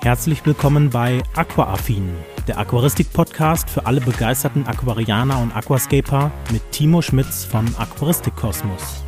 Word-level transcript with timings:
Herzlich 0.00 0.46
willkommen 0.46 0.90
bei 0.90 1.20
Aquaaffin, 1.34 2.08
der 2.46 2.56
Aquaristik-Podcast 2.58 3.68
für 3.68 3.84
alle 3.84 4.00
begeisterten 4.00 4.64
Aquarianer 4.64 5.40
und 5.40 5.54
Aquascaper 5.54 6.30
mit 6.52 6.62
Timo 6.70 7.02
Schmitz 7.02 7.44
von 7.44 7.66
Aquaristik 7.76 8.36
Kosmos. 8.36 9.02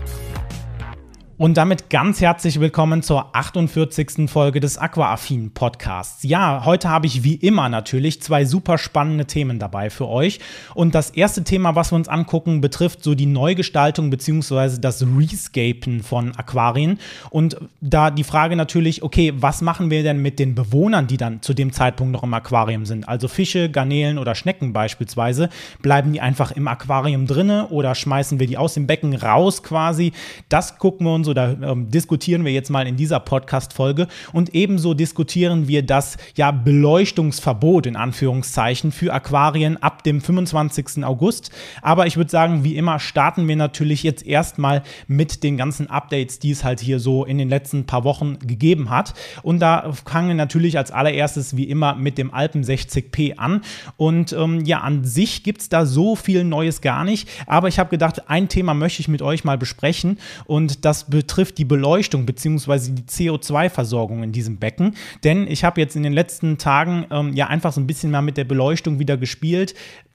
Und 1.40 1.56
damit 1.56 1.88
ganz 1.88 2.20
herzlich 2.20 2.60
willkommen 2.60 3.02
zur 3.02 3.34
48. 3.34 4.28
Folge 4.30 4.60
des 4.60 4.76
Aquaaffin 4.76 5.54
Podcasts. 5.54 6.22
Ja, 6.22 6.66
heute 6.66 6.90
habe 6.90 7.06
ich 7.06 7.24
wie 7.24 7.36
immer 7.36 7.70
natürlich 7.70 8.20
zwei 8.20 8.44
super 8.44 8.76
spannende 8.76 9.24
Themen 9.24 9.58
dabei 9.58 9.88
für 9.88 10.06
euch. 10.06 10.38
Und 10.74 10.94
das 10.94 11.08
erste 11.08 11.42
Thema, 11.42 11.74
was 11.74 11.92
wir 11.92 11.96
uns 11.96 12.08
angucken, 12.08 12.60
betrifft 12.60 13.02
so 13.02 13.14
die 13.14 13.24
Neugestaltung 13.24 14.10
bzw. 14.10 14.80
das 14.82 15.02
Rescapen 15.02 16.02
von 16.02 16.36
Aquarien. 16.36 16.98
Und 17.30 17.56
da 17.80 18.10
die 18.10 18.22
Frage 18.22 18.54
natürlich, 18.54 19.02
okay, 19.02 19.32
was 19.34 19.62
machen 19.62 19.90
wir 19.90 20.02
denn 20.02 20.20
mit 20.20 20.38
den 20.38 20.54
Bewohnern, 20.54 21.06
die 21.06 21.16
dann 21.16 21.40
zu 21.40 21.54
dem 21.54 21.72
Zeitpunkt 21.72 22.12
noch 22.12 22.22
im 22.22 22.34
Aquarium 22.34 22.84
sind? 22.84 23.08
Also 23.08 23.28
Fische, 23.28 23.70
Garnelen 23.70 24.18
oder 24.18 24.34
Schnecken 24.34 24.74
beispielsweise. 24.74 25.48
Bleiben 25.80 26.12
die 26.12 26.20
einfach 26.20 26.52
im 26.52 26.68
Aquarium 26.68 27.26
drinne 27.26 27.68
oder 27.68 27.94
schmeißen 27.94 28.38
wir 28.38 28.46
die 28.46 28.58
aus 28.58 28.74
dem 28.74 28.86
Becken 28.86 29.14
raus 29.14 29.62
quasi? 29.62 30.12
Das 30.50 30.76
gucken 30.76 31.06
wir 31.06 31.14
uns 31.14 31.29
oder 31.30 31.56
ähm, 31.62 31.90
diskutieren 31.90 32.44
wir 32.44 32.52
jetzt 32.52 32.70
mal 32.70 32.86
in 32.86 32.96
dieser 32.96 33.20
Podcast-Folge. 33.20 34.08
Und 34.32 34.54
ebenso 34.54 34.94
diskutieren 34.94 35.68
wir 35.68 35.82
das 35.82 36.16
ja 36.36 36.50
Beleuchtungsverbot 36.50 37.86
in 37.86 37.96
Anführungszeichen 37.96 38.92
für 38.92 39.12
Aquarien 39.12 39.82
ab 39.82 40.04
dem 40.04 40.20
25. 40.20 41.04
August. 41.04 41.50
Aber 41.82 42.06
ich 42.06 42.16
würde 42.16 42.30
sagen, 42.30 42.64
wie 42.64 42.76
immer 42.76 42.98
starten 42.98 43.48
wir 43.48 43.56
natürlich 43.56 44.02
jetzt 44.02 44.26
erstmal 44.26 44.82
mit 45.06 45.42
den 45.42 45.56
ganzen 45.56 45.88
Updates, 45.88 46.38
die 46.38 46.50
es 46.50 46.64
halt 46.64 46.80
hier 46.80 47.00
so 47.00 47.24
in 47.24 47.38
den 47.38 47.48
letzten 47.48 47.86
paar 47.86 48.04
Wochen 48.04 48.38
gegeben 48.40 48.90
hat. 48.90 49.14
Und 49.42 49.60
da 49.60 49.92
fangen 50.04 50.28
wir 50.28 50.34
natürlich 50.34 50.76
als 50.76 50.90
allererstes 50.90 51.56
wie 51.56 51.64
immer 51.64 51.94
mit 51.94 52.18
dem 52.18 52.34
Alpen 52.34 52.62
60p 52.64 53.36
an. 53.36 53.62
Und 53.96 54.32
ähm, 54.32 54.64
ja, 54.64 54.80
an 54.80 55.04
sich 55.04 55.42
gibt 55.42 55.60
es 55.60 55.68
da 55.68 55.86
so 55.86 56.16
viel 56.16 56.44
Neues 56.44 56.80
gar 56.80 57.04
nicht. 57.04 57.28
Aber 57.46 57.68
ich 57.68 57.78
habe 57.78 57.90
gedacht, 57.90 58.28
ein 58.28 58.48
Thema 58.48 58.74
möchte 58.74 59.00
ich 59.00 59.08
mit 59.08 59.22
euch 59.22 59.44
mal 59.44 59.58
besprechen. 59.58 60.18
Und 60.46 60.84
das 60.84 61.04
betrifft 61.20 61.58
die 61.58 61.66
Beleuchtung 61.66 62.24
bzw. 62.24 62.92
die 62.92 63.02
CO2-Versorgung 63.02 64.22
in 64.22 64.32
diesem 64.32 64.56
Becken. 64.56 64.96
Denn 65.22 65.46
ich 65.46 65.64
habe 65.64 65.78
jetzt 65.78 65.94
in 65.94 66.02
den 66.02 66.14
letzten 66.14 66.56
Tagen 66.56 67.04
ähm, 67.10 67.34
ja 67.34 67.48
einfach 67.48 67.74
so 67.74 67.80
ein 67.82 67.86
bisschen 67.86 68.10
mal 68.10 68.22
mit 68.22 68.38
der 68.38 68.44
Beleuchtung 68.44 68.98
wieder 68.98 69.18
gespielt 69.18 69.74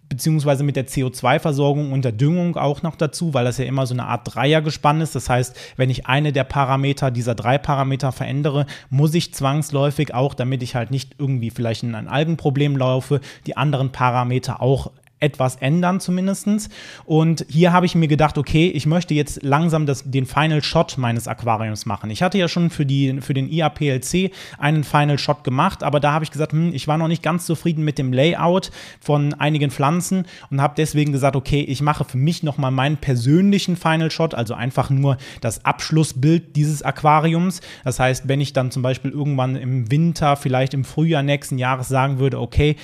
beziehungsweise 0.09 0.63
mit 0.63 0.75
der 0.75 0.87
CO2-Versorgung 0.87 1.91
und 1.91 2.05
der 2.05 2.11
Düngung 2.11 2.57
auch 2.57 2.81
noch 2.81 2.95
dazu, 2.95 3.35
weil 3.35 3.45
das 3.45 3.59
ja 3.59 3.65
immer 3.65 3.85
so 3.85 3.93
eine 3.93 4.05
Art 4.05 4.33
Dreiergespann 4.33 5.01
ist. 5.01 5.13
Das 5.13 5.29
heißt, 5.29 5.55
wenn 5.77 5.91
ich 5.91 6.07
eine 6.07 6.31
der 6.33 6.43
Parameter 6.43 7.11
dieser 7.11 7.35
drei 7.35 7.59
Parameter 7.59 8.11
verändere, 8.11 8.65
muss 8.89 9.13
ich 9.13 9.33
zwangsläufig 9.33 10.13
auch, 10.13 10.33
damit 10.33 10.63
ich 10.63 10.73
halt 10.73 10.89
nicht 10.89 11.15
irgendwie 11.19 11.51
vielleicht 11.51 11.83
in 11.83 11.93
ein 11.93 12.07
Algenproblem 12.07 12.77
laufe, 12.77 13.21
die 13.45 13.57
anderen 13.57 13.91
Parameter 13.91 14.59
auch 14.61 14.91
etwas 15.19 15.55
ändern 15.57 15.99
zumindest. 15.99 16.69
Und 17.05 17.45
hier 17.49 17.71
habe 17.71 17.85
ich 17.85 17.95
mir 17.95 18.07
gedacht, 18.07 18.37
okay, 18.37 18.67
ich 18.67 18.85
möchte 18.85 19.13
jetzt 19.13 19.41
langsam 19.41 19.85
das, 19.85 20.03
den 20.05 20.25
Final 20.25 20.61
Shot 20.61 20.97
meines 20.97 21.27
Aquariums 21.27 21.85
machen. 21.85 22.09
Ich 22.09 22.21
hatte 22.21 22.37
ja 22.37 22.47
schon 22.47 22.69
für, 22.69 22.85
die, 22.85 23.21
für 23.21 23.33
den 23.33 23.49
IAPLC 23.49 24.31
einen 24.57 24.83
Final 24.83 25.17
Shot 25.17 25.43
gemacht, 25.43 25.83
aber 25.83 25.99
da 25.99 26.11
habe 26.11 26.25
ich 26.25 26.31
gesagt, 26.31 26.51
hm, 26.51 26.73
ich 26.73 26.87
war 26.87 26.97
noch 26.97 27.07
nicht 27.07 27.23
ganz 27.23 27.45
zufrieden 27.45 27.83
mit 27.83 27.97
dem 27.97 28.11
Layout 28.11 28.71
von 28.99 29.33
einigen 29.35 29.71
Pflanzen 29.71 30.25
und 30.49 30.61
habe 30.61 30.73
deswegen 30.77 31.11
gesagt, 31.11 31.35
okay, 31.35 31.61
ich 31.61 31.81
mache 31.81 32.03
für 32.03 32.17
mich 32.17 32.43
nochmal 32.43 32.71
meinen 32.71 32.97
persönlichen 32.97 33.77
Final 33.77 34.11
Shot, 34.11 34.33
also 34.33 34.53
einfach 34.53 34.89
nur 34.89 35.17
das 35.41 35.63
Abschlussbild 35.63 36.55
dieses 36.55 36.81
Aquariums. 36.81 37.61
Das 37.83 37.99
heißt, 37.99 38.27
wenn 38.27 38.41
ich 38.41 38.51
dann 38.51 38.71
zum 38.71 38.81
Beispiel 38.81 39.11
irgendwann 39.11 39.55
im 39.55 39.89
Winter, 39.89 40.35
vielleicht 40.35 40.73
im 40.73 40.83
Frühjahr 40.83 41.23
nächsten 41.23 41.57
Jahres 41.57 41.87
sagen 41.87 42.19
würde, 42.19 42.39
okay, 42.39 42.75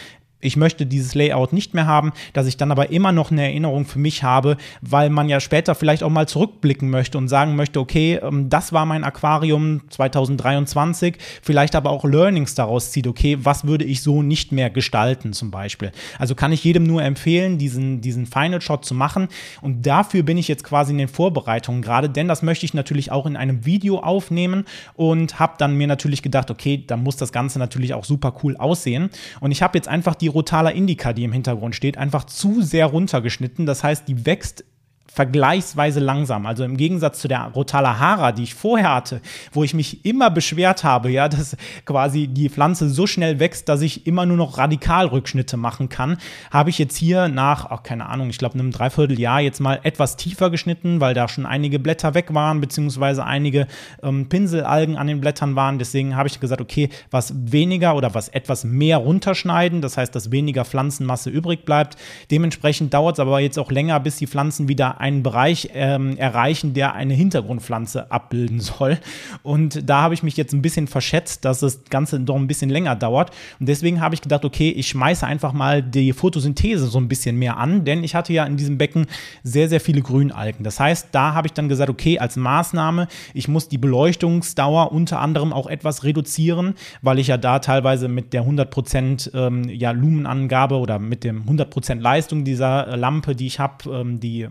ich 0.42 0.58
möchte 0.58 0.86
dieses 0.86 1.16
Layout 1.16 1.53
nicht 1.53 1.73
mehr 1.73 1.86
haben, 1.86 2.11
dass 2.34 2.47
ich 2.47 2.58
dann 2.58 2.72
aber 2.72 2.89
immer 2.92 3.11
noch 3.11 3.31
eine 3.31 3.44
Erinnerung 3.44 3.86
für 3.86 3.99
mich 3.99 4.23
habe, 4.23 4.58
weil 4.82 5.10
man 5.10 5.30
ja 5.30 5.39
später 5.39 5.76
vielleicht 5.76 6.04
auch 6.04 6.10
mal 6.10 6.27
zurückblicken 6.27 6.89
möchte 6.89 7.17
und 7.17 7.27
sagen 7.27 7.55
möchte, 7.55 7.80
okay, 7.80 8.20
ähm, 8.21 8.49
das 8.49 8.73
war 8.73 8.86
mein 8.86 9.04
Aquarium 9.04 9.82
2023, 9.89 11.17
vielleicht 11.42 11.76
aber 11.76 11.92
auch 11.92 12.04
Learnings 12.04 12.55
daraus 12.55 12.92
zieht, 12.92 13.08
okay, 13.08 13.38
was 13.42 13.66
würde 13.66 13.86
ich 13.86 14.02
so 14.02 14.23
nicht 14.23 14.52
mehr 14.52 14.70
gestalten 14.70 15.33
zum 15.33 15.52
Beispiel. 15.52 15.92
Also 16.17 16.36
kann 16.36 16.52
ich 16.52 16.64
jedem 16.64 16.83
nur 16.83 17.04
empfehlen, 17.04 17.58
diesen, 17.58 18.02
diesen 18.02 18.26
Final 18.26 18.61
Shot 18.61 18.83
zu 18.86 18.95
machen 18.95 19.27
und 19.61 19.86
dafür 19.86 20.23
bin 20.23 20.37
ich 20.37 20.48
jetzt 20.48 20.64
quasi 20.64 20.92
in 20.92 20.98
den 20.98 21.08
Vorbereitungen 21.08 21.82
gerade, 21.82 22.10
denn 22.10 22.27
das 22.27 22.42
möchte 22.42 22.66
ich 22.66 22.73
natürlich 22.73 23.11
auch 23.11 23.26
in 23.26 23.37
einem 23.37 23.66
Video 23.66 23.99
aufnehmen 23.99 24.66
und 24.95 25.39
habe 25.39 25.54
dann 25.58 25.77
mir 25.77 25.87
natürlich 25.87 26.21
gedacht, 26.21 26.49
okay, 26.49 26.83
da 26.86 26.98
muss 26.98 27.17
das 27.17 27.32
Ganze 27.32 27.60
natürlich 27.60 27.93
auch 27.93 28.05
super 28.05 28.33
cool 28.43 28.58
aussehen 28.58 29.10
und 29.39 29.52
ich 29.52 29.61
habe 29.61 29.77
jetzt 29.77 29.87
einfach 29.87 30.16
die 30.16 30.30
Rotala 30.31 30.71
Indica, 30.71 31.14
die 31.14 31.23
im 31.23 31.31
Hintergrund 31.31 31.75
steht, 31.75 31.97
einfach 31.97 32.23
zu 32.25 32.61
sehr 32.61 32.87
runtergeschnitten. 32.87 33.65
Das 33.65 33.83
heißt, 33.83 34.08
die 34.08 34.25
wächst 34.25 34.65
vergleichsweise 35.14 35.99
langsam. 35.99 36.45
Also 36.45 36.64
im 36.64 36.77
Gegensatz 36.77 37.20
zu 37.20 37.27
der 37.27 37.44
Rotala 37.54 37.99
Hara, 37.99 38.32
die 38.32 38.44
ich 38.44 38.55
vorher 38.55 38.95
hatte, 38.95 39.22
wo 39.52 39.64
ich 39.66 39.73
mich 39.73 40.05
immer 40.05 40.30
beschwert 40.30 40.86
habe, 40.86 41.11
ja, 41.11 41.27
dass 41.27 41.58
quasi 41.86 42.27
die 42.27 42.49
Pflanze 42.49 42.89
so 42.89 43.08
schnell 43.08 43.39
wächst, 43.39 43.67
dass 43.67 43.82
ich 43.82 44.08
immer 44.08 44.26
nur 44.26 44.38
noch 44.38 44.58
Radikalrückschnitte 44.58 45.58
machen 45.58 45.89
kann, 45.89 46.17
habe 46.49 46.70
ich 46.70 46.80
jetzt 46.80 46.95
hier 46.95 47.27
nach, 47.27 47.66
ach, 47.70 47.83
keine 47.83 48.08
Ahnung, 48.08 48.30
ich 48.30 48.38
glaube 48.38 48.58
einem 48.58 48.72
Dreivierteljahr 48.72 49.42
jetzt 49.42 49.60
mal 49.60 49.82
etwas 49.83 50.16
tiefer 50.16 50.49
geschnitten, 50.49 51.02
weil 51.02 51.14
da 51.14 51.28
schon 51.28 51.45
einige 51.45 51.78
Blätter 51.78 52.14
weg 52.14 52.33
waren, 52.33 52.61
beziehungsweise 52.61 53.26
einige 53.26 53.67
ähm, 54.02 54.30
Pinselalgen 54.30 54.95
an 54.95 55.08
den 55.08 55.20
Blättern 55.20 55.58
waren. 55.58 55.78
Deswegen 55.78 56.16
habe 56.16 56.30
ich 56.30 56.39
gesagt, 56.39 56.61
okay, 56.61 56.88
was 57.10 57.33
weniger 57.36 57.98
oder 57.98 58.14
was 58.14 58.30
etwas 58.30 58.64
mehr 58.64 58.98
runterschneiden, 58.98 59.82
das 59.82 59.98
heißt, 59.98 60.16
dass 60.16 60.32
weniger 60.32 60.64
Pflanzenmasse 60.64 61.30
übrig 61.30 61.66
bleibt. 61.66 61.98
Dementsprechend 62.32 62.93
dauert 62.93 63.17
es 63.17 63.20
aber 63.20 63.42
jetzt 63.42 63.60
auch 63.60 63.72
länger, 63.72 63.99
bis 63.99 64.16
die 64.16 64.28
Pflanzen 64.28 64.70
wieder 64.70 65.01
einen 65.02 65.23
Bereich 65.23 65.70
ähm, 65.73 66.16
erreichen, 66.17 66.73
der 66.73 66.94
eine 66.94 67.14
Hintergrundpflanze 67.14 68.12
abbilden 68.12 68.60
soll. 68.62 69.00
Und 69.44 69.89
da 69.89 70.04
habe 70.04 70.14
ich 70.14 70.23
mich 70.23 70.38
jetzt 70.38 70.54
ein 70.54 70.62
bisschen 70.62 70.88
verschätzt, 70.88 71.44
dass 71.44 71.60
das 71.60 71.84
Ganze 71.89 72.20
doch 72.20 72.36
ein 72.36 72.48
bisschen 72.48 72.70
länger 72.70 72.95
dauert. 72.95 73.32
Und 73.60 73.67
deswegen 73.67 74.00
habe 74.00 74.16
ich 74.16 74.22
gedacht, 74.22 74.45
okay, 74.45 74.70
ich 74.70 74.88
schmeiße 74.88 75.26
einfach 75.26 75.54
mal 75.54 75.82
die 75.82 76.14
Photosynthese 76.14 76.88
so 76.88 77.00
ein 77.00 77.08
bisschen 77.08 77.38
mehr 77.38 77.58
an, 77.58 77.84
denn 77.84 78.04
ich 78.04 78.16
hatte 78.16 78.32
ja 78.32 78.45
in 78.45 78.58
diesem 78.58 78.78
Becken 78.78 79.08
sehr, 79.44 79.67
sehr 79.67 79.82
viele 79.82 80.02
Grünalgen. 80.02 80.64
Das 80.64 80.80
heißt, 80.80 81.10
da 81.11 81.34
habe 81.34 81.48
ich 81.48 81.54
dann 81.54 81.67
gesagt, 81.67 81.90
okay, 81.90 82.20
als 82.20 82.36
Maßnahme, 82.36 83.08
ich 83.34 83.48
muss 83.48 83.67
die 83.67 83.78
Beleuchtungsdauer 83.78 84.92
unter 84.92 85.20
anderem 85.20 85.52
auch 85.52 85.67
etwas 85.67 86.04
reduzieren, 86.04 86.76
weil 87.02 87.20
ich 87.20 87.28
ja 87.28 87.38
da 87.38 87.60
teilweise 87.60 88.08
mit 88.08 88.34
der 88.34 88.45
100% 88.45 89.36
ähm, 89.36 89.67
ja, 89.70 89.92
Lumenangabe 89.92 90.76
oder 90.76 91.00
mit 91.00 91.23
dem 91.23 91.44
100% 91.44 92.00
Leistung 92.00 92.44
dieser 92.44 92.95
Lampe, 92.95 93.36
die 93.36 93.48
ich 93.48 93.60
habe, 93.60 93.90
ähm, 93.90 94.20
die 94.20 94.48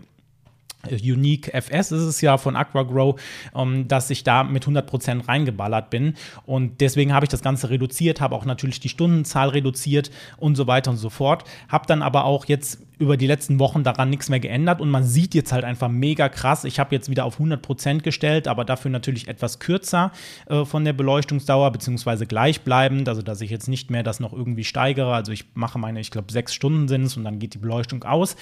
Unique 0.89 1.53
FS 1.53 1.91
ist 1.91 2.03
es 2.03 2.21
ja 2.21 2.37
von 2.37 2.55
AquaGrow, 2.55 3.19
ähm, 3.55 3.87
dass 3.87 4.09
ich 4.09 4.23
da 4.23 4.43
mit 4.43 4.65
100% 4.65 5.27
reingeballert 5.27 5.89
bin. 5.89 6.15
Und 6.45 6.81
deswegen 6.81 7.13
habe 7.13 7.25
ich 7.25 7.29
das 7.29 7.41
Ganze 7.41 7.69
reduziert, 7.69 8.21
habe 8.21 8.35
auch 8.35 8.45
natürlich 8.45 8.79
die 8.79 8.89
Stundenzahl 8.89 9.49
reduziert 9.49 10.11
und 10.37 10.55
so 10.55 10.67
weiter 10.67 10.91
und 10.91 10.97
so 10.97 11.09
fort. 11.09 11.43
Habe 11.69 11.85
dann 11.87 12.01
aber 12.01 12.25
auch 12.25 12.45
jetzt 12.45 12.79
über 13.01 13.17
die 13.17 13.25
letzten 13.25 13.57
Wochen 13.59 13.83
daran 13.83 14.11
nichts 14.11 14.29
mehr 14.29 14.39
geändert 14.39 14.79
und 14.79 14.89
man 14.89 15.03
sieht 15.03 15.33
jetzt 15.33 15.51
halt 15.51 15.65
einfach 15.65 15.89
mega 15.89 16.29
krass. 16.29 16.63
Ich 16.65 16.79
habe 16.79 16.95
jetzt 16.95 17.09
wieder 17.09 17.25
auf 17.25 17.39
100% 17.39 18.01
gestellt, 18.01 18.47
aber 18.47 18.63
dafür 18.63 18.91
natürlich 18.91 19.27
etwas 19.27 19.59
kürzer 19.59 20.11
äh, 20.47 20.65
von 20.65 20.85
der 20.85 20.93
Beleuchtungsdauer, 20.93 21.71
beziehungsweise 21.71 22.27
gleichbleibend, 22.27 23.09
also 23.09 23.23
dass 23.23 23.41
ich 23.41 23.49
jetzt 23.49 23.67
nicht 23.67 23.89
mehr 23.89 24.03
das 24.03 24.19
noch 24.19 24.33
irgendwie 24.33 24.63
steigere. 24.63 25.13
Also 25.13 25.31
ich 25.31 25.45
mache 25.55 25.79
meine, 25.79 25.99
ich 25.99 26.11
glaube, 26.11 26.31
sechs 26.31 26.53
Stunden 26.53 26.87
sind 26.87 27.03
es 27.03 27.17
und 27.17 27.23
dann 27.23 27.39
geht 27.39 27.55
die 27.55 27.59
Beleuchtung 27.59 28.03
aus 28.03 28.35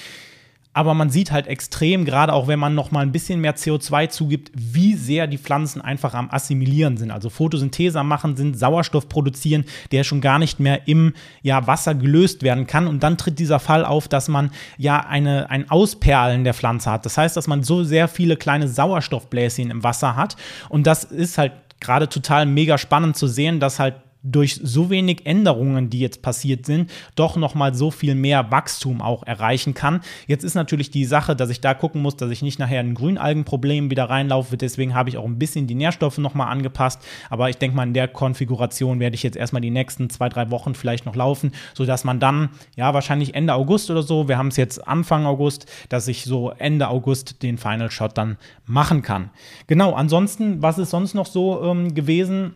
aber 0.72 0.94
man 0.94 1.10
sieht 1.10 1.32
halt 1.32 1.48
extrem, 1.48 2.06
gerade 2.06 2.32
auch 2.32 2.48
wenn 2.48 2.60
man 2.60 2.76
noch 2.76 2.92
mal 2.92 3.02
ein 3.02 3.12
bisschen 3.12 3.42
mehr 3.42 3.56
CO2 3.56 4.10
zugibt, 4.10 4.52
wie 4.54 4.96
sehr 4.96 5.26
die 5.26 5.40
Pflanzen 5.40 5.82
einfach 5.82 6.14
am 6.14 6.30
Assimilieren 6.30 6.96
sind, 6.96 7.10
also 7.10 7.30
Photosynthese 7.30 8.04
machen 8.04 8.38
sind, 8.38 8.58
Sauerstoff 8.58 9.10
produzieren, 9.10 9.66
der 9.92 10.04
schon 10.04 10.22
gar 10.22 10.38
nicht 10.38 10.60
mehr 10.60 10.88
im 10.88 11.14
ja, 11.42 11.66
Wasser 11.66 11.96
gelöst 11.96 12.44
werden 12.44 12.68
kann. 12.68 12.88
Und 12.88 13.02
dann 13.02 13.18
tritt 13.18 13.40
dieser 13.40 13.60
Fall 13.60 13.84
auf, 13.84 14.08
dass 14.08 14.28
man 14.28 14.52
ja 14.78 15.00
eine, 15.00 15.50
ein 15.50 15.70
Ausperlen 15.72 16.44
der 16.44 16.54
Pflanze 16.54 16.92
hat. 16.92 17.06
Das 17.06 17.18
heißt, 17.18 17.36
dass 17.36 17.48
man 17.48 17.64
so 17.64 17.84
sehr 17.84 18.08
viele 18.08 18.38
kleine 18.38 18.68
Sauerstoffbläschen 18.68 19.72
im 19.72 19.84
Wasser 19.84 20.16
hat. 20.16 20.36
Und 20.70 20.86
das 20.86 21.04
ist 21.04 21.40
halt 21.40 21.54
gerade 21.80 22.10
total 22.10 22.46
mega 22.46 22.78
spannend 22.78 23.18
zu 23.18 23.28
sehen, 23.28 23.60
dass 23.60 23.80
halt 23.80 23.96
durch 24.22 24.60
so 24.62 24.90
wenig 24.90 25.26
Änderungen, 25.26 25.90
die 25.90 26.00
jetzt 26.00 26.22
passiert 26.22 26.66
sind, 26.66 26.92
doch 27.16 27.38
noch 27.38 27.56
mal 27.56 27.74
so 27.74 27.90
viel 27.90 28.16
mehr 28.16 28.52
Wachstum 28.52 29.02
auch 29.02 29.24
erreichen 29.24 29.74
kann. 29.74 30.02
Jetzt 30.28 30.44
ist 30.44 30.56
natürlich 30.56 30.92
die 30.92 31.06
Sache, 31.06 31.36
dass 31.36 31.50
ich 31.50 31.62
da 31.62 31.74
gucken 31.74 32.02
muss, 32.02 32.18
dass 32.18 32.30
ich 32.30 32.42
nicht 32.42 32.60
nachher 32.60 32.82
ein 32.82 32.96
Grünalgenproblem 32.96 33.90
wieder 33.90 34.10
reinlaufe. 34.10 34.58
Deswegen 34.58 34.94
habe 34.94 35.10
ich 35.10 35.18
auch 35.18 35.26
ein 35.26 35.40
bisschen 35.40 35.68
die 35.68 35.76
Nährstoffe 35.76 36.18
noch 36.18 36.34
mal 36.34 36.48
angepasst. 36.48 37.02
Aber 37.30 37.50
ich 37.50 37.58
denke 37.58 37.78
mal, 37.78 37.88
in 37.88 37.94
der 37.94 38.10
Konfiguration 38.10 39.00
werde 39.00 39.16
ich 39.16 39.24
jetzt 39.24 39.38
erstmal 39.38 39.62
die 39.62 39.70
nächsten 39.70 40.10
zwei, 40.10 40.28
drei 40.28 40.52
Wochen 40.52 40.76
vielleicht 40.76 41.06
noch 41.06 41.16
laufen, 41.16 41.54
sodass 41.74 42.04
man 42.04 42.20
dann, 42.20 42.50
ja, 42.76 42.94
wahrscheinlich 42.94 43.36
Ende 43.36 43.54
August 43.54 43.90
oder 43.90 44.04
so, 44.04 44.28
wir 44.28 44.38
haben 44.38 44.50
es 44.50 44.58
jetzt 44.58 44.86
Anfang 44.86 45.26
August, 45.26 45.66
dass 45.88 46.10
ich 46.10 46.26
so 46.26 46.52
Ende 46.52 46.90
August 46.90 47.42
den 47.42 47.58
Final 47.58 47.90
Shot 47.90 48.18
dann 48.18 48.38
machen 48.66 49.02
kann. 49.02 49.30
Genau, 49.68 49.94
ansonsten, 49.94 50.62
was 50.62 50.78
ist 50.78 50.90
sonst 50.90 51.14
noch 51.14 51.26
so 51.26 51.64
ähm, 51.64 51.96
gewesen? 51.96 52.56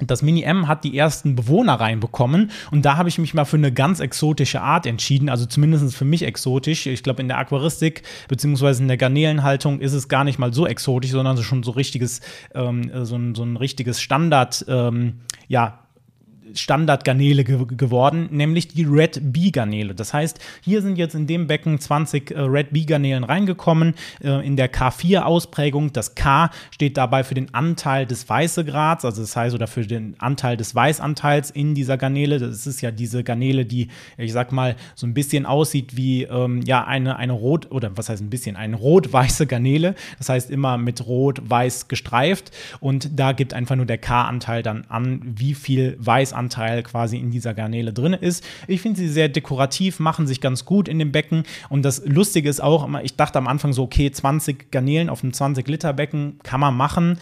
Das 0.00 0.22
Mini-M 0.22 0.66
hat 0.66 0.82
die 0.84 0.96
ersten 0.96 1.36
Bewohner 1.36 1.74
reinbekommen 1.74 2.50
und 2.70 2.84
da 2.84 2.96
habe 2.96 3.08
ich 3.08 3.18
mich 3.18 3.34
mal 3.34 3.44
für 3.44 3.56
eine 3.56 3.72
ganz 3.72 4.00
exotische 4.00 4.60
Art 4.60 4.86
entschieden, 4.86 5.28
also 5.28 5.46
zumindest 5.46 5.94
für 5.94 6.04
mich 6.04 6.22
exotisch. 6.22 6.86
Ich 6.86 7.02
glaube, 7.02 7.22
in 7.22 7.28
der 7.28 7.38
Aquaristik 7.38 8.02
beziehungsweise 8.28 8.82
in 8.82 8.88
der 8.88 8.96
Garnelenhaltung 8.96 9.80
ist 9.80 9.92
es 9.92 10.08
gar 10.08 10.24
nicht 10.24 10.38
mal 10.38 10.52
so 10.52 10.66
exotisch, 10.66 11.12
sondern 11.12 11.36
schon 11.38 11.62
so 11.62 11.70
richtiges, 11.72 12.20
ähm, 12.54 12.90
so, 13.04 13.16
ein, 13.16 13.34
so 13.34 13.44
ein 13.44 13.56
richtiges 13.56 14.00
Standard, 14.00 14.64
ähm, 14.68 15.20
ja, 15.46 15.83
Standardgarnele 16.52 17.44
ge 17.44 17.64
geworden, 17.66 18.28
nämlich 18.30 18.68
die 18.68 18.84
Red 18.84 19.32
Bee 19.32 19.50
Garnele. 19.50 19.94
Das 19.94 20.12
heißt, 20.12 20.38
hier 20.62 20.82
sind 20.82 20.96
jetzt 20.96 21.14
in 21.14 21.26
dem 21.26 21.46
Becken 21.46 21.78
20 21.78 22.30
äh, 22.30 22.40
Red 22.40 22.72
Bee 22.72 22.84
Garnelen 22.84 23.24
reingekommen 23.24 23.94
äh, 24.22 24.46
in 24.46 24.56
der 24.56 24.70
K4 24.70 25.20
Ausprägung. 25.20 25.92
Das 25.92 26.14
K 26.14 26.50
steht 26.70 26.96
dabei 26.96 27.24
für 27.24 27.34
den 27.34 27.54
Anteil 27.54 28.04
des 28.06 28.28
Weißegrads, 28.28 29.04
also 29.04 29.22
das 29.22 29.34
heißt 29.34 29.54
oder 29.54 29.66
für 29.66 29.86
den 29.86 30.16
Anteil 30.18 30.56
des 30.56 30.74
Weißanteils 30.74 31.50
in 31.50 31.74
dieser 31.74 31.96
Garnele. 31.96 32.38
Das 32.38 32.66
ist 32.66 32.82
ja 32.82 32.90
diese 32.90 33.24
Garnele, 33.24 33.64
die 33.64 33.88
ich 34.18 34.32
sag 34.32 34.52
mal 34.52 34.76
so 34.94 35.06
ein 35.06 35.14
bisschen 35.14 35.46
aussieht 35.46 35.96
wie 35.96 36.24
ähm, 36.24 36.60
ja 36.62 36.84
eine 36.84 37.16
eine 37.16 37.32
rot 37.32 37.70
oder 37.70 37.96
was 37.96 38.08
heißt 38.08 38.22
ein 38.22 38.30
bisschen 38.30 38.56
eine 38.56 38.76
rot-weiße 38.76 39.46
Garnele. 39.46 39.94
Das 40.18 40.28
heißt 40.28 40.50
immer 40.50 40.76
mit 40.76 41.06
rot-weiß 41.06 41.88
gestreift 41.88 42.50
und 42.80 43.18
da 43.18 43.32
gibt 43.32 43.54
einfach 43.54 43.76
nur 43.76 43.86
der 43.86 43.98
K-Anteil 43.98 44.62
dann 44.62 44.84
an, 44.88 45.22
wie 45.24 45.54
viel 45.54 45.96
Weißanteil 45.98 46.33
Anteil 46.34 46.82
quasi 46.82 47.16
in 47.16 47.30
dieser 47.30 47.54
Garnele 47.54 47.92
drin 47.92 48.12
ist. 48.12 48.44
Ich 48.66 48.80
finde 48.80 48.98
sie 48.98 49.08
sehr 49.08 49.28
dekorativ, 49.28 50.00
machen 50.00 50.26
sich 50.26 50.40
ganz 50.40 50.64
gut 50.64 50.88
in 50.88 50.98
dem 50.98 51.12
Becken. 51.12 51.44
Und 51.68 51.84
das 51.84 52.04
Lustige 52.04 52.48
ist 52.48 52.62
auch, 52.62 52.88
ich 53.02 53.16
dachte 53.16 53.38
am 53.38 53.48
Anfang 53.48 53.72
so, 53.72 53.84
okay, 53.84 54.10
20 54.10 54.70
Garnelen 54.70 55.08
auf 55.08 55.22
einem 55.22 55.32
20-Liter-Becken 55.32 56.40
kann 56.42 56.60
man 56.60 56.76
machen. 56.76 57.18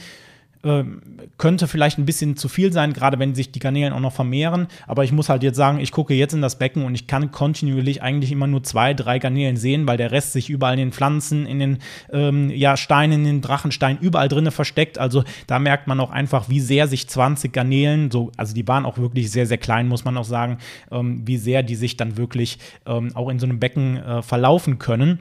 Ähm, 0.64 1.02
könnte 1.38 1.66
vielleicht 1.66 1.98
ein 1.98 2.06
bisschen 2.06 2.36
zu 2.36 2.48
viel 2.48 2.72
sein, 2.72 2.92
gerade 2.92 3.18
wenn 3.18 3.34
sich 3.34 3.50
die 3.50 3.58
Garnelen 3.58 3.92
auch 3.92 4.00
noch 4.00 4.12
vermehren. 4.12 4.68
Aber 4.86 5.02
ich 5.02 5.10
muss 5.12 5.28
halt 5.28 5.42
jetzt 5.42 5.56
sagen, 5.56 5.80
ich 5.80 5.90
gucke 5.90 6.14
jetzt 6.14 6.34
in 6.34 6.42
das 6.42 6.58
Becken 6.58 6.84
und 6.84 6.94
ich 6.94 7.06
kann 7.06 7.32
kontinuierlich 7.32 8.02
eigentlich 8.02 8.30
immer 8.30 8.46
nur 8.46 8.62
zwei, 8.62 8.94
drei 8.94 9.18
Garnelen 9.18 9.56
sehen, 9.56 9.88
weil 9.88 9.96
der 9.96 10.12
Rest 10.12 10.32
sich 10.32 10.50
überall 10.50 10.74
in 10.74 10.78
den 10.78 10.92
Pflanzen, 10.92 11.46
in 11.46 11.58
den 11.58 11.78
ähm, 12.12 12.50
ja, 12.50 12.76
Steinen, 12.76 13.20
in 13.20 13.24
den 13.24 13.40
Drachensteinen, 13.40 14.00
überall 14.00 14.28
drinnen 14.28 14.52
versteckt. 14.52 14.98
Also 14.98 15.24
da 15.46 15.58
merkt 15.58 15.88
man 15.88 15.98
auch 16.00 16.10
einfach, 16.10 16.48
wie 16.48 16.60
sehr 16.60 16.86
sich 16.86 17.08
20 17.08 17.52
Garnelen, 17.52 18.10
so, 18.10 18.30
also 18.36 18.54
die 18.54 18.66
waren 18.68 18.86
auch 18.86 18.98
wirklich 18.98 19.30
sehr, 19.30 19.46
sehr 19.46 19.58
klein, 19.58 19.88
muss 19.88 20.04
man 20.04 20.16
auch 20.16 20.24
sagen, 20.24 20.58
ähm, 20.90 21.22
wie 21.26 21.38
sehr 21.38 21.62
die 21.62 21.76
sich 21.76 21.96
dann 21.96 22.16
wirklich 22.16 22.58
ähm, 22.86 23.10
auch 23.14 23.28
in 23.28 23.38
so 23.38 23.46
einem 23.46 23.58
Becken 23.58 23.96
äh, 23.96 24.22
verlaufen 24.22 24.78
können 24.78 25.18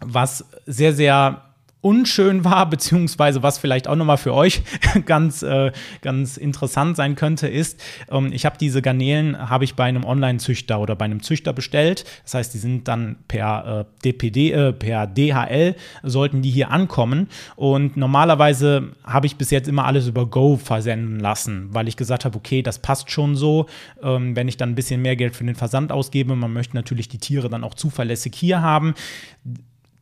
was 0.00 0.44
sehr, 0.66 0.92
sehr 0.92 1.45
unschön 1.86 2.44
war, 2.44 2.68
beziehungsweise 2.68 3.44
was 3.44 3.58
vielleicht 3.58 3.86
auch 3.86 3.94
nochmal 3.94 4.16
für 4.16 4.34
euch 4.34 4.62
ganz, 5.06 5.44
äh, 5.44 5.70
ganz 6.02 6.36
interessant 6.36 6.96
sein 6.96 7.14
könnte, 7.14 7.46
ist, 7.46 7.80
ähm, 8.10 8.32
ich 8.32 8.44
habe 8.44 8.58
diese 8.58 8.82
Garnelen, 8.82 9.48
habe 9.48 9.62
ich 9.62 9.76
bei 9.76 9.84
einem 9.84 10.04
Online-Züchter 10.04 10.80
oder 10.80 10.96
bei 10.96 11.04
einem 11.04 11.22
Züchter 11.22 11.52
bestellt. 11.52 12.04
Das 12.24 12.34
heißt, 12.34 12.54
die 12.54 12.58
sind 12.58 12.88
dann 12.88 13.18
per 13.28 13.86
äh, 13.86 14.02
DPD, 14.04 14.50
äh, 14.50 14.72
per 14.72 15.06
DHL, 15.06 15.76
sollten 16.02 16.42
die 16.42 16.50
hier 16.50 16.72
ankommen. 16.72 17.28
Und 17.54 17.96
normalerweise 17.96 18.90
habe 19.04 19.26
ich 19.26 19.36
bis 19.36 19.50
jetzt 19.50 19.68
immer 19.68 19.84
alles 19.84 20.08
über 20.08 20.26
Go 20.26 20.56
versenden 20.56 21.20
lassen, 21.20 21.68
weil 21.70 21.86
ich 21.86 21.96
gesagt 21.96 22.24
habe, 22.24 22.36
okay, 22.36 22.62
das 22.62 22.80
passt 22.80 23.12
schon 23.12 23.36
so. 23.36 23.66
Ähm, 24.02 24.34
wenn 24.34 24.48
ich 24.48 24.56
dann 24.56 24.70
ein 24.70 24.74
bisschen 24.74 25.02
mehr 25.02 25.14
Geld 25.14 25.36
für 25.36 25.44
den 25.44 25.54
Versand 25.54 25.92
ausgebe, 25.92 26.34
man 26.34 26.52
möchte 26.52 26.74
natürlich 26.74 27.08
die 27.08 27.18
Tiere 27.18 27.48
dann 27.48 27.62
auch 27.62 27.74
zuverlässig 27.74 28.34
hier 28.34 28.60
haben 28.60 28.94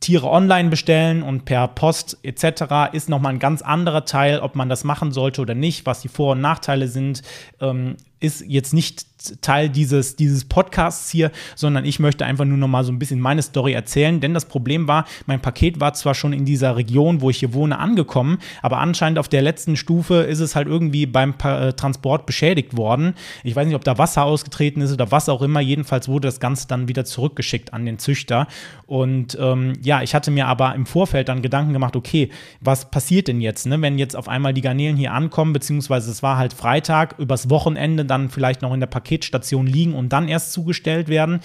Tiere 0.04 0.28
online 0.28 0.68
bestellen 0.68 1.22
und 1.22 1.46
per 1.46 1.66
Post 1.66 2.18
etc. 2.22 2.92
ist 2.92 3.08
nochmal 3.08 3.32
ein 3.32 3.38
ganz 3.38 3.62
anderer 3.62 4.04
Teil, 4.04 4.40
ob 4.40 4.54
man 4.54 4.68
das 4.68 4.84
machen 4.84 5.12
sollte 5.12 5.40
oder 5.40 5.54
nicht, 5.54 5.86
was 5.86 6.02
die 6.02 6.08
Vor- 6.08 6.32
und 6.32 6.42
Nachteile 6.42 6.88
sind. 6.88 7.22
Ähm, 7.58 7.96
ist 8.20 8.44
jetzt 8.46 8.74
nicht 8.74 9.06
Teil 9.40 9.68
dieses, 9.68 10.16
dieses 10.16 10.44
Podcasts 10.44 11.10
hier, 11.10 11.30
sondern 11.54 11.84
ich 11.84 11.98
möchte 11.98 12.24
einfach 12.24 12.44
nur 12.44 12.58
noch 12.58 12.68
mal 12.68 12.84
so 12.84 12.92
ein 12.92 12.98
bisschen 12.98 13.20
meine 13.20 13.42
Story 13.42 13.72
erzählen, 13.72 14.20
denn 14.20 14.34
das 14.34 14.46
Problem 14.46 14.88
war, 14.88 15.04
mein 15.26 15.40
Paket 15.40 15.80
war 15.80 15.94
zwar 15.94 16.14
schon 16.14 16.32
in 16.32 16.44
dieser 16.44 16.76
Region, 16.76 17.20
wo 17.20 17.30
ich 17.30 17.38
hier 17.38 17.54
wohne, 17.54 17.78
angekommen, 17.78 18.38
aber 18.62 18.78
anscheinend 18.78 19.18
auf 19.18 19.28
der 19.28 19.42
letzten 19.42 19.76
Stufe 19.76 20.14
ist 20.16 20.40
es 20.40 20.54
halt 20.54 20.68
irgendwie 20.68 21.06
beim 21.06 21.34
äh, 21.42 21.72
Transport 21.72 22.26
beschädigt 22.26 22.76
worden. 22.76 23.14
Ich 23.42 23.56
weiß 23.56 23.66
nicht, 23.66 23.76
ob 23.76 23.84
da 23.84 23.98
Wasser 23.98 24.24
ausgetreten 24.24 24.80
ist 24.80 24.92
oder 24.92 25.10
was 25.10 25.28
auch 25.28 25.42
immer, 25.42 25.60
jedenfalls 25.60 26.08
wurde 26.08 26.28
das 26.28 26.40
Ganze 26.40 26.68
dann 26.68 26.88
wieder 26.88 27.04
zurückgeschickt 27.04 27.72
an 27.72 27.86
den 27.86 27.98
Züchter. 27.98 28.46
Und 28.86 29.36
ähm, 29.40 29.74
ja, 29.82 30.02
ich 30.02 30.14
hatte 30.14 30.30
mir 30.30 30.46
aber 30.46 30.74
im 30.74 30.86
Vorfeld 30.86 31.28
dann 31.28 31.42
Gedanken 31.42 31.72
gemacht, 31.72 31.96
okay, 31.96 32.30
was 32.60 32.90
passiert 32.90 33.28
denn 33.28 33.40
jetzt, 33.40 33.66
ne, 33.66 33.80
wenn 33.80 33.98
jetzt 33.98 34.16
auf 34.16 34.28
einmal 34.28 34.54
die 34.54 34.60
Garnelen 34.60 34.96
hier 34.96 35.12
ankommen, 35.12 35.52
beziehungsweise 35.52 36.10
es 36.10 36.22
war 36.22 36.36
halt 36.36 36.52
Freitag, 36.52 37.18
übers 37.18 37.50
Wochenende 37.50 38.04
dann 38.04 38.28
vielleicht 38.28 38.62
noch 38.62 38.72
in 38.72 38.80
der 38.80 38.86
Paketstation 39.14 39.66
liegen 39.66 39.94
und 39.94 40.12
dann 40.12 40.28
erst 40.28 40.52
zugestellt 40.52 41.08
werden. 41.08 41.40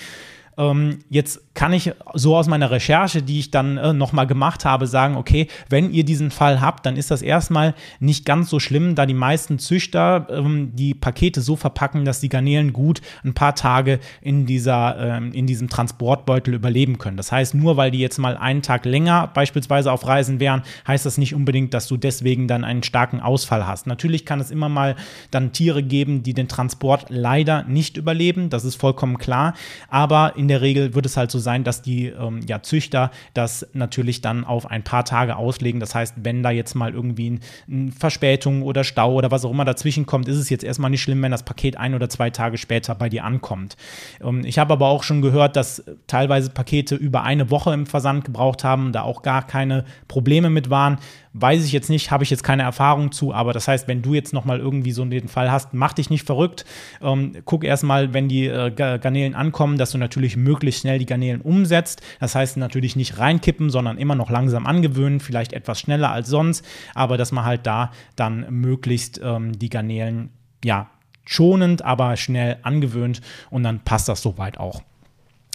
Ähm, 0.59 0.99
jetzt 1.09 1.55
kann 1.55 1.71
ich 1.73 1.93
so 2.13 2.35
aus 2.35 2.47
meiner 2.47 2.69
Recherche, 2.69 3.21
die 3.21 3.39
ich 3.39 3.49
dann 3.49 3.77
äh, 3.77 3.93
nochmal 3.93 4.27
gemacht 4.27 4.65
habe, 4.65 4.87
sagen, 4.87 5.15
okay, 5.15 5.47
wenn 5.69 5.91
ihr 5.91 6.03
diesen 6.03 6.31
Fall 6.31 6.59
habt, 6.59 6.85
dann 6.85 6.97
ist 6.97 7.11
das 7.11 7.21
erstmal 7.21 7.75
nicht 7.99 8.25
ganz 8.25 8.49
so 8.49 8.59
schlimm, 8.59 8.93
da 8.93 9.05
die 9.05 9.13
meisten 9.13 9.57
Züchter 9.57 10.27
ähm, 10.29 10.75
die 10.75 10.93
Pakete 10.93 11.39
so 11.39 11.55
verpacken, 11.55 12.03
dass 12.03 12.19
die 12.19 12.29
Garnelen 12.29 12.73
gut 12.73 13.01
ein 13.23 13.33
paar 13.33 13.55
Tage 13.55 13.99
in, 14.21 14.45
dieser, 14.45 14.97
ähm, 14.99 15.31
in 15.31 15.47
diesem 15.47 15.69
Transportbeutel 15.69 16.53
überleben 16.53 16.97
können. 16.97 17.17
Das 17.17 17.31
heißt, 17.31 17.55
nur 17.55 17.77
weil 17.77 17.91
die 17.91 17.99
jetzt 17.99 18.17
mal 18.17 18.35
einen 18.35 18.61
Tag 18.61 18.85
länger 18.85 19.27
beispielsweise 19.33 19.91
auf 19.93 20.05
Reisen 20.05 20.41
wären, 20.41 20.63
heißt 20.87 21.05
das 21.05 21.17
nicht 21.17 21.33
unbedingt, 21.33 21.73
dass 21.73 21.87
du 21.87 21.95
deswegen 21.95 22.49
dann 22.49 22.65
einen 22.65 22.83
starken 22.83 23.21
Ausfall 23.21 23.65
hast. 23.65 23.87
Natürlich 23.87 24.25
kann 24.25 24.41
es 24.41 24.51
immer 24.51 24.67
mal 24.67 24.97
dann 25.31 25.53
Tiere 25.53 25.83
geben, 25.83 26.21
die 26.21 26.33
den 26.33 26.49
Transport 26.49 27.05
leider 27.07 27.63
nicht 27.63 27.95
überleben, 27.95 28.49
das 28.49 28.65
ist 28.65 28.75
vollkommen 28.75 29.17
klar, 29.17 29.53
aber 29.87 30.33
in 30.35 30.48
der 30.49 30.61
Regel 30.61 30.93
wird 30.93 31.05
es 31.05 31.17
halt 31.17 31.31
so 31.31 31.39
sein, 31.39 31.63
dass 31.63 31.81
die 31.81 32.07
ähm, 32.07 32.41
ja, 32.47 32.61
Züchter 32.61 33.11
das 33.33 33.67
natürlich 33.73 34.21
dann 34.21 34.43
auf 34.43 34.69
ein 34.69 34.83
paar 34.83 35.05
Tage 35.05 35.35
auslegen. 35.35 35.79
Das 35.79 35.95
heißt, 35.95 36.15
wenn 36.17 36.43
da 36.43 36.51
jetzt 36.51 36.75
mal 36.75 36.93
irgendwie 36.93 37.39
eine 37.69 37.91
Verspätung 37.91 38.63
oder 38.63 38.83
Stau 38.83 39.13
oder 39.13 39.31
was 39.31 39.45
auch 39.45 39.51
immer 39.51 39.65
dazwischen 39.65 40.05
kommt, 40.05 40.27
ist 40.27 40.37
es 40.37 40.49
jetzt 40.49 40.63
erstmal 40.63 40.89
nicht 40.89 41.01
schlimm, 41.01 41.21
wenn 41.21 41.31
das 41.31 41.43
Paket 41.43 41.77
ein 41.77 41.93
oder 41.93 42.09
zwei 42.09 42.29
Tage 42.29 42.57
später 42.57 42.95
bei 42.95 43.09
dir 43.09 43.23
ankommt. 43.23 43.77
Ähm, 44.21 44.43
ich 44.43 44.59
habe 44.59 44.73
aber 44.73 44.87
auch 44.87 45.03
schon 45.03 45.21
gehört, 45.21 45.55
dass 45.55 45.83
teilweise 46.07 46.49
Pakete 46.49 46.95
über 46.95 47.23
eine 47.23 47.49
Woche 47.49 47.73
im 47.73 47.85
Versand 47.85 48.25
gebraucht 48.25 48.63
haben, 48.63 48.91
da 48.91 49.03
auch 49.03 49.21
gar 49.21 49.45
keine 49.45 49.85
Probleme 50.07 50.49
mit 50.49 50.69
waren. 50.69 50.97
Weiß 51.33 51.63
ich 51.63 51.71
jetzt 51.71 51.91
nicht, 51.91 52.09
habe 52.09 52.23
ich 52.23 52.31
jetzt 52.31 52.43
keine 52.43 52.63
Erfahrung 52.63 53.11
zu, 53.11 53.33
aber 53.33 53.53
das 53.53 53.67
heißt, 53.67 53.87
wenn 53.87 54.01
du 54.01 54.15
jetzt 54.15 54.33
nochmal 54.33 54.59
irgendwie 54.59 54.91
so 54.91 55.05
den 55.05 55.27
Fall 55.27 55.51
hast, 55.51 55.75
mach 55.75 55.93
dich 55.93 56.09
nicht 56.09 56.25
verrückt. 56.25 56.65
Ähm, 57.01 57.33
guck 57.45 57.63
erstmal, 57.63 58.13
wenn 58.13 58.27
die 58.27 58.47
äh, 58.47 58.71
Garnelen 58.71 59.35
ankommen, 59.35 59.77
dass 59.77 59.91
du 59.91 59.99
natürlich 59.99 60.37
möglichst 60.37 60.81
schnell 60.81 60.97
die 60.97 61.05
Garnelen 61.05 61.41
umsetzt. 61.41 62.01
Das 62.19 62.33
heißt 62.33 62.57
natürlich 62.57 62.95
nicht 62.95 63.19
reinkippen, 63.19 63.69
sondern 63.69 63.99
immer 63.99 64.15
noch 64.15 64.31
langsam 64.31 64.65
angewöhnen, 64.65 65.19
vielleicht 65.19 65.53
etwas 65.53 65.79
schneller 65.79 66.11
als 66.11 66.29
sonst, 66.29 66.65
aber 66.95 67.17
dass 67.17 67.31
man 67.31 67.45
halt 67.45 67.67
da 67.67 67.91
dann 68.15 68.47
möglichst 68.49 69.21
ähm, 69.23 69.57
die 69.57 69.69
Garnelen, 69.69 70.31
ja, 70.63 70.89
schonend, 71.25 71.83
aber 71.83 72.17
schnell 72.17 72.57
angewöhnt 72.63 73.21
und 73.51 73.61
dann 73.61 73.81
passt 73.81 74.09
das 74.09 74.23
soweit 74.23 74.57
auch. 74.57 74.81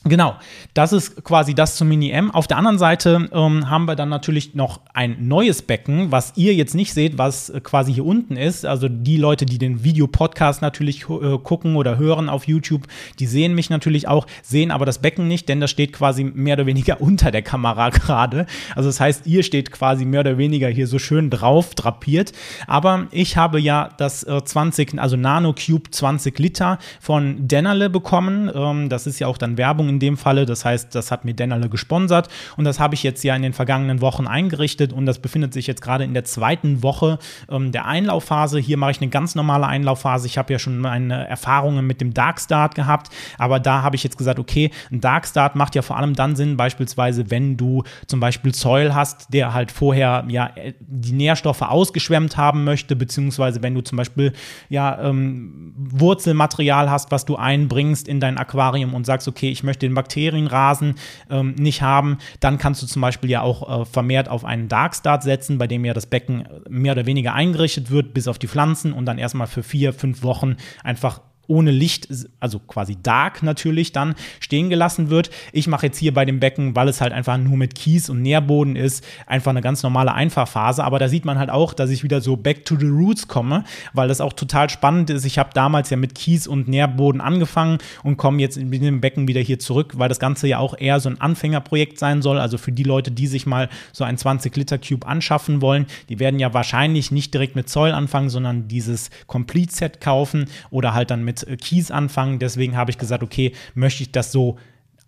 Genau, 0.07 0.37
das 0.75 0.93
ist 0.93 1.25
quasi 1.25 1.55
das 1.55 1.77
zum 1.77 1.89
Mini-M. 1.89 2.31
Auf 2.31 2.47
der 2.47 2.59
anderen 2.59 2.77
Seite 2.79 3.27
ähm, 3.33 3.71
haben 3.71 3.87
wir 3.87 3.97
dann 3.97 4.11
natürlich 4.11 4.55
noch 4.55 4.83
ein 4.93 5.17
neues 5.29 5.63
Becken, 5.63 6.13
was 6.13 6.35
ihr 6.37 6.55
jetzt 6.55 6.75
nicht 6.75 6.93
seht, 6.93 7.17
was 7.17 7.49
äh, 7.49 7.61
quasi 7.61 7.95
hier 7.95 8.05
unten 8.05 8.37
ist. 8.37 8.67
Also 8.67 8.91
die 8.91 9.17
Leute, 9.17 9.47
die 9.47 9.57
den 9.57 9.83
Videopodcast 9.83 10.61
natürlich 10.61 11.09
äh, 11.09 11.39
gucken 11.39 11.77
oder 11.77 11.97
hören 11.97 12.29
auf 12.29 12.47
YouTube, 12.47 12.83
die 13.19 13.25
sehen 13.25 13.55
mich 13.55 13.71
natürlich 13.71 14.07
auch, 14.07 14.27
sehen 14.43 14.71
aber 14.71 14.85
das 14.85 14.99
Becken 14.99 15.27
nicht, 15.27 15.49
denn 15.49 15.61
das 15.61 15.71
steht 15.71 15.95
quasi 15.95 16.23
mehr 16.23 16.57
oder 16.57 16.67
weniger 16.67 17.01
unter 17.01 17.31
der 17.31 17.43
Kamera 17.43 17.89
gerade. 17.89 18.45
Also 18.77 18.91
das 18.91 19.01
heißt, 19.01 19.27
ihr 19.27 19.43
steht 19.43 19.73
quasi 19.73 20.05
mehr 20.05 20.21
oder 20.21 20.37
weniger 20.37 20.69
hier 20.69 20.87
so 20.87 20.99
schön 20.99 21.31
drauf 21.31 21.75
drapiert. 21.75 22.33
Aber 22.67 23.07
ich 23.11 23.39
habe 23.39 23.59
ja 23.59 23.89
das 23.97 24.23
äh, 24.25 24.45
20, 24.45 25.01
also 25.01 25.17
Nano 25.17 25.55
Cube 25.55 25.91
20 25.91 26.39
Liter 26.39 26.79
von 27.01 27.49
Dennerle 27.49 27.89
bekommen. 27.89 28.51
Ähm, 28.55 28.91
das 28.91 29.07
ist 29.07 29.19
ja 29.19 29.29
auch 29.29 29.39
dann 29.39 29.57
Werbung 29.57 29.94
in 29.95 30.01
dem 30.01 30.17
Falle. 30.17 30.47
Das 30.47 30.65
heißt, 30.65 30.95
das 30.95 31.11
hat 31.11 31.25
mir 31.25 31.35
Dennerle 31.35 31.69
gesponsert 31.69 32.29
und 32.57 32.65
das 32.65 32.81
habe 32.81 32.95
ich 32.95 33.03
jetzt 33.03 33.23
ja 33.25 33.35
in 33.35 33.43
den 33.43 33.53
vergangenen 33.53 34.01
Wochen 34.01 34.27
eingerichtet 34.27 34.93
und 34.93 35.07
das 35.07 35.19
befindet 35.19 35.55
sich 35.55 35.67
jetzt 35.67 35.83
gerade 35.83 36.05
in 36.05 36.15
der 36.15 36.25
zweiten 36.25 36.83
Woche 36.83 37.19
ähm, 37.49 37.73
der 37.73 37.87
Einlaufphase. 37.87 38.59
Hier 38.59 38.77
mache 38.77 38.93
ich 38.93 39.01
eine 39.01 39.11
ganz 39.11 39.35
normale 39.35 39.67
Einlaufphase. 39.67 40.27
Ich 40.27 40.39
habe 40.39 40.53
ja 40.53 40.59
schon 40.59 40.79
meine 40.79 41.29
Erfahrungen 41.29 41.87
mit 41.87 42.01
dem 42.01 42.13
Dark 42.13 42.41
Start 42.41 42.75
gehabt, 42.75 43.11
aber 43.39 43.61
da 43.61 43.83
habe 43.83 43.97
ich 43.97 44.05
jetzt 44.05 44.19
gesagt, 44.19 44.39
okay, 44.39 44.71
ein 44.91 45.01
Dark 45.01 45.27
Start 45.27 45.57
macht 45.57 45.75
ja 45.75 45.83
vor 45.83 45.97
allem 45.97 46.15
dann 46.15 46.37
Sinn, 46.37 46.57
beispielsweise, 46.57 47.31
wenn 47.31 47.57
du 47.57 47.85
zum 48.07 48.21
Beispiel 48.21 48.55
Soil 48.55 48.95
hast, 48.95 49.33
der 49.33 49.55
halt 49.55 49.71
vorher 49.71 50.25
ja 50.29 50.51
die 50.81 51.13
Nährstoffe 51.13 51.63
ausgeschwemmt 51.63 52.37
haben 52.37 52.65
möchte, 52.65 52.97
beziehungsweise 52.97 53.63
wenn 53.63 53.75
du 53.75 53.83
zum 53.83 53.97
Beispiel 53.97 54.33
ja 54.69 55.01
ähm, 55.01 55.73
Wurzelmaterial 55.77 56.91
hast, 56.91 57.11
was 57.11 57.25
du 57.25 57.37
einbringst 57.37 58.09
in 58.09 58.21
dein 58.21 58.39
Aquarium 58.39 58.95
und 58.95 59.07
sagst, 59.07 59.29
okay, 59.29 59.51
ich 59.51 59.63
möchte 59.63 59.84
den 59.85 59.95
Bakterienrasen 59.95 60.95
ähm, 61.31 61.55
nicht 61.55 61.83
haben, 61.83 62.19
dann 62.41 62.59
kannst 62.59 62.83
du 62.83 62.87
zum 62.87 63.03
Beispiel 63.03 63.31
ja 63.31 63.43
auch 63.43 63.83
äh, 63.83 63.85
vermehrt 63.85 64.29
auf 64.29 64.45
einen 64.45 64.69
Darkstart 64.69 65.23
setzen, 65.23 65.59
bei 65.59 65.67
dem 65.67 65.85
ja 65.85 65.95
das 65.95 66.07
Becken 66.07 66.49
mehr 66.69 66.93
oder 66.93 67.07
weniger 67.07 67.35
eingerichtet 67.35 67.91
wird, 67.91 68.15
bis 68.15 68.29
auf 68.29 68.39
die 68.39 68.49
Pflanzen 68.49 68.93
und 68.93 69.07
dann 69.07 69.19
erstmal 69.19 69.47
für 69.47 69.63
vier, 69.63 69.93
fünf 69.93 70.23
Wochen 70.23 70.57
einfach 70.83 71.21
ohne 71.47 71.71
Licht, 71.71 72.09
also 72.41 72.59
quasi 72.59 72.97
dark 73.03 73.43
natürlich 73.43 73.93
dann 73.93 74.15
stehen 74.41 74.71
gelassen 74.71 75.11
wird. 75.11 75.31
Ich 75.53 75.67
mache 75.67 75.87
jetzt 75.87 75.99
hier 75.99 76.15
bei 76.15 76.25
dem 76.25 76.41
Becken, 76.41 76.77
weil 76.77 76.89
es 76.89 77.01
halt 77.01 77.13
einfach 77.13 77.39
nur 77.39 77.57
mit 77.57 77.75
Kies 77.75 78.09
und 78.11 78.23
Nährboden 78.23 78.77
ist, 78.77 79.05
einfach 79.27 79.51
eine 79.51 79.61
ganz 79.61 79.83
normale 79.83 80.13
Einfahrphase. 80.13 80.85
Aber 80.85 80.99
da 80.99 81.09
sieht 81.09 81.25
man 81.25 81.39
halt 81.39 81.51
auch, 81.51 81.75
dass 81.75 81.91
ich 81.91 82.03
wieder 82.03 82.21
so 82.21 82.37
back 82.37 82.65
to 82.65 82.77
the 82.77 82.87
roots 82.87 83.29
komme, 83.29 83.65
weil 83.93 84.09
das 84.09 84.21
auch 84.21 84.33
total 84.33 84.71
spannend 84.71 85.11
ist. 85.11 85.25
Ich 85.25 85.39
habe 85.39 85.51
damals 85.55 85.91
ja 85.91 85.97
mit 85.97 86.15
Kies 86.15 86.47
und 86.47 86.69
Nährboden 86.69 87.21
angefangen 87.21 87.79
und 88.03 88.17
komme 88.17 88.41
jetzt 88.41 88.57
in 88.57 88.71
dem 88.71 89.01
Becken 89.01 89.29
wieder 89.29 89.41
hier 89.41 89.59
zurück, 89.59 89.95
weil 89.97 90.09
das 90.09 90.19
Ganze 90.19 90.47
ja 90.47 90.59
auch 90.59 90.77
eher 90.79 91.01
so 91.01 91.09
ein 91.09 91.21
Anfängerprojekt 91.21 91.99
sein 91.99 92.23
soll. 92.23 92.39
Also 92.39 92.59
für 92.59 92.73
die 92.73 92.83
Leute, 92.83 93.11
die 93.11 93.27
sich 93.27 93.47
mal 93.47 93.69
so 93.93 94.05
ein 94.05 94.19
20 94.19 94.55
Liter 94.57 94.79
Cube 94.79 95.07
anschaffen 95.07 95.61
wollen, 95.61 95.87
die 96.09 96.19
werden 96.19 96.41
ja 96.41 96.55
wahrscheinlich 96.55 97.11
nicht 97.11 97.35
direkt 97.35 97.57
mit 97.57 97.69
Zoll 97.69 97.93
anfangen, 97.93 98.31
sondern 98.31 98.69
dieses 98.69 99.11
Complete 99.27 99.75
Set 99.75 100.01
kaufen 100.01 100.47
oder 100.71 100.95
halt 100.95 101.11
dann 101.11 101.25
mit 101.25 101.34
mit 101.43 101.61
Keys 101.61 101.91
anfangen. 101.91 102.39
Deswegen 102.39 102.77
habe 102.77 102.91
ich 102.91 102.99
gesagt, 102.99 103.23
okay, 103.23 103.53
möchte 103.75 104.03
ich 104.03 104.13
das 104.13 104.33
so 104.33 104.59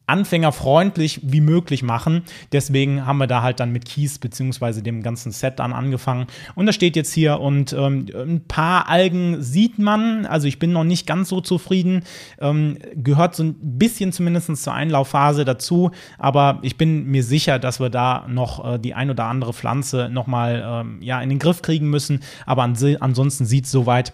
anfängerfreundlich 0.06 1.20
wie 1.24 1.40
möglich 1.40 1.82
machen. 1.82 2.22
Deswegen 2.52 3.06
haben 3.06 3.18
wir 3.18 3.26
da 3.26 3.42
halt 3.42 3.60
dann 3.60 3.72
mit 3.72 3.84
Keys 3.86 4.18
beziehungsweise 4.18 4.82
dem 4.82 5.02
ganzen 5.02 5.32
Set 5.32 5.58
dann 5.58 5.72
angefangen. 5.72 6.26
Und 6.54 6.66
das 6.66 6.76
steht 6.76 6.96
jetzt 6.96 7.12
hier 7.12 7.40
und 7.40 7.72
ähm, 7.72 8.06
ein 8.14 8.44
paar 8.46 8.88
Algen 8.88 9.42
sieht 9.42 9.78
man. 9.78 10.24
Also 10.26 10.46
ich 10.46 10.58
bin 10.58 10.72
noch 10.72 10.84
nicht 10.84 11.06
ganz 11.06 11.28
so 11.28 11.40
zufrieden. 11.40 12.04
Ähm, 12.40 12.78
gehört 12.94 13.34
so 13.34 13.42
ein 13.42 13.56
bisschen 13.60 14.12
zumindest 14.12 14.56
zur 14.62 14.74
Einlaufphase 14.74 15.44
dazu. 15.44 15.90
Aber 16.18 16.60
ich 16.62 16.78
bin 16.78 17.06
mir 17.06 17.24
sicher, 17.24 17.58
dass 17.58 17.80
wir 17.80 17.90
da 17.90 18.26
noch 18.28 18.74
äh, 18.74 18.78
die 18.78 18.94
ein 18.94 19.10
oder 19.10 19.24
andere 19.24 19.52
Pflanze 19.52 20.08
nochmal 20.08 20.62
ähm, 20.64 21.02
ja, 21.02 21.20
in 21.20 21.30
den 21.30 21.40
Griff 21.40 21.62
kriegen 21.62 21.90
müssen. 21.90 22.20
Aber 22.44 22.62
ans 22.62 22.84
ansonsten 23.00 23.44
sieht 23.44 23.64
es 23.64 23.72
soweit 23.72 24.12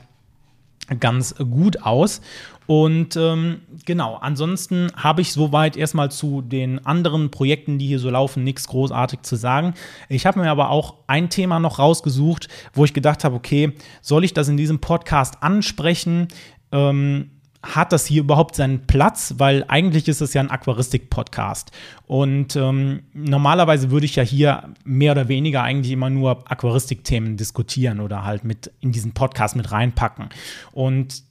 ganz 0.94 1.34
gut 1.36 1.82
aus. 1.82 2.20
Und 2.66 3.16
ähm, 3.16 3.62
genau, 3.84 4.16
ansonsten 4.16 4.90
habe 4.96 5.20
ich 5.20 5.32
soweit 5.32 5.76
erstmal 5.76 6.10
zu 6.10 6.42
den 6.42 6.84
anderen 6.86 7.30
Projekten, 7.30 7.78
die 7.78 7.86
hier 7.86 7.98
so 7.98 8.08
laufen, 8.08 8.44
nichts 8.44 8.68
großartig 8.68 9.22
zu 9.22 9.36
sagen. 9.36 9.74
Ich 10.08 10.26
habe 10.26 10.40
mir 10.40 10.50
aber 10.50 10.70
auch 10.70 10.94
ein 11.06 11.28
Thema 11.28 11.58
noch 11.58 11.78
rausgesucht, 11.78 12.48
wo 12.72 12.84
ich 12.84 12.94
gedacht 12.94 13.24
habe, 13.24 13.34
okay, 13.34 13.72
soll 14.00 14.24
ich 14.24 14.32
das 14.32 14.48
in 14.48 14.56
diesem 14.56 14.78
Podcast 14.78 15.42
ansprechen? 15.42 16.28
Ähm, 16.70 17.30
hat 17.62 17.92
das 17.92 18.06
hier 18.06 18.20
überhaupt 18.20 18.56
seinen 18.56 18.86
Platz? 18.86 19.34
Weil 19.38 19.64
eigentlich 19.68 20.08
ist 20.08 20.20
es 20.20 20.34
ja 20.34 20.40
ein 20.40 20.50
Aquaristik-Podcast. 20.50 21.70
Und 22.06 22.56
ähm, 22.56 23.04
normalerweise 23.14 23.90
würde 23.90 24.06
ich 24.06 24.16
ja 24.16 24.22
hier 24.22 24.70
mehr 24.84 25.12
oder 25.12 25.28
weniger 25.28 25.62
eigentlich 25.62 25.92
immer 25.92 26.10
nur 26.10 26.50
Aquaristik-Themen 26.50 27.36
diskutieren 27.36 28.00
oder 28.00 28.24
halt 28.24 28.44
mit 28.44 28.70
in 28.80 28.92
diesen 28.92 29.12
Podcast 29.12 29.56
mit 29.56 29.70
reinpacken. 29.70 30.28
Und 30.72 31.22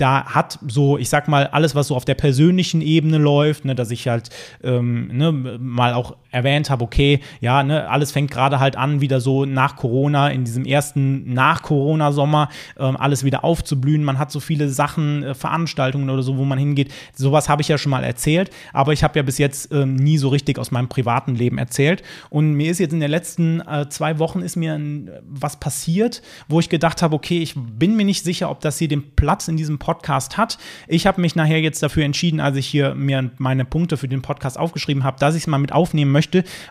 da 0.00 0.24
hat 0.24 0.58
so, 0.66 0.96
ich 0.96 1.10
sag 1.10 1.28
mal, 1.28 1.46
alles, 1.48 1.74
was 1.74 1.88
so 1.88 1.96
auf 1.96 2.04
der 2.04 2.14
persönlichen 2.14 2.80
Ebene 2.80 3.18
läuft, 3.18 3.64
ne, 3.64 3.74
dass 3.74 3.90
ich 3.90 4.08
halt 4.08 4.30
ähm, 4.62 5.08
ne, 5.08 5.30
mal 5.32 5.92
auch 5.92 6.16
erwähnt 6.30 6.70
habe, 6.70 6.84
okay, 6.84 7.20
ja, 7.40 7.62
ne, 7.62 7.88
alles 7.88 8.12
fängt 8.12 8.30
gerade 8.30 8.60
halt 8.60 8.76
an, 8.76 9.00
wieder 9.00 9.20
so 9.20 9.44
nach 9.44 9.76
Corona, 9.76 10.28
in 10.28 10.44
diesem 10.44 10.64
ersten 10.64 11.32
Nach-Corona-Sommer, 11.32 12.48
ähm, 12.78 12.96
alles 12.96 13.24
wieder 13.24 13.44
aufzublühen. 13.44 14.04
Man 14.04 14.18
hat 14.18 14.30
so 14.30 14.40
viele 14.40 14.68
Sachen, 14.68 15.22
äh, 15.22 15.34
Veranstaltungen 15.34 16.10
oder 16.10 16.22
so, 16.22 16.36
wo 16.36 16.44
man 16.44 16.58
hingeht. 16.58 16.92
Sowas 17.14 17.48
habe 17.48 17.62
ich 17.62 17.68
ja 17.68 17.78
schon 17.78 17.90
mal 17.90 18.04
erzählt, 18.04 18.50
aber 18.72 18.92
ich 18.92 19.02
habe 19.02 19.18
ja 19.18 19.22
bis 19.22 19.38
jetzt 19.38 19.72
ähm, 19.72 19.96
nie 19.96 20.18
so 20.18 20.28
richtig 20.28 20.58
aus 20.58 20.70
meinem 20.70 20.88
privaten 20.88 21.34
Leben 21.34 21.58
erzählt. 21.58 22.02
Und 22.28 22.52
mir 22.52 22.70
ist 22.70 22.78
jetzt 22.78 22.92
in 22.92 23.00
den 23.00 23.10
letzten 23.10 23.60
äh, 23.60 23.88
zwei 23.88 24.18
Wochen 24.18 24.40
ist 24.40 24.56
mir 24.56 24.74
ein, 24.74 25.10
was 25.28 25.58
passiert, 25.58 26.22
wo 26.48 26.60
ich 26.60 26.68
gedacht 26.68 27.02
habe, 27.02 27.14
okay, 27.14 27.40
ich 27.40 27.54
bin 27.56 27.96
mir 27.96 28.04
nicht 28.04 28.24
sicher, 28.24 28.50
ob 28.50 28.60
das 28.60 28.78
hier 28.78 28.88
den 28.88 29.14
Platz 29.16 29.48
in 29.48 29.56
diesem 29.56 29.78
Podcast 29.78 30.36
hat. 30.36 30.58
Ich 30.86 31.06
habe 31.06 31.20
mich 31.20 31.34
nachher 31.34 31.60
jetzt 31.60 31.82
dafür 31.82 32.04
entschieden, 32.04 32.40
als 32.40 32.56
ich 32.56 32.66
hier 32.66 32.94
mir 32.94 33.30
meine 33.38 33.64
Punkte 33.64 33.96
für 33.96 34.08
den 34.08 34.22
Podcast 34.22 34.58
aufgeschrieben 34.58 35.04
habe, 35.04 35.18
dass 35.18 35.34
ich 35.34 35.42
es 35.42 35.46
mal 35.46 35.58
mit 35.58 35.72
aufnehmen 35.72 36.12
möchte, 36.12 36.19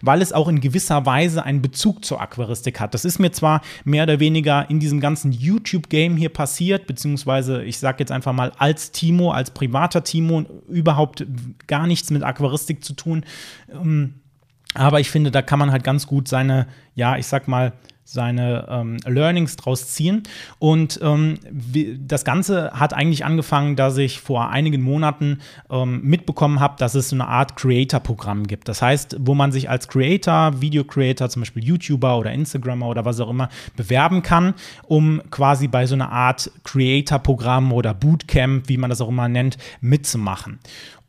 weil 0.01 0.22
es 0.22 0.34
auch 0.34 0.48
in 0.48 0.62
gewisser 0.62 1.06
Weise 1.06 1.44
einen 1.44 1.62
Bezug 1.62 2.06
zur 2.06 2.22
Aquaristik 2.22 2.79
hat. 2.79 2.94
Das 2.94 3.06
ist 3.06 3.20
mir 3.20 3.32
zwar 3.32 3.62
mehr 3.84 4.03
oder 4.03 4.20
weniger 4.20 4.70
in 4.70 4.79
diesem 4.79 5.00
ganzen 5.00 5.32
YouTube-Game 5.32 6.18
hier 6.18 6.29
passiert, 6.29 6.88
beziehungsweise 6.88 7.63
ich 7.63 7.79
sage 7.79 7.98
jetzt 8.00 8.12
einfach 8.12 8.34
mal 8.34 8.51
als 8.58 8.91
Timo, 8.91 9.32
als 9.32 9.51
privater 9.51 10.03
Timo, 10.03 10.46
überhaupt 10.68 11.25
gar 11.68 11.88
nichts 11.88 12.12
mit 12.12 12.24
Aquaristik 12.24 12.84
zu 12.84 12.94
tun. 12.94 13.25
Ähm, 13.72 14.15
aber 14.74 15.00
ich 15.00 15.10
finde, 15.10 15.32
da 15.32 15.41
kann 15.41 15.60
man 15.60 15.72
halt 15.72 15.84
ganz 15.84 16.06
gut 16.06 16.27
seine, 16.27 16.68
ja, 16.94 17.18
ich 17.18 17.25
sag 17.25 17.48
mal, 17.48 17.74
seine 18.12 18.66
ähm, 18.70 18.98
Learnings 19.06 19.56
draus 19.56 19.88
ziehen. 19.89 20.24
Und 20.58 21.00
ähm, 21.04 21.38
das 22.08 22.25
Ganze 22.25 22.72
hat 22.72 22.94
eigentlich 22.94 23.24
angefangen, 23.24 23.75
dass 23.75 23.98
ich 23.98 24.20
vor 24.20 24.50
einigen 24.50 24.82
Monaten 24.82 25.39
ähm, 25.70 26.01
mitbekommen 26.04 26.60
habe, 26.60 26.75
dass 26.80 26.96
es 26.96 27.10
so 27.10 27.16
eine 27.16 27.28
Art 27.28 27.56
Creator-Programm 27.56 28.48
gibt. 28.48 28.68
Das 28.68 28.82
heißt, 28.82 29.18
wo 29.20 29.36
man 29.36 29.51
sich 29.51 29.70
als 29.70 29.88
Creator, 29.88 30.60
Video-Creator, 30.60 31.30
zum 31.30 31.44
Beispiel 31.44 31.63
YouTuber 31.63 32.18
oder 32.18 32.32
Instagrammer 32.32 32.88
oder 32.88 33.06
was 33.06 33.20
auch 33.20 33.30
immer, 33.30 33.50
bewerben 33.75 34.24
kann, 34.24 34.56
um 34.88 35.22
quasi 35.30 35.68
bei 35.68 35.86
so 35.86 35.94
einer 35.94 36.12
Art 36.12 36.51
Creator-Programm 36.63 37.72
oder 37.72 37.94
Bootcamp, 37.94 38.70
wie 38.70 38.78
man 38.78 38.89
das 38.89 39.01
auch 39.01 39.10
immer 39.10 39.30
nennt, 39.30 39.58
mitzumachen. 39.82 40.60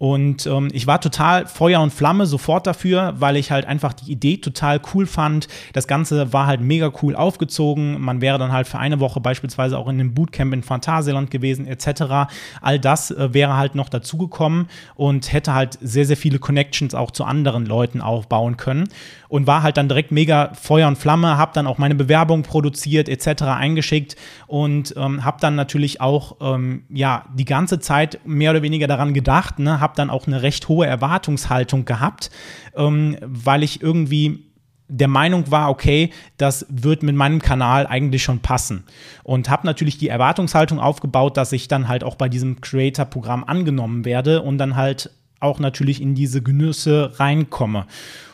Und 0.00 0.46
ähm, 0.46 0.70
ich 0.72 0.86
war 0.86 0.98
total 0.98 1.46
Feuer 1.46 1.82
und 1.82 1.92
Flamme 1.92 2.24
sofort 2.24 2.66
dafür, 2.66 3.12
weil 3.18 3.36
ich 3.36 3.50
halt 3.50 3.66
einfach 3.66 3.92
die 3.92 4.10
Idee 4.10 4.38
total 4.38 4.80
cool 4.94 5.04
fand. 5.04 5.46
Das 5.74 5.86
Ganze 5.86 6.32
war 6.32 6.46
halt 6.46 6.62
mega 6.62 6.90
cool 7.02 7.14
aufgezogen. 7.14 8.00
Man 8.00 8.22
wäre 8.22 8.38
dann 8.38 8.50
halt 8.50 8.66
für 8.66 8.78
eine 8.78 8.98
Woche 8.98 9.20
beispielsweise 9.20 9.76
auch 9.76 9.88
in 9.88 10.00
einem 10.00 10.14
Bootcamp 10.14 10.54
in 10.54 10.62
Phantasialand 10.62 11.30
gewesen, 11.30 11.66
etc. 11.66 12.32
All 12.62 12.78
das 12.78 13.10
äh, 13.10 13.34
wäre 13.34 13.58
halt 13.58 13.74
noch 13.74 13.90
dazugekommen 13.90 14.68
und 14.94 15.34
hätte 15.34 15.52
halt 15.52 15.76
sehr, 15.82 16.06
sehr 16.06 16.16
viele 16.16 16.38
Connections 16.38 16.94
auch 16.94 17.10
zu 17.10 17.24
anderen 17.24 17.66
Leuten 17.66 18.00
aufbauen 18.00 18.56
können. 18.56 18.88
Und 19.30 19.46
war 19.46 19.62
halt 19.62 19.76
dann 19.76 19.88
direkt 19.88 20.10
mega 20.10 20.52
Feuer 20.54 20.88
und 20.88 20.98
Flamme, 20.98 21.38
habe 21.38 21.52
dann 21.54 21.68
auch 21.68 21.78
meine 21.78 21.94
Bewerbung 21.94 22.42
produziert, 22.42 23.08
etc. 23.08 23.44
eingeschickt 23.44 24.16
und 24.48 24.92
ähm, 24.96 25.24
habe 25.24 25.38
dann 25.40 25.54
natürlich 25.54 26.00
auch 26.00 26.36
ähm, 26.40 26.82
ja 26.90 27.24
die 27.32 27.44
ganze 27.44 27.78
Zeit 27.78 28.18
mehr 28.24 28.50
oder 28.50 28.62
weniger 28.62 28.88
daran 28.88 29.14
gedacht, 29.14 29.60
ne, 29.60 29.78
habe 29.78 29.92
dann 29.94 30.10
auch 30.10 30.26
eine 30.26 30.42
recht 30.42 30.68
hohe 30.68 30.86
Erwartungshaltung 30.86 31.84
gehabt, 31.84 32.30
ähm, 32.74 33.16
weil 33.22 33.62
ich 33.62 33.80
irgendwie 33.80 34.50
der 34.90 35.08
Meinung 35.08 35.50
war, 35.50 35.70
okay, 35.70 36.10
das 36.36 36.66
wird 36.68 37.02
mit 37.02 37.14
meinem 37.14 37.40
Kanal 37.40 37.86
eigentlich 37.86 38.22
schon 38.22 38.40
passen. 38.40 38.84
Und 39.22 39.48
habe 39.48 39.66
natürlich 39.66 39.98
die 39.98 40.08
Erwartungshaltung 40.08 40.80
aufgebaut, 40.80 41.36
dass 41.36 41.52
ich 41.52 41.68
dann 41.68 41.88
halt 41.88 42.02
auch 42.02 42.16
bei 42.16 42.28
diesem 42.28 42.60
Creator-Programm 42.60 43.44
angenommen 43.44 44.04
werde 44.04 44.42
und 44.42 44.58
dann 44.58 44.76
halt 44.76 45.10
auch 45.38 45.58
natürlich 45.58 46.02
in 46.02 46.14
diese 46.14 46.42
Genüsse 46.42 47.12
reinkomme. 47.18 47.86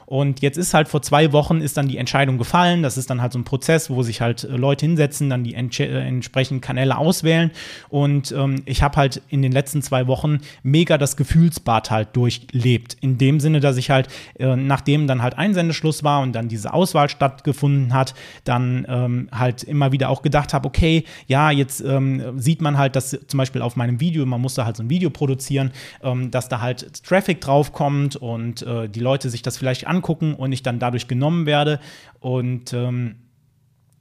Und 0.06 0.40
jetzt 0.40 0.56
ist 0.56 0.72
halt 0.72 0.86
vor 0.88 1.02
zwei 1.02 1.32
Wochen 1.32 1.60
ist 1.60 1.76
dann 1.76 1.88
die 1.88 1.98
Entscheidung 1.98 2.38
gefallen. 2.38 2.82
Das 2.82 2.96
ist 2.96 3.10
dann 3.10 3.20
halt 3.20 3.32
so 3.32 3.40
ein 3.40 3.44
Prozess, 3.44 3.90
wo 3.90 4.04
sich 4.04 4.20
halt 4.20 4.44
äh, 4.44 4.56
Leute 4.56 4.86
hinsetzen, 4.86 5.28
dann 5.28 5.42
die 5.42 5.54
äh, 5.54 5.98
entsprechenden 5.98 6.60
Kanäle 6.60 6.96
auswählen. 6.96 7.50
Und 7.88 8.30
ähm, 8.32 8.62
ich 8.66 8.82
habe 8.82 8.96
halt 8.96 9.20
in 9.28 9.42
den 9.42 9.50
letzten 9.50 9.82
zwei 9.82 10.06
Wochen 10.06 10.38
mega 10.62 10.96
das 10.96 11.16
Gefühlsbad 11.16 11.90
halt 11.90 12.14
durchlebt. 12.14 12.96
In 13.00 13.18
dem 13.18 13.40
Sinne, 13.40 13.58
dass 13.58 13.76
ich 13.76 13.90
halt, 13.90 14.08
äh, 14.38 14.54
nachdem 14.54 15.08
dann 15.08 15.22
halt 15.22 15.36
Einsendeschluss 15.36 16.04
war 16.04 16.22
und 16.22 16.32
dann 16.32 16.48
diese 16.48 16.72
Auswahl 16.72 17.08
stattgefunden 17.08 17.92
hat, 17.92 18.14
dann 18.44 18.86
ähm, 18.88 19.28
halt 19.32 19.64
immer 19.64 19.90
wieder 19.90 20.08
auch 20.08 20.22
gedacht 20.22 20.54
habe, 20.54 20.68
okay, 20.68 21.04
ja, 21.26 21.50
jetzt 21.50 21.80
ähm, 21.80 22.38
sieht 22.38 22.62
man 22.62 22.78
halt, 22.78 22.94
dass 22.94 23.18
zum 23.26 23.38
Beispiel 23.38 23.60
auf 23.60 23.74
meinem 23.74 23.98
Video, 23.98 24.24
man 24.24 24.40
musste 24.40 24.64
halt 24.64 24.76
so 24.76 24.84
ein 24.84 24.90
Video 24.90 25.10
produzieren, 25.10 25.72
ähm, 26.02 26.30
dass 26.30 26.48
da 26.48 26.60
halt 26.60 27.02
Traffic 27.02 27.40
draufkommt 27.40 28.14
und 28.14 28.62
äh, 28.62 28.88
die 28.88 29.00
Leute 29.00 29.30
sich 29.30 29.42
das 29.42 29.56
vielleicht 29.56 29.86
anschauen 29.86 29.95
angucken 29.96 30.34
und 30.34 30.52
ich 30.52 30.62
dann 30.62 30.78
dadurch 30.78 31.08
genommen 31.08 31.46
werde. 31.46 31.80
Und 32.20 32.72
ähm, 32.72 33.16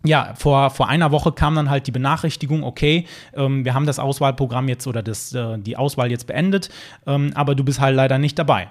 ja, 0.06 0.34
vor, 0.36 0.70
vor 0.70 0.88
einer 0.88 1.12
Woche 1.12 1.32
kam 1.32 1.56
dann 1.56 1.70
halt 1.70 1.88
die 1.88 1.92
Benachrichtigung, 1.92 2.64
okay, 2.64 3.06
ähm, 3.34 3.66
wir 3.66 3.74
haben 3.74 3.86
das 3.86 4.00
Auswahlprogramm 4.00 4.70
jetzt 4.70 4.88
oder 4.88 5.02
das, 5.02 5.34
äh, 5.34 5.58
die 5.58 5.78
Auswahl 5.78 6.12
jetzt 6.12 6.28
beendet, 6.28 6.70
ähm, 7.08 7.32
aber 7.36 7.56
du 7.56 7.64
bist 7.64 7.80
halt 7.80 7.96
leider 7.96 8.18
nicht 8.18 8.38
dabei. 8.38 8.70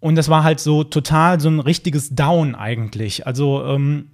Und 0.00 0.16
das 0.16 0.28
war 0.28 0.44
halt 0.44 0.60
so 0.60 0.84
total 0.84 1.40
so 1.40 1.48
ein 1.48 1.60
richtiges 1.60 2.14
Down 2.14 2.54
eigentlich. 2.54 3.26
Also 3.26 3.64
ähm, 3.64 4.10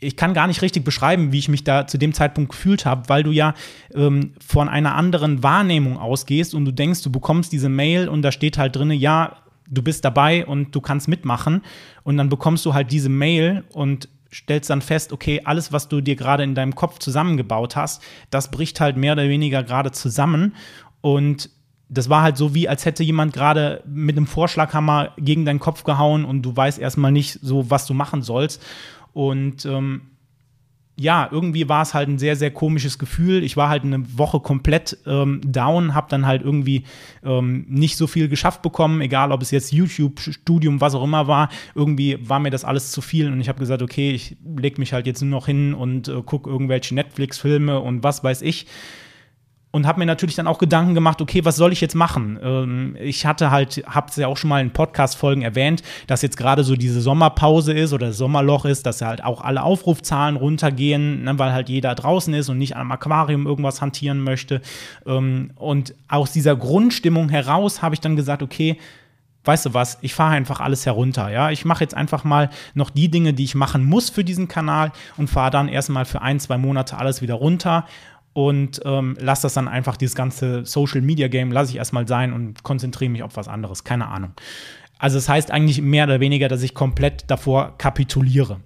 ich 0.00 0.16
kann 0.16 0.34
gar 0.34 0.46
nicht 0.46 0.62
richtig 0.62 0.84
beschreiben, 0.84 1.32
wie 1.32 1.38
ich 1.38 1.48
mich 1.48 1.64
da 1.64 1.86
zu 1.86 1.98
dem 1.98 2.14
Zeitpunkt 2.14 2.52
gefühlt 2.52 2.86
habe, 2.86 3.08
weil 3.08 3.22
du 3.22 3.30
ja 3.30 3.54
ähm, 3.94 4.32
von 4.44 4.68
einer 4.68 4.94
anderen 4.94 5.42
Wahrnehmung 5.42 5.98
ausgehst 5.98 6.54
und 6.54 6.64
du 6.64 6.72
denkst, 6.72 7.02
du 7.02 7.12
bekommst 7.12 7.52
diese 7.52 7.68
Mail 7.68 8.08
und 8.08 8.22
da 8.22 8.32
steht 8.32 8.58
halt 8.58 8.76
drin, 8.76 8.90
ja, 8.92 9.36
du 9.68 9.82
bist 9.82 10.04
dabei 10.04 10.46
und 10.46 10.74
du 10.74 10.80
kannst 10.80 11.08
mitmachen. 11.08 11.62
Und 12.02 12.16
dann 12.16 12.28
bekommst 12.28 12.64
du 12.66 12.74
halt 12.74 12.90
diese 12.92 13.08
Mail 13.08 13.64
und 13.72 14.08
stellst 14.32 14.70
dann 14.70 14.82
fest, 14.82 15.12
okay, 15.12 15.40
alles, 15.44 15.72
was 15.72 15.88
du 15.88 16.00
dir 16.00 16.16
gerade 16.16 16.44
in 16.44 16.54
deinem 16.54 16.74
Kopf 16.74 16.98
zusammengebaut 16.98 17.76
hast, 17.76 18.02
das 18.30 18.50
bricht 18.50 18.80
halt 18.80 18.96
mehr 18.96 19.14
oder 19.14 19.28
weniger 19.28 19.62
gerade 19.62 19.90
zusammen. 19.90 20.54
Und 21.00 21.50
das 21.88 22.08
war 22.08 22.22
halt 22.22 22.36
so 22.36 22.54
wie, 22.54 22.68
als 22.68 22.84
hätte 22.84 23.02
jemand 23.02 23.32
gerade 23.32 23.82
mit 23.86 24.16
einem 24.16 24.28
Vorschlaghammer 24.28 25.12
gegen 25.18 25.44
deinen 25.44 25.58
Kopf 25.58 25.82
gehauen 25.82 26.24
und 26.24 26.42
du 26.42 26.56
weißt 26.56 26.78
erstmal 26.78 27.10
nicht 27.10 27.40
so, 27.42 27.70
was 27.70 27.86
du 27.86 27.94
machen 27.94 28.22
sollst. 28.22 28.62
Und 29.12 29.64
ähm, 29.66 30.02
ja, 31.00 31.30
irgendwie 31.32 31.66
war 31.66 31.80
es 31.80 31.94
halt 31.94 32.10
ein 32.10 32.18
sehr, 32.18 32.36
sehr 32.36 32.50
komisches 32.50 32.98
Gefühl. 32.98 33.42
Ich 33.42 33.56
war 33.56 33.70
halt 33.70 33.84
eine 33.84 34.18
Woche 34.18 34.38
komplett 34.38 34.98
ähm, 35.06 35.40
down, 35.42 35.94
habe 35.94 36.08
dann 36.10 36.26
halt 36.26 36.42
irgendwie 36.42 36.84
ähm, 37.24 37.64
nicht 37.70 37.96
so 37.96 38.06
viel 38.06 38.28
geschafft 38.28 38.60
bekommen, 38.60 39.00
egal 39.00 39.32
ob 39.32 39.40
es 39.40 39.50
jetzt 39.50 39.72
YouTube, 39.72 40.20
Studium, 40.20 40.82
was 40.82 40.94
auch 40.94 41.02
immer 41.02 41.26
war. 41.26 41.48
Irgendwie 41.74 42.18
war 42.28 42.38
mir 42.38 42.50
das 42.50 42.66
alles 42.66 42.92
zu 42.92 43.00
viel 43.00 43.32
und 43.32 43.40
ich 43.40 43.48
habe 43.48 43.58
gesagt, 43.58 43.80
okay, 43.80 44.10
ich 44.10 44.36
leg 44.44 44.76
mich 44.76 44.92
halt 44.92 45.06
jetzt 45.06 45.22
nur 45.22 45.30
noch 45.30 45.46
hin 45.46 45.72
und 45.72 46.08
äh, 46.08 46.20
gucke 46.20 46.50
irgendwelche 46.50 46.94
Netflix-Filme 46.94 47.80
und 47.80 48.02
was 48.02 48.22
weiß 48.22 48.42
ich 48.42 48.66
und 49.72 49.86
habe 49.86 50.00
mir 50.00 50.06
natürlich 50.06 50.34
dann 50.34 50.46
auch 50.46 50.58
Gedanken 50.58 50.94
gemacht, 50.94 51.20
okay, 51.20 51.44
was 51.44 51.56
soll 51.56 51.72
ich 51.72 51.80
jetzt 51.80 51.94
machen? 51.94 52.38
Ähm, 52.42 52.96
ich 53.00 53.24
hatte 53.24 53.50
halt, 53.50 53.82
habe 53.86 54.08
es 54.10 54.16
ja 54.16 54.26
auch 54.26 54.36
schon 54.36 54.50
mal 54.50 54.60
in 54.60 54.72
Podcast-Folgen 54.72 55.42
erwähnt, 55.42 55.82
dass 56.08 56.22
jetzt 56.22 56.36
gerade 56.36 56.64
so 56.64 56.74
diese 56.74 57.00
Sommerpause 57.00 57.72
ist 57.72 57.92
oder 57.92 58.12
Sommerloch 58.12 58.64
ist, 58.64 58.84
dass 58.86 59.00
halt 59.00 59.22
auch 59.22 59.42
alle 59.42 59.62
Aufrufzahlen 59.62 60.36
runtergehen, 60.36 61.24
ne, 61.24 61.38
weil 61.38 61.52
halt 61.52 61.68
jeder 61.68 61.94
draußen 61.94 62.34
ist 62.34 62.48
und 62.48 62.58
nicht 62.58 62.76
am 62.76 62.90
Aquarium 62.90 63.46
irgendwas 63.46 63.80
hantieren 63.80 64.22
möchte. 64.22 64.60
Ähm, 65.06 65.52
und 65.54 65.94
aus 66.08 66.32
dieser 66.32 66.56
Grundstimmung 66.56 67.28
heraus 67.28 67.80
habe 67.80 67.94
ich 67.94 68.00
dann 68.00 68.16
gesagt, 68.16 68.42
okay, 68.42 68.76
weißt 69.44 69.66
du 69.66 69.74
was, 69.74 69.98
ich 70.02 70.14
fahre 70.14 70.34
einfach 70.34 70.60
alles 70.60 70.84
herunter, 70.84 71.30
ja. 71.30 71.50
Ich 71.50 71.64
mache 71.64 71.82
jetzt 71.82 71.94
einfach 71.94 72.24
mal 72.24 72.50
noch 72.74 72.90
die 72.90 73.10
Dinge, 73.10 73.32
die 73.32 73.44
ich 73.44 73.54
machen 73.54 73.84
muss 73.84 74.10
für 74.10 74.24
diesen 74.24 74.48
Kanal 74.48 74.92
und 75.16 75.30
fahre 75.30 75.50
dann 75.50 75.68
erstmal 75.68 76.04
für 76.04 76.20
ein, 76.22 76.40
zwei 76.40 76.58
Monate 76.58 76.98
alles 76.98 77.22
wieder 77.22 77.34
runter 77.34 77.86
und 78.32 78.80
ähm, 78.84 79.16
lasse 79.20 79.42
das 79.42 79.54
dann 79.54 79.68
einfach, 79.68 79.96
dieses 79.96 80.14
ganze 80.14 80.64
Social 80.64 81.00
Media 81.00 81.28
Game, 81.28 81.50
lasse 81.50 81.72
ich 81.72 81.76
erstmal 81.76 82.06
sein 82.06 82.32
und 82.32 82.62
konzentriere 82.62 83.10
mich 83.10 83.22
auf 83.22 83.36
was 83.36 83.48
anderes. 83.48 83.84
Keine 83.84 84.08
Ahnung. 84.08 84.32
Also, 84.98 85.18
es 85.18 85.24
das 85.24 85.34
heißt 85.34 85.50
eigentlich 85.50 85.80
mehr 85.80 86.04
oder 86.04 86.20
weniger, 86.20 86.48
dass 86.48 86.62
ich 86.62 86.74
komplett 86.74 87.24
davor 87.28 87.76
kapituliere. 87.78 88.60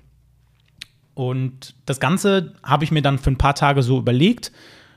Und 1.14 1.76
das 1.86 2.00
Ganze 2.00 2.54
habe 2.62 2.84
ich 2.84 2.90
mir 2.90 3.02
dann 3.02 3.18
für 3.18 3.30
ein 3.30 3.38
paar 3.38 3.54
Tage 3.54 3.82
so 3.82 3.98
überlegt. 3.98 4.52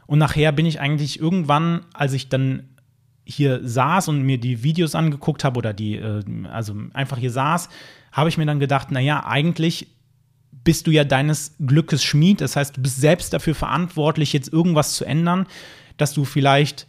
Und 0.08 0.20
nachher 0.20 0.52
bin 0.52 0.66
ich 0.66 0.80
eigentlich 0.80 1.20
irgendwann, 1.20 1.86
als 1.94 2.14
ich 2.14 2.28
dann 2.28 2.70
hier 3.24 3.60
saß 3.62 4.08
und 4.08 4.24
mir 4.24 4.40
die 4.40 4.64
Videos 4.64 4.96
angeguckt 4.96 5.44
habe 5.44 5.58
oder 5.58 5.74
die, 5.74 5.96
äh, 5.96 6.24
also 6.50 6.74
einfach 6.94 7.18
hier 7.18 7.32
saß, 7.32 7.70
habe 8.12 8.30
ich 8.30 8.38
mir 8.38 8.46
dann 8.46 8.60
gedacht, 8.60 8.90
naja, 8.90 9.26
eigentlich 9.26 9.88
bist 10.68 10.86
du 10.86 10.92
ja 10.92 11.06
deines 11.06 11.56
Glückes 11.66 12.04
Schmied. 12.04 12.42
Das 12.42 12.58
heißt, 12.58 12.76
du 12.76 12.82
bist 12.82 13.00
selbst 13.00 13.32
dafür 13.32 13.56
verantwortlich, 13.56 14.34
jetzt 14.34 14.52
irgendwas 14.52 14.96
zu 14.96 15.06
ändern, 15.06 15.48
dass 15.96 16.14
du 16.14 16.26
vielleicht 16.26 16.88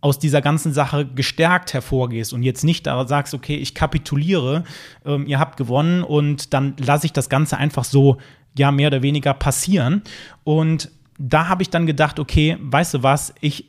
aus 0.00 0.20
dieser 0.20 0.40
ganzen 0.40 0.72
Sache 0.72 1.04
gestärkt 1.04 1.74
hervorgehst 1.74 2.32
und 2.32 2.44
jetzt 2.44 2.62
nicht 2.62 2.86
da 2.86 3.04
sagst, 3.08 3.34
okay, 3.34 3.56
ich 3.56 3.74
kapituliere, 3.74 4.62
ähm, 5.04 5.26
ihr 5.26 5.40
habt 5.40 5.56
gewonnen 5.56 6.04
und 6.04 6.54
dann 6.54 6.76
lasse 6.78 7.06
ich 7.06 7.12
das 7.12 7.28
Ganze 7.28 7.56
einfach 7.56 7.82
so, 7.82 8.18
ja, 8.56 8.70
mehr 8.70 8.86
oder 8.86 9.02
weniger 9.02 9.34
passieren. 9.34 10.02
Und 10.44 10.88
da 11.18 11.48
habe 11.48 11.64
ich 11.64 11.70
dann 11.70 11.86
gedacht, 11.86 12.20
okay, 12.20 12.56
weißt 12.60 12.94
du 12.94 13.02
was, 13.02 13.34
ich 13.40 13.68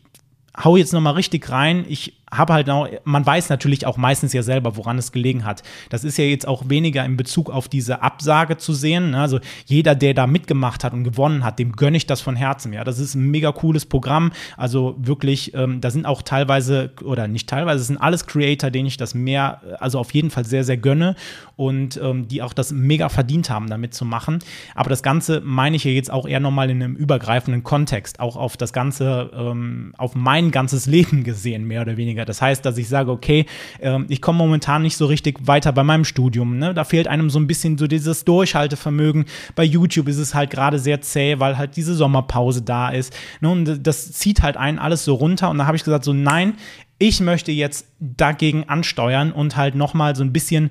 hau 0.55 0.77
jetzt 0.77 0.93
noch 0.93 1.01
mal 1.01 1.11
richtig 1.11 1.49
rein. 1.49 1.85
Ich 1.89 2.21
habe 2.37 2.53
halt 2.53 2.69
auch, 2.69 2.87
man 3.03 3.25
weiß 3.25 3.49
natürlich 3.49 3.85
auch 3.85 3.97
meistens 3.97 4.33
ja 4.33 4.43
selber, 4.43 4.77
woran 4.77 4.97
es 4.97 5.11
gelegen 5.11 5.45
hat. 5.45 5.63
Das 5.89 6.03
ist 6.03 6.17
ja 6.17 6.25
jetzt 6.25 6.47
auch 6.47 6.69
weniger 6.69 7.05
in 7.05 7.17
Bezug 7.17 7.49
auf 7.49 7.67
diese 7.67 8.01
Absage 8.01 8.57
zu 8.57 8.73
sehen. 8.73 9.11
Ne? 9.11 9.21
Also 9.21 9.39
jeder, 9.65 9.95
der 9.95 10.13
da 10.13 10.27
mitgemacht 10.27 10.83
hat 10.83 10.93
und 10.93 11.03
gewonnen 11.03 11.43
hat, 11.43 11.59
dem 11.59 11.73
gönne 11.73 11.97
ich 11.97 12.07
das 12.07 12.21
von 12.21 12.35
Herzen. 12.35 12.73
Ja, 12.73 12.83
das 12.83 12.99
ist 12.99 13.15
ein 13.15 13.29
mega 13.31 13.51
cooles 13.51 13.85
Programm. 13.85 14.31
Also 14.57 14.95
wirklich, 14.97 15.53
ähm, 15.53 15.81
da 15.81 15.91
sind 15.91 16.05
auch 16.05 16.21
teilweise 16.21 16.91
oder 17.03 17.27
nicht 17.27 17.49
teilweise, 17.49 17.81
es 17.81 17.87
sind 17.87 17.97
alles 17.97 18.25
Creator, 18.25 18.71
denen 18.71 18.87
ich 18.87 18.97
das 18.97 19.13
mehr, 19.13 19.61
also 19.79 19.99
auf 19.99 20.13
jeden 20.13 20.29
Fall 20.29 20.45
sehr, 20.45 20.63
sehr 20.63 20.77
gönne 20.77 21.15
und 21.55 21.99
ähm, 22.01 22.27
die 22.27 22.41
auch 22.41 22.53
das 22.53 22.71
mega 22.71 23.09
verdient 23.09 23.49
haben, 23.49 23.67
damit 23.67 23.93
zu 23.93 24.05
machen. 24.05 24.39
Aber 24.75 24.89
das 24.89 25.03
Ganze 25.03 25.41
meine 25.43 25.75
ich 25.75 25.83
ja 25.83 25.91
jetzt 25.91 26.11
auch 26.11 26.27
eher 26.27 26.39
nochmal 26.39 26.69
in 26.69 26.81
einem 26.81 26.95
übergreifenden 26.95 27.63
Kontext, 27.63 28.19
auch 28.19 28.35
auf 28.35 28.57
das 28.57 28.73
Ganze, 28.73 29.31
ähm, 29.35 29.93
auf 29.97 30.15
mein 30.15 30.51
ganzes 30.51 30.85
Leben 30.93 31.23
gesehen, 31.23 31.65
mehr 31.65 31.81
oder 31.81 31.97
weniger 31.97 32.22
weniger. 32.23 32.25
Das 32.25 32.41
heißt, 32.41 32.65
dass 32.65 32.77
ich 32.77 32.87
sage, 32.87 33.11
okay, 33.11 33.45
äh, 33.79 33.99
ich 34.07 34.21
komme 34.21 34.37
momentan 34.37 34.81
nicht 34.81 34.97
so 34.97 35.05
richtig 35.05 35.39
weiter 35.45 35.71
bei 35.71 35.83
meinem 35.83 36.05
Studium. 36.05 36.57
Ne? 36.57 36.73
Da 36.73 36.83
fehlt 36.83 37.07
einem 37.07 37.29
so 37.29 37.39
ein 37.39 37.47
bisschen 37.47 37.77
so 37.77 37.87
dieses 37.87 38.25
Durchhaltevermögen. 38.25 39.25
Bei 39.55 39.63
YouTube 39.63 40.07
ist 40.07 40.17
es 40.17 40.33
halt 40.33 40.49
gerade 40.49 40.79
sehr 40.79 41.01
zäh, 41.01 41.39
weil 41.39 41.57
halt 41.57 41.75
diese 41.75 41.95
Sommerpause 41.95 42.61
da 42.61 42.89
ist. 42.89 43.13
Ne? 43.41 43.49
Und 43.49 43.85
das 43.85 44.11
zieht 44.13 44.41
halt 44.41 44.57
einen 44.57 44.79
alles 44.79 45.05
so 45.05 45.15
runter. 45.15 45.49
Und 45.49 45.57
da 45.57 45.65
habe 45.65 45.77
ich 45.77 45.83
gesagt, 45.83 46.05
so 46.05 46.13
nein, 46.13 46.55
ich 46.99 47.19
möchte 47.19 47.51
jetzt 47.51 47.87
dagegen 47.99 48.65
ansteuern 48.69 49.31
und 49.31 49.55
halt 49.57 49.75
nochmal 49.75 50.15
so 50.15 50.23
ein 50.23 50.31
bisschen 50.31 50.69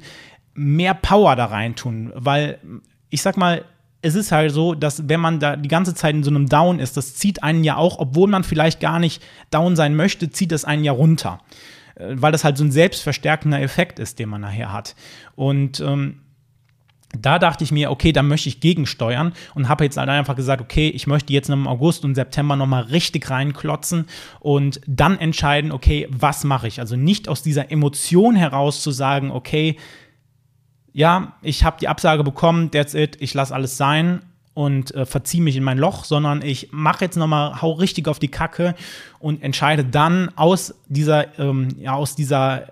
mehr 0.54 0.94
Power 0.94 1.36
da 1.36 1.46
rein 1.46 1.74
tun, 1.74 2.12
weil 2.14 2.58
ich 3.10 3.22
sag 3.22 3.36
mal, 3.36 3.64
es 4.02 4.16
ist 4.16 4.32
halt 4.32 4.50
so, 4.50 4.74
dass 4.74 5.08
wenn 5.08 5.20
man 5.20 5.38
da 5.38 5.56
die 5.56 5.68
ganze 5.68 5.94
Zeit 5.94 6.14
in 6.14 6.24
so 6.24 6.30
einem 6.30 6.48
Down 6.48 6.80
ist, 6.80 6.96
das 6.96 7.14
zieht 7.14 7.42
einen 7.42 7.64
ja 7.64 7.76
auch, 7.76 7.98
obwohl 7.98 8.28
man 8.28 8.44
vielleicht 8.44 8.80
gar 8.80 8.98
nicht 8.98 9.22
down 9.50 9.76
sein 9.76 9.94
möchte, 9.94 10.30
zieht 10.30 10.52
es 10.52 10.64
einen 10.64 10.84
ja 10.84 10.92
runter. 10.92 11.40
Äh, 11.94 12.14
weil 12.14 12.32
das 12.32 12.44
halt 12.44 12.56
so 12.56 12.64
ein 12.64 12.72
selbstverstärkender 12.72 13.60
Effekt 13.60 13.98
ist, 13.98 14.18
den 14.18 14.28
man 14.28 14.40
nachher 14.40 14.72
hat. 14.72 14.94
Und 15.36 15.80
ähm, 15.80 16.20
da 17.18 17.38
dachte 17.38 17.62
ich 17.62 17.72
mir, 17.72 17.90
okay, 17.90 18.12
da 18.12 18.22
möchte 18.22 18.48
ich 18.48 18.60
gegensteuern 18.60 19.34
und 19.54 19.68
habe 19.68 19.84
jetzt 19.84 19.98
halt 19.98 20.08
einfach 20.08 20.34
gesagt, 20.34 20.62
okay, 20.62 20.88
ich 20.88 21.06
möchte 21.06 21.32
jetzt 21.32 21.50
im 21.50 21.68
August 21.68 22.04
und 22.04 22.14
September 22.14 22.56
nochmal 22.56 22.84
richtig 22.84 23.28
reinklotzen 23.28 24.06
und 24.40 24.80
dann 24.86 25.18
entscheiden, 25.18 25.72
okay, 25.72 26.08
was 26.10 26.44
mache 26.44 26.68
ich? 26.68 26.80
Also 26.80 26.96
nicht 26.96 27.28
aus 27.28 27.42
dieser 27.42 27.70
Emotion 27.70 28.34
heraus 28.34 28.82
zu 28.82 28.90
sagen, 28.90 29.30
okay, 29.30 29.76
ja, 30.92 31.32
ich 31.42 31.64
habe 31.64 31.76
die 31.80 31.88
Absage 31.88 32.24
bekommen, 32.24 32.70
that's 32.70 32.94
it, 32.94 33.16
ich 33.20 33.34
lasse 33.34 33.54
alles 33.54 33.76
sein 33.76 34.22
und 34.54 34.94
äh, 34.94 35.06
verziehe 35.06 35.42
mich 35.42 35.56
in 35.56 35.64
mein 35.64 35.78
Loch, 35.78 36.04
sondern 36.04 36.42
ich 36.42 36.68
mache 36.72 37.04
jetzt 37.04 37.16
nochmal, 37.16 37.62
hau 37.62 37.72
richtig 37.72 38.08
auf 38.08 38.18
die 38.18 38.28
Kacke 38.28 38.74
und 39.18 39.42
entscheide 39.42 39.84
dann 39.84 40.30
aus 40.36 40.74
dieser, 40.88 41.38
ähm, 41.38 41.68
ja, 41.78 41.94
aus 41.94 42.14
dieser 42.14 42.66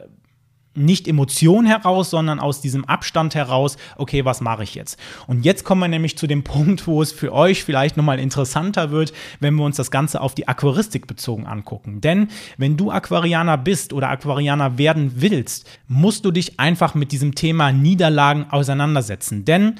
nicht 0.74 1.08
Emotion 1.08 1.66
heraus, 1.66 2.10
sondern 2.10 2.38
aus 2.38 2.60
diesem 2.60 2.84
Abstand 2.84 3.34
heraus, 3.34 3.76
okay, 3.96 4.24
was 4.24 4.40
mache 4.40 4.62
ich 4.62 4.74
jetzt? 4.74 4.98
Und 5.26 5.44
jetzt 5.44 5.64
kommen 5.64 5.80
wir 5.80 5.88
nämlich 5.88 6.16
zu 6.16 6.26
dem 6.26 6.44
Punkt, 6.50 6.86
wo 6.86 7.02
es 7.02 7.12
für 7.12 7.32
euch 7.32 7.64
vielleicht 7.64 7.96
nochmal 7.96 8.20
interessanter 8.20 8.90
wird, 8.90 9.12
wenn 9.40 9.54
wir 9.54 9.64
uns 9.64 9.76
das 9.76 9.90
Ganze 9.90 10.20
auf 10.20 10.34
die 10.34 10.46
Aquaristik 10.46 11.06
bezogen 11.06 11.46
angucken. 11.46 12.00
Denn 12.00 12.28
wenn 12.56 12.76
du 12.76 12.90
Aquarianer 12.90 13.58
bist 13.58 13.92
oder 13.92 14.10
Aquarianer 14.10 14.78
werden 14.78 15.12
willst, 15.16 15.68
musst 15.88 16.24
du 16.24 16.30
dich 16.30 16.60
einfach 16.60 16.94
mit 16.94 17.12
diesem 17.12 17.34
Thema 17.34 17.72
Niederlagen 17.72 18.46
auseinandersetzen. 18.50 19.44
Denn 19.44 19.74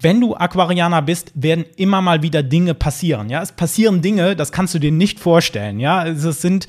wenn 0.00 0.20
du 0.20 0.36
Aquarianer 0.36 1.02
bist, 1.02 1.32
werden 1.34 1.64
immer 1.76 2.00
mal 2.00 2.22
wieder 2.22 2.42
Dinge 2.42 2.74
passieren. 2.74 3.30
Ja, 3.30 3.42
es 3.42 3.52
passieren 3.52 4.00
Dinge, 4.00 4.36
das 4.36 4.52
kannst 4.52 4.74
du 4.74 4.78
dir 4.78 4.92
nicht 4.92 5.18
vorstellen. 5.18 5.80
Ja, 5.80 6.06
es 6.06 6.22
sind 6.40 6.68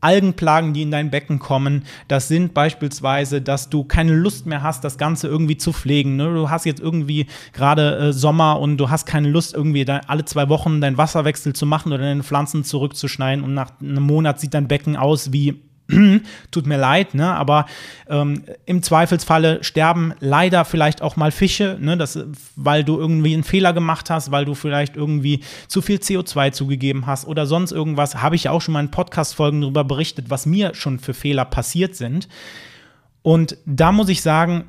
Algenplagen, 0.00 0.72
die 0.72 0.82
in 0.82 0.90
dein 0.90 1.10
Becken 1.10 1.38
kommen. 1.38 1.84
Das 2.08 2.28
sind 2.28 2.54
beispielsweise, 2.54 3.42
dass 3.42 3.68
du 3.68 3.84
keine 3.84 4.14
Lust 4.14 4.46
mehr 4.46 4.62
hast, 4.62 4.84
das 4.84 4.98
Ganze 4.98 5.28
irgendwie 5.28 5.56
zu 5.56 5.72
pflegen. 5.72 6.16
Ne? 6.16 6.32
Du 6.32 6.50
hast 6.50 6.64
jetzt 6.64 6.80
irgendwie 6.80 7.26
gerade 7.52 7.96
äh, 7.96 8.12
Sommer 8.12 8.60
und 8.60 8.76
du 8.78 8.90
hast 8.90 9.06
keine 9.06 9.28
Lust, 9.28 9.54
irgendwie 9.54 9.86
alle 9.88 10.24
zwei 10.24 10.48
Wochen 10.48 10.80
deinen 10.80 10.98
Wasserwechsel 10.98 11.52
zu 11.52 11.66
machen 11.66 11.92
oder 11.92 12.02
deine 12.02 12.22
Pflanzen 12.22 12.64
zurückzuschneiden 12.64 13.44
und 13.44 13.54
nach 13.54 13.72
einem 13.80 14.02
Monat 14.02 14.40
sieht 14.40 14.54
dein 14.54 14.68
Becken 14.68 14.96
aus 14.96 15.32
wie 15.32 15.60
tut 16.50 16.66
mir 16.66 16.76
leid, 16.76 17.14
ne? 17.14 17.34
aber 17.34 17.66
ähm, 18.08 18.44
im 18.66 18.82
Zweifelsfalle 18.82 19.62
sterben 19.64 20.14
leider 20.20 20.64
vielleicht 20.64 21.02
auch 21.02 21.16
mal 21.16 21.30
Fische, 21.32 21.76
ne? 21.80 21.96
das, 21.96 22.18
weil 22.56 22.84
du 22.84 22.98
irgendwie 22.98 23.34
einen 23.34 23.44
Fehler 23.44 23.72
gemacht 23.72 24.10
hast, 24.10 24.30
weil 24.30 24.44
du 24.44 24.54
vielleicht 24.54 24.96
irgendwie 24.96 25.40
zu 25.68 25.82
viel 25.82 25.98
CO2 25.98 26.52
zugegeben 26.52 27.06
hast 27.06 27.26
oder 27.26 27.46
sonst 27.46 27.72
irgendwas. 27.72 28.16
Habe 28.16 28.36
ich 28.36 28.48
auch 28.48 28.60
schon 28.60 28.72
mal 28.72 28.80
in 28.80 28.90
Podcast-Folgen 28.90 29.60
darüber 29.60 29.84
berichtet, 29.84 30.30
was 30.30 30.46
mir 30.46 30.74
schon 30.74 30.98
für 30.98 31.14
Fehler 31.14 31.44
passiert 31.44 31.94
sind. 31.94 32.28
Und 33.22 33.56
da 33.66 33.92
muss 33.92 34.08
ich 34.08 34.22
sagen, 34.22 34.64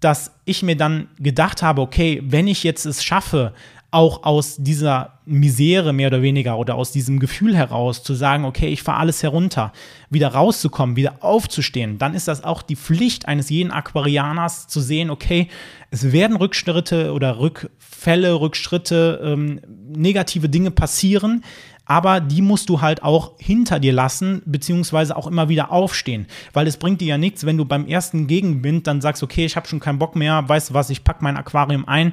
dass 0.00 0.32
ich 0.44 0.62
mir 0.64 0.76
dann 0.76 1.08
gedacht 1.18 1.62
habe, 1.62 1.80
okay, 1.80 2.20
wenn 2.24 2.48
ich 2.48 2.64
jetzt 2.64 2.86
es 2.86 3.04
schaffe, 3.04 3.54
auch 3.92 4.24
aus 4.24 4.56
dieser 4.58 5.18
Misere 5.26 5.92
mehr 5.92 6.08
oder 6.08 6.22
weniger 6.22 6.58
oder 6.58 6.74
aus 6.74 6.92
diesem 6.92 7.20
Gefühl 7.20 7.54
heraus 7.54 8.02
zu 8.02 8.14
sagen, 8.14 8.46
okay, 8.46 8.68
ich 8.68 8.82
fahre 8.82 8.98
alles 8.98 9.22
herunter, 9.22 9.72
wieder 10.08 10.28
rauszukommen, 10.28 10.96
wieder 10.96 11.16
aufzustehen, 11.20 11.98
dann 11.98 12.14
ist 12.14 12.26
das 12.26 12.42
auch 12.42 12.62
die 12.62 12.74
Pflicht 12.74 13.28
eines 13.28 13.50
jeden 13.50 13.70
Aquarianers 13.70 14.66
zu 14.66 14.80
sehen, 14.80 15.10
okay, 15.10 15.48
es 15.90 16.10
werden 16.10 16.36
Rückschritte 16.36 17.12
oder 17.12 17.38
Rückfälle, 17.38 18.40
Rückschritte, 18.40 19.20
ähm, 19.22 19.60
negative 19.94 20.48
Dinge 20.48 20.70
passieren, 20.70 21.44
aber 21.84 22.20
die 22.20 22.42
musst 22.42 22.68
du 22.68 22.80
halt 22.80 23.02
auch 23.02 23.32
hinter 23.38 23.80
dir 23.80 23.92
lassen, 23.92 24.42
beziehungsweise 24.44 25.16
auch 25.16 25.26
immer 25.26 25.48
wieder 25.48 25.72
aufstehen. 25.72 26.26
Weil 26.52 26.66
es 26.66 26.76
bringt 26.76 27.00
dir 27.00 27.08
ja 27.08 27.18
nichts, 27.18 27.44
wenn 27.44 27.56
du 27.56 27.64
beim 27.64 27.86
ersten 27.86 28.26
Gegenwind 28.26 28.86
dann 28.86 29.00
sagst, 29.00 29.22
okay, 29.22 29.44
ich 29.44 29.56
habe 29.56 29.66
schon 29.66 29.80
keinen 29.80 29.98
Bock 29.98 30.16
mehr, 30.16 30.48
weißt 30.48 30.70
du 30.70 30.74
was, 30.74 30.90
ich 30.90 31.04
packe 31.04 31.24
mein 31.24 31.36
Aquarium 31.36 31.86
ein. 31.88 32.12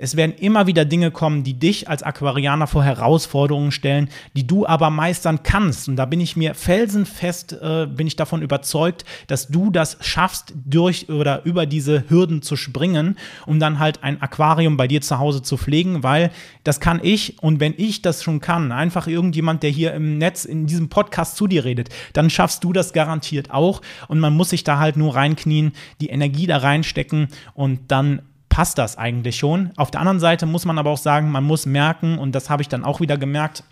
Es 0.00 0.16
werden 0.16 0.36
immer 0.38 0.68
wieder 0.68 0.84
Dinge 0.84 1.10
kommen, 1.10 1.42
die 1.42 1.54
dich 1.54 1.88
als 1.88 2.04
Aquarianer 2.04 2.68
vor 2.68 2.84
Herausforderungen 2.84 3.72
stellen, 3.72 4.08
die 4.36 4.46
du 4.46 4.64
aber 4.64 4.90
meistern 4.90 5.42
kannst. 5.42 5.88
Und 5.88 5.96
da 5.96 6.06
bin 6.06 6.20
ich 6.20 6.36
mir 6.36 6.54
felsenfest, 6.54 7.54
äh, 7.60 7.88
bin 7.88 8.06
ich 8.06 8.14
davon 8.14 8.40
überzeugt, 8.40 9.04
dass 9.26 9.48
du 9.48 9.72
das 9.72 9.98
schaffst, 10.00 10.54
durch 10.54 11.08
oder 11.08 11.44
über 11.44 11.66
diese 11.66 12.04
Hürden 12.08 12.42
zu 12.42 12.54
springen, 12.54 13.18
um 13.44 13.58
dann 13.58 13.80
halt 13.80 14.04
ein 14.04 14.22
Aquarium 14.22 14.76
bei 14.76 14.86
dir 14.86 15.00
zu 15.00 15.18
Hause 15.18 15.42
zu 15.42 15.56
pflegen, 15.56 16.04
weil 16.04 16.30
das 16.62 16.78
kann 16.78 17.00
ich. 17.02 17.42
Und 17.42 17.58
wenn 17.58 17.74
ich 17.76 18.00
das 18.00 18.22
schon 18.22 18.40
kann, 18.40 18.70
einfach 18.70 19.07
irgendjemand, 19.08 19.62
der 19.62 19.70
hier 19.70 19.92
im 19.94 20.18
Netz 20.18 20.44
in 20.44 20.66
diesem 20.66 20.88
Podcast 20.88 21.36
zu 21.36 21.46
dir 21.46 21.64
redet, 21.64 21.88
dann 22.12 22.30
schaffst 22.30 22.64
du 22.64 22.72
das 22.72 22.92
garantiert 22.92 23.50
auch. 23.50 23.82
Und 24.08 24.20
man 24.20 24.34
muss 24.34 24.50
sich 24.50 24.64
da 24.64 24.78
halt 24.78 24.96
nur 24.96 25.14
reinknien, 25.14 25.72
die 26.00 26.08
Energie 26.08 26.46
da 26.46 26.58
reinstecken 26.58 27.28
und 27.54 27.90
dann 27.90 28.22
passt 28.48 28.78
das 28.78 28.96
eigentlich 28.96 29.36
schon. 29.36 29.70
Auf 29.76 29.90
der 29.90 30.00
anderen 30.00 30.20
Seite 30.20 30.46
muss 30.46 30.64
man 30.64 30.78
aber 30.78 30.90
auch 30.90 30.98
sagen, 30.98 31.30
man 31.30 31.44
muss 31.44 31.66
merken, 31.66 32.18
und 32.18 32.34
das 32.34 32.50
habe 32.50 32.62
ich 32.62 32.68
dann 32.68 32.84
auch 32.84 33.00
wieder 33.00 33.16
gemerkt, 33.16 33.62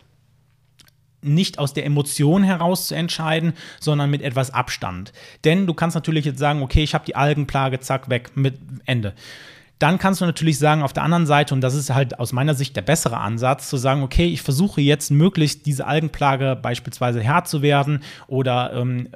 nicht 1.23 1.59
aus 1.59 1.73
der 1.73 1.85
Emotion 1.85 2.43
heraus 2.45 2.87
zu 2.87 2.95
entscheiden, 2.95 3.55
sondern 3.81 4.11
mit 4.11 4.23
etwas 4.23 4.53
Abstand. 4.53 5.13
Denn 5.45 5.67
du 5.67 5.75
kannst 5.75 5.95
natürlich 5.95 6.25
jetzt 6.25 6.39
sagen, 6.39 6.63
okay, 6.63 6.83
ich 6.83 6.95
habe 6.95 7.05
die 7.05 7.17
Algenplage, 7.17 7.81
zack, 7.81 8.09
weg, 8.09 8.31
mit 8.37 8.59
Ende. 8.85 9.15
Dann 9.79 9.99
kannst 9.99 10.21
du 10.21 10.25
natürlich 10.25 10.59
sagen, 10.59 10.83
auf 10.83 10.93
der 10.93 11.03
anderen 11.03 11.27
Seite, 11.27 11.55
und 11.55 11.61
das 11.61 11.75
ist 11.75 11.91
halt 11.91 12.19
aus 12.19 12.33
meiner 12.33 12.55
Sicht 12.55 12.77
der 12.77 12.83
bessere 12.83 13.19
Ansatz, 13.19 13.69
zu 13.69 13.77
sagen, 13.77 14.03
okay, 14.03 14.27
ich 14.27 14.43
versuche 14.43 14.81
jetzt 14.81 15.11
möglichst 15.11 15.67
diese 15.67 15.87
Algenplage 15.87 16.57
beispielsweise 16.61 17.21
Herr 17.21 17.45
zu 17.45 17.63
werden 17.63 18.03
oder 18.27 18.73
ähm, 18.73 19.09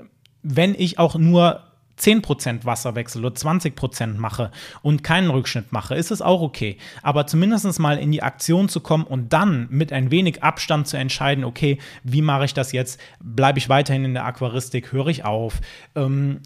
wenn 0.43 0.75
ich 0.75 0.99
auch 0.99 1.17
nur 1.17 1.63
10% 2.01 2.65
Wasserwechsel 2.65 3.25
oder 3.25 3.35
20% 3.35 4.15
mache 4.15 4.51
und 4.83 5.05
keinen 5.05 5.31
Rückschnitt 5.31 5.73
mache, 5.73 5.95
ist 5.95 6.11
es 6.11 6.23
auch 6.23 6.41
okay. 6.41 6.79
Aber 7.03 7.27
zumindest 7.27 7.79
mal 7.79 7.99
in 7.99 8.11
die 8.11 8.23
Aktion 8.23 8.69
zu 8.69 8.81
kommen 8.81 9.05
und 9.05 9.33
dann 9.33 9.69
mit 9.71 9.93
ein 9.93 10.11
wenig 10.11 10.43
Abstand 10.43 10.89
zu 10.89 10.97
entscheiden, 10.97 11.45
okay, 11.45 11.79
wie 12.03 12.23
mache 12.23 12.47
ich 12.47 12.55
das 12.55 12.73
jetzt? 12.73 12.99
Bleibe 13.23 13.59
ich 13.59 13.69
weiterhin 13.69 14.05
in 14.05 14.15
der 14.15 14.25
Aquaristik? 14.25 14.93
Höre 14.93 15.09
ich 15.09 15.25
auf? 15.25 15.61
Ähm, 15.95 16.41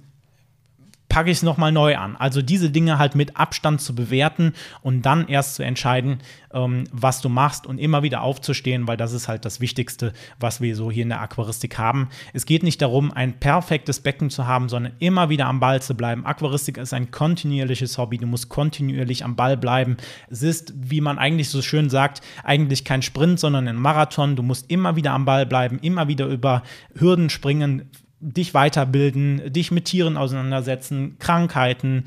packe 1.14 1.30
ich 1.30 1.36
es 1.36 1.42
nochmal 1.44 1.70
neu 1.70 1.96
an. 1.96 2.16
Also 2.16 2.42
diese 2.42 2.70
Dinge 2.70 2.98
halt 2.98 3.14
mit 3.14 3.36
Abstand 3.36 3.80
zu 3.80 3.94
bewerten 3.94 4.52
und 4.82 5.02
dann 5.02 5.28
erst 5.28 5.54
zu 5.54 5.62
entscheiden, 5.62 6.18
ähm, 6.52 6.88
was 6.90 7.20
du 7.20 7.28
machst 7.28 7.68
und 7.68 7.78
immer 7.78 8.02
wieder 8.02 8.22
aufzustehen, 8.22 8.88
weil 8.88 8.96
das 8.96 9.12
ist 9.12 9.28
halt 9.28 9.44
das 9.44 9.60
Wichtigste, 9.60 10.12
was 10.40 10.60
wir 10.60 10.74
so 10.74 10.90
hier 10.90 11.04
in 11.04 11.10
der 11.10 11.20
Aquaristik 11.20 11.78
haben. 11.78 12.08
Es 12.32 12.46
geht 12.46 12.64
nicht 12.64 12.82
darum, 12.82 13.12
ein 13.12 13.38
perfektes 13.38 14.00
Becken 14.00 14.28
zu 14.28 14.48
haben, 14.48 14.68
sondern 14.68 14.94
immer 14.98 15.28
wieder 15.28 15.46
am 15.46 15.60
Ball 15.60 15.80
zu 15.80 15.94
bleiben. 15.94 16.26
Aquaristik 16.26 16.78
ist 16.78 16.92
ein 16.92 17.12
kontinuierliches 17.12 17.96
Hobby. 17.96 18.18
Du 18.18 18.26
musst 18.26 18.48
kontinuierlich 18.48 19.24
am 19.24 19.36
Ball 19.36 19.56
bleiben. 19.56 19.98
Es 20.28 20.42
ist, 20.42 20.74
wie 20.76 21.00
man 21.00 21.20
eigentlich 21.20 21.48
so 21.48 21.62
schön 21.62 21.90
sagt, 21.90 22.22
eigentlich 22.42 22.84
kein 22.84 23.02
Sprint, 23.02 23.38
sondern 23.38 23.68
ein 23.68 23.76
Marathon. 23.76 24.34
Du 24.34 24.42
musst 24.42 24.68
immer 24.68 24.96
wieder 24.96 25.12
am 25.12 25.26
Ball 25.26 25.46
bleiben, 25.46 25.78
immer 25.78 26.08
wieder 26.08 26.26
über 26.26 26.64
Hürden 26.92 27.30
springen, 27.30 27.88
dich 28.32 28.54
weiterbilden, 28.54 29.52
dich 29.52 29.70
mit 29.70 29.86
Tieren 29.86 30.16
auseinandersetzen, 30.16 31.16
Krankheiten, 31.18 32.04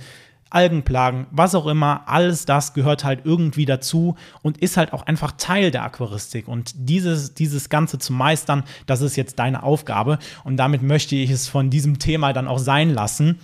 Algenplagen, 0.50 1.28
was 1.32 1.56
auch 1.56 1.68
immer, 1.68 2.04
alles 2.08 2.46
das 2.46 2.74
gehört 2.74 3.04
halt 3.04 3.22
irgendwie 3.26 3.66
dazu 3.66 4.16
und 4.42 4.58
ist 4.58 4.78
halt 4.78 4.94
auch 4.94 5.06
einfach 5.06 5.34
Teil 5.38 5.72
der 5.72 5.84
Aquaristik. 5.84 6.48
Und 6.48 6.72
dieses, 6.76 7.34
dieses 7.34 7.70
Ganze 7.70 8.00
zu 8.00 8.14
meistern, 8.14 8.64
das 8.86 9.02
ist 9.02 9.18
jetzt 9.18 9.40
deine 9.40 9.64
Aufgabe. 9.64 10.20
Und 10.44 10.58
damit 10.58 10.84
möchte 10.84 11.16
ich 11.16 11.32
es 11.32 11.48
von 11.48 11.70
diesem 11.70 12.00
Thema 12.00 12.34
dann 12.34 12.48
auch 12.48 12.60
sein 12.60 12.94
lassen. 12.94 13.40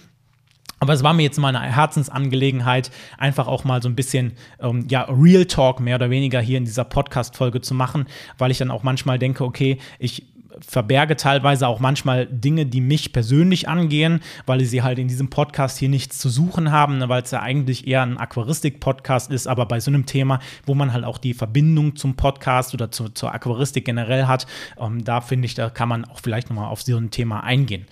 Aber 0.79 0.93
es 0.93 1.03
war 1.03 1.13
mir 1.13 1.23
jetzt 1.23 1.39
mal 1.39 1.55
eine 1.55 1.73
Herzensangelegenheit, 1.73 2.91
einfach 3.17 3.47
auch 3.47 3.63
mal 3.63 3.81
so 3.81 3.87
ein 3.87 3.95
bisschen 3.95 4.33
ähm, 4.59 4.85
ja, 4.89 5.03
Real 5.03 5.45
Talk 5.45 5.79
mehr 5.79 5.95
oder 5.95 6.09
weniger 6.09 6.41
hier 6.41 6.57
in 6.57 6.65
dieser 6.65 6.83
Podcast-Folge 6.83 7.61
zu 7.61 7.73
machen, 7.73 8.05
weil 8.37 8.51
ich 8.51 8.57
dann 8.57 8.69
auch 8.69 8.83
manchmal 8.83 9.17
denke, 9.17 9.45
okay, 9.45 9.77
ich 9.97 10.32
verberge 10.67 11.15
teilweise 11.15 11.67
auch 11.67 11.79
manchmal 11.79 12.27
Dinge, 12.27 12.65
die 12.65 12.81
mich 12.81 13.13
persönlich 13.13 13.67
angehen, 13.67 14.21
weil 14.45 14.63
sie 14.65 14.81
halt 14.81 14.99
in 14.99 15.07
diesem 15.07 15.29
Podcast 15.29 15.77
hier 15.77 15.89
nichts 15.89 16.19
zu 16.19 16.29
suchen 16.29 16.71
haben, 16.71 16.97
ne, 16.97 17.09
weil 17.09 17.23
es 17.23 17.31
ja 17.31 17.41
eigentlich 17.41 17.87
eher 17.87 18.03
ein 18.03 18.17
Aquaristik-Podcast 18.17 19.31
ist, 19.31 19.47
aber 19.47 19.65
bei 19.65 19.79
so 19.79 19.91
einem 19.91 20.05
Thema, 20.05 20.39
wo 20.65 20.75
man 20.75 20.93
halt 20.93 21.03
auch 21.03 21.17
die 21.17 21.33
Verbindung 21.33 21.95
zum 21.95 22.15
Podcast 22.15 22.73
oder 22.73 22.91
zu, 22.91 23.09
zur 23.09 23.33
Aquaristik 23.33 23.85
generell 23.85 24.25
hat, 24.25 24.47
ähm, 24.79 25.03
da 25.03 25.21
finde 25.21 25.45
ich, 25.45 25.55
da 25.55 25.69
kann 25.69 25.89
man 25.89 26.05
auch 26.05 26.19
vielleicht 26.21 26.49
nochmal 26.49 26.69
auf 26.69 26.81
so 26.81 26.97
ein 26.97 27.11
Thema 27.11 27.43
eingehen. 27.43 27.85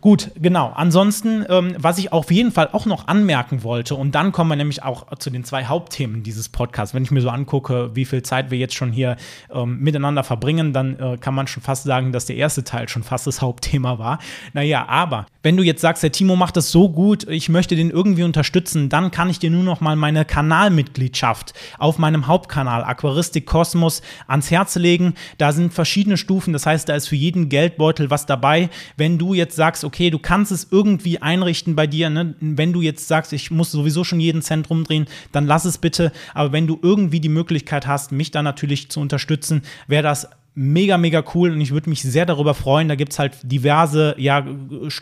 Gut, 0.00 0.30
genau. 0.36 0.72
Ansonsten, 0.74 1.44
ähm, 1.48 1.74
was 1.78 1.98
ich 1.98 2.12
auf 2.12 2.30
jeden 2.30 2.52
Fall 2.52 2.68
auch 2.72 2.86
noch 2.86 3.08
anmerken 3.08 3.62
wollte, 3.62 3.94
und 3.94 4.14
dann 4.14 4.32
kommen 4.32 4.50
wir 4.50 4.56
nämlich 4.56 4.82
auch 4.82 5.16
zu 5.18 5.30
den 5.30 5.44
zwei 5.44 5.64
Hauptthemen 5.64 6.22
dieses 6.22 6.48
Podcasts. 6.48 6.94
Wenn 6.94 7.02
ich 7.02 7.10
mir 7.10 7.20
so 7.20 7.30
angucke, 7.30 7.94
wie 7.94 8.04
viel 8.04 8.22
Zeit 8.22 8.50
wir 8.50 8.58
jetzt 8.58 8.74
schon 8.74 8.92
hier 8.92 9.16
ähm, 9.52 9.78
miteinander 9.80 10.24
verbringen, 10.24 10.72
dann 10.72 10.98
äh, 10.98 11.16
kann 11.18 11.34
man 11.34 11.46
schon 11.46 11.62
fast 11.62 11.84
sagen, 11.84 12.12
dass 12.14 12.26
der 12.26 12.36
erste 12.36 12.64
Teil 12.64 12.88
schon 12.88 13.02
fast 13.02 13.26
das 13.26 13.40
Hauptthema 13.42 13.98
war. 13.98 14.18
Naja, 14.52 14.86
aber 14.88 15.26
wenn 15.42 15.56
du 15.56 15.62
jetzt 15.62 15.82
sagst, 15.82 16.02
der 16.02 16.12
Timo 16.12 16.36
macht 16.36 16.56
das 16.56 16.70
so 16.70 16.88
gut, 16.88 17.28
ich 17.28 17.48
möchte 17.48 17.76
den 17.76 17.90
irgendwie 17.90 18.22
unterstützen, 18.22 18.88
dann 18.88 19.10
kann 19.10 19.28
ich 19.28 19.38
dir 19.38 19.50
nur 19.50 19.62
noch 19.62 19.80
mal 19.80 19.96
meine 19.96 20.24
Kanalmitgliedschaft 20.24 21.52
auf 21.78 21.98
meinem 21.98 22.26
Hauptkanal 22.26 22.82
Aquaristik 22.84 23.44
Kosmos 23.44 24.00
ans 24.26 24.50
Herz 24.50 24.76
legen. 24.76 25.14
Da 25.38 25.52
sind 25.52 25.74
verschiedene 25.74 26.16
Stufen, 26.16 26.52
das 26.52 26.64
heißt, 26.64 26.88
da 26.88 26.94
ist 26.94 27.08
für 27.08 27.16
jeden 27.16 27.48
Geldbeutel 27.48 28.10
was 28.10 28.24
dabei. 28.26 28.70
Wenn 28.96 29.18
du 29.18 29.34
jetzt 29.34 29.56
sagst, 29.56 29.84
okay, 29.84 30.10
du 30.10 30.18
kannst 30.18 30.52
es 30.52 30.68
irgendwie 30.70 31.20
einrichten 31.20 31.76
bei 31.76 31.86
dir, 31.86 32.08
ne? 32.08 32.34
wenn 32.40 32.72
du 32.72 32.80
jetzt 32.80 33.06
sagst, 33.08 33.32
ich 33.32 33.50
muss 33.50 33.70
sowieso 33.70 34.04
schon 34.04 34.20
jeden 34.20 34.40
Cent 34.40 34.70
rumdrehen, 34.70 35.06
dann 35.32 35.46
lass 35.46 35.64
es 35.64 35.78
bitte. 35.78 36.12
Aber 36.32 36.52
wenn 36.52 36.66
du 36.66 36.78
irgendwie 36.80 37.20
die 37.20 37.28
Möglichkeit 37.28 37.86
hast, 37.86 38.12
mich 38.12 38.30
da 38.30 38.42
natürlich 38.42 38.90
zu 38.90 39.00
unterstützen, 39.00 39.62
wäre 39.88 40.02
das 40.02 40.28
mega, 40.56 40.98
mega 40.98 41.24
cool 41.34 41.50
und 41.50 41.60
ich 41.60 41.72
würde 41.72 41.90
mich 41.90 42.02
sehr 42.02 42.26
darüber 42.26 42.54
freuen. 42.54 42.88
Da 42.88 42.94
gibt 42.94 43.12
es 43.12 43.18
halt 43.18 43.36
diverse 43.42 44.14
ja, 44.18 44.44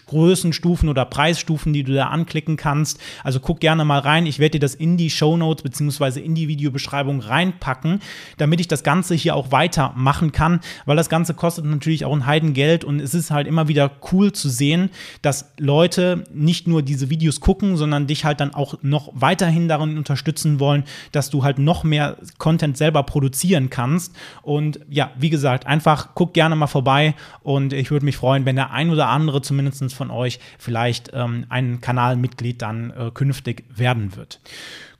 Größenstufen 0.06 0.88
oder 0.88 1.04
Preisstufen, 1.04 1.74
die 1.74 1.82
du 1.82 1.92
da 1.92 2.06
anklicken 2.06 2.56
kannst. 2.56 2.98
Also 3.22 3.38
guck 3.38 3.60
gerne 3.60 3.84
mal 3.84 3.98
rein. 3.98 4.24
Ich 4.24 4.38
werde 4.38 4.52
dir 4.52 4.60
das 4.60 4.74
in 4.74 4.96
die 4.96 5.10
Show 5.10 5.36
Notes 5.36 5.62
beziehungsweise 5.62 6.20
in 6.20 6.34
die 6.34 6.48
Videobeschreibung 6.48 7.20
reinpacken, 7.20 8.00
damit 8.38 8.60
ich 8.60 8.68
das 8.68 8.82
Ganze 8.82 9.14
hier 9.14 9.36
auch 9.36 9.52
weitermachen 9.52 10.32
kann, 10.32 10.60
weil 10.86 10.96
das 10.96 11.10
Ganze 11.10 11.34
kostet 11.34 11.66
natürlich 11.66 12.06
auch 12.06 12.14
ein 12.14 12.24
Heidengeld 12.24 12.82
und 12.84 13.00
es 13.00 13.12
ist 13.12 13.30
halt 13.30 13.46
immer 13.46 13.68
wieder 13.68 13.90
cool 14.12 14.32
zu 14.32 14.48
sehen, 14.48 14.88
dass 15.20 15.52
Leute 15.58 16.24
nicht 16.32 16.66
nur 16.66 16.82
diese 16.82 17.10
Videos 17.10 17.40
gucken, 17.40 17.76
sondern 17.76 18.06
dich 18.06 18.24
halt 18.24 18.40
dann 18.40 18.54
auch 18.54 18.78
noch 18.80 19.10
weiterhin 19.14 19.68
darin 19.68 19.98
unterstützen 19.98 20.60
wollen, 20.60 20.84
dass 21.12 21.28
du 21.28 21.44
halt 21.44 21.58
noch 21.58 21.84
mehr 21.84 22.16
Content 22.38 22.78
selber 22.78 23.02
produzieren 23.02 23.68
kannst. 23.68 24.14
Und 24.40 24.80
ja, 24.88 25.10
wie 25.18 25.28
gesagt, 25.28 25.41
gesagt, 25.42 25.66
einfach 25.66 26.14
guckt 26.14 26.34
gerne 26.34 26.54
mal 26.54 26.68
vorbei 26.68 27.14
und 27.42 27.72
ich 27.72 27.90
würde 27.90 28.04
mich 28.04 28.16
freuen, 28.16 28.46
wenn 28.46 28.54
der 28.54 28.70
ein 28.70 28.90
oder 28.90 29.08
andere 29.08 29.42
zumindest 29.42 29.92
von 29.92 30.10
euch 30.10 30.38
vielleicht 30.58 31.10
ähm, 31.12 31.46
ein 31.48 31.80
Kanalmitglied 31.80 32.62
dann 32.62 32.90
äh, 32.90 33.10
künftig 33.12 33.64
werden 33.74 34.14
wird. 34.14 34.40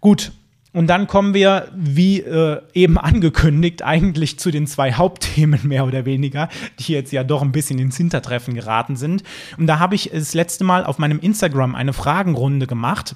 Gut, 0.01 0.33
und 0.73 0.87
dann 0.89 1.07
kommen 1.07 1.35
wir, 1.35 1.69
wie 1.77 2.21
äh, 2.21 2.61
eben 2.75 2.99
angekündigt, 2.99 3.85
eigentlich 3.85 4.39
zu 4.41 4.51
den 4.51 4.67
zwei 4.67 4.93
Hauptthemen 4.95 5.61
mehr 5.63 5.87
oder 5.87 6.05
weniger, 6.05 6.49
die 6.81 6.93
jetzt 6.93 7.13
ja 7.13 7.23
doch 7.23 7.43
ein 7.43 7.53
bisschen 7.53 7.79
ins 7.79 7.97
Hintertreffen 7.97 8.55
geraten 8.55 8.97
sind. 8.97 9.23
Und 9.59 9.69
da 9.69 9.79
habe 9.79 9.95
ich 9.95 10.11
das 10.13 10.35
letzte 10.35 10.65
Mal 10.65 10.85
auf 10.85 10.99
meinem 10.99 11.21
Instagram 11.21 11.75
eine 11.77 11.93
Fragenrunde 11.93 12.67
gemacht 12.67 13.15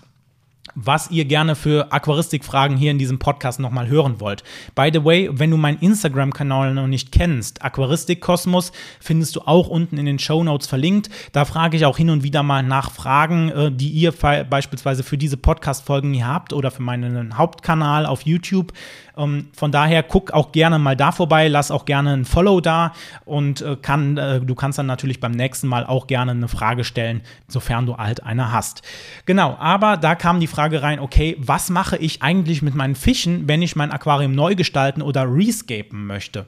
was 0.76 1.10
ihr 1.10 1.24
gerne 1.24 1.56
für 1.56 1.90
Aquaristikfragen 1.90 2.76
hier 2.76 2.90
in 2.90 2.98
diesem 2.98 3.18
Podcast 3.18 3.58
nochmal 3.58 3.88
hören 3.88 4.20
wollt. 4.20 4.44
By 4.74 4.90
the 4.92 5.04
way, 5.04 5.30
wenn 5.32 5.50
du 5.50 5.56
meinen 5.56 5.78
Instagram-Kanal 5.78 6.74
noch 6.74 6.86
nicht 6.86 7.10
kennst, 7.10 7.62
Aquaristik 7.62 8.20
Kosmos, 8.20 8.72
findest 9.00 9.34
du 9.36 9.40
auch 9.40 9.68
unten 9.68 9.96
in 9.96 10.04
den 10.04 10.18
Show 10.18 10.44
Notes 10.44 10.66
verlinkt. 10.66 11.08
Da 11.32 11.46
frage 11.46 11.78
ich 11.78 11.86
auch 11.86 11.96
hin 11.96 12.10
und 12.10 12.22
wieder 12.22 12.42
mal 12.42 12.62
nach 12.62 12.90
Fragen, 12.90 13.48
äh, 13.48 13.72
die 13.72 13.88
ihr 13.88 14.12
beispielsweise 14.12 15.02
für 15.02 15.16
diese 15.16 15.38
Podcast-Folgen 15.38 16.12
hier 16.12 16.26
habt 16.26 16.52
oder 16.52 16.70
für 16.70 16.82
meinen 16.82 17.38
Hauptkanal 17.38 18.04
auf 18.04 18.22
YouTube. 18.22 18.72
Ähm, 19.16 19.48
von 19.54 19.72
daher 19.72 20.02
guck 20.02 20.32
auch 20.32 20.52
gerne 20.52 20.78
mal 20.78 20.96
da 20.96 21.12
vorbei, 21.12 21.48
lass 21.48 21.70
auch 21.70 21.84
gerne 21.84 22.12
ein 22.12 22.24
Follow 22.24 22.60
da 22.60 22.92
und 23.24 23.62
äh, 23.62 23.76
kann, 23.76 24.16
äh, 24.16 24.40
du 24.40 24.54
kannst 24.54 24.78
dann 24.78 24.86
natürlich 24.86 25.20
beim 25.20 25.32
nächsten 25.32 25.68
Mal 25.68 25.86
auch 25.86 26.06
gerne 26.06 26.32
eine 26.32 26.48
Frage 26.48 26.84
stellen, 26.84 27.22
sofern 27.48 27.86
du 27.86 27.96
halt 27.96 28.22
eine 28.22 28.52
hast. 28.52 28.82
Genau, 29.24 29.56
aber 29.58 29.96
da 29.96 30.14
kam 30.14 30.40
die 30.40 30.46
Frage 30.46 30.82
rein, 30.82 31.00
okay, 31.00 31.36
was 31.38 31.70
mache 31.70 31.96
ich 31.96 32.22
eigentlich 32.22 32.62
mit 32.62 32.74
meinen 32.74 32.94
Fischen, 32.94 33.48
wenn 33.48 33.62
ich 33.62 33.76
mein 33.76 33.92
Aquarium 33.92 34.32
neu 34.32 34.54
gestalten 34.54 35.02
oder 35.02 35.26
rescapen 35.28 36.06
möchte? 36.06 36.46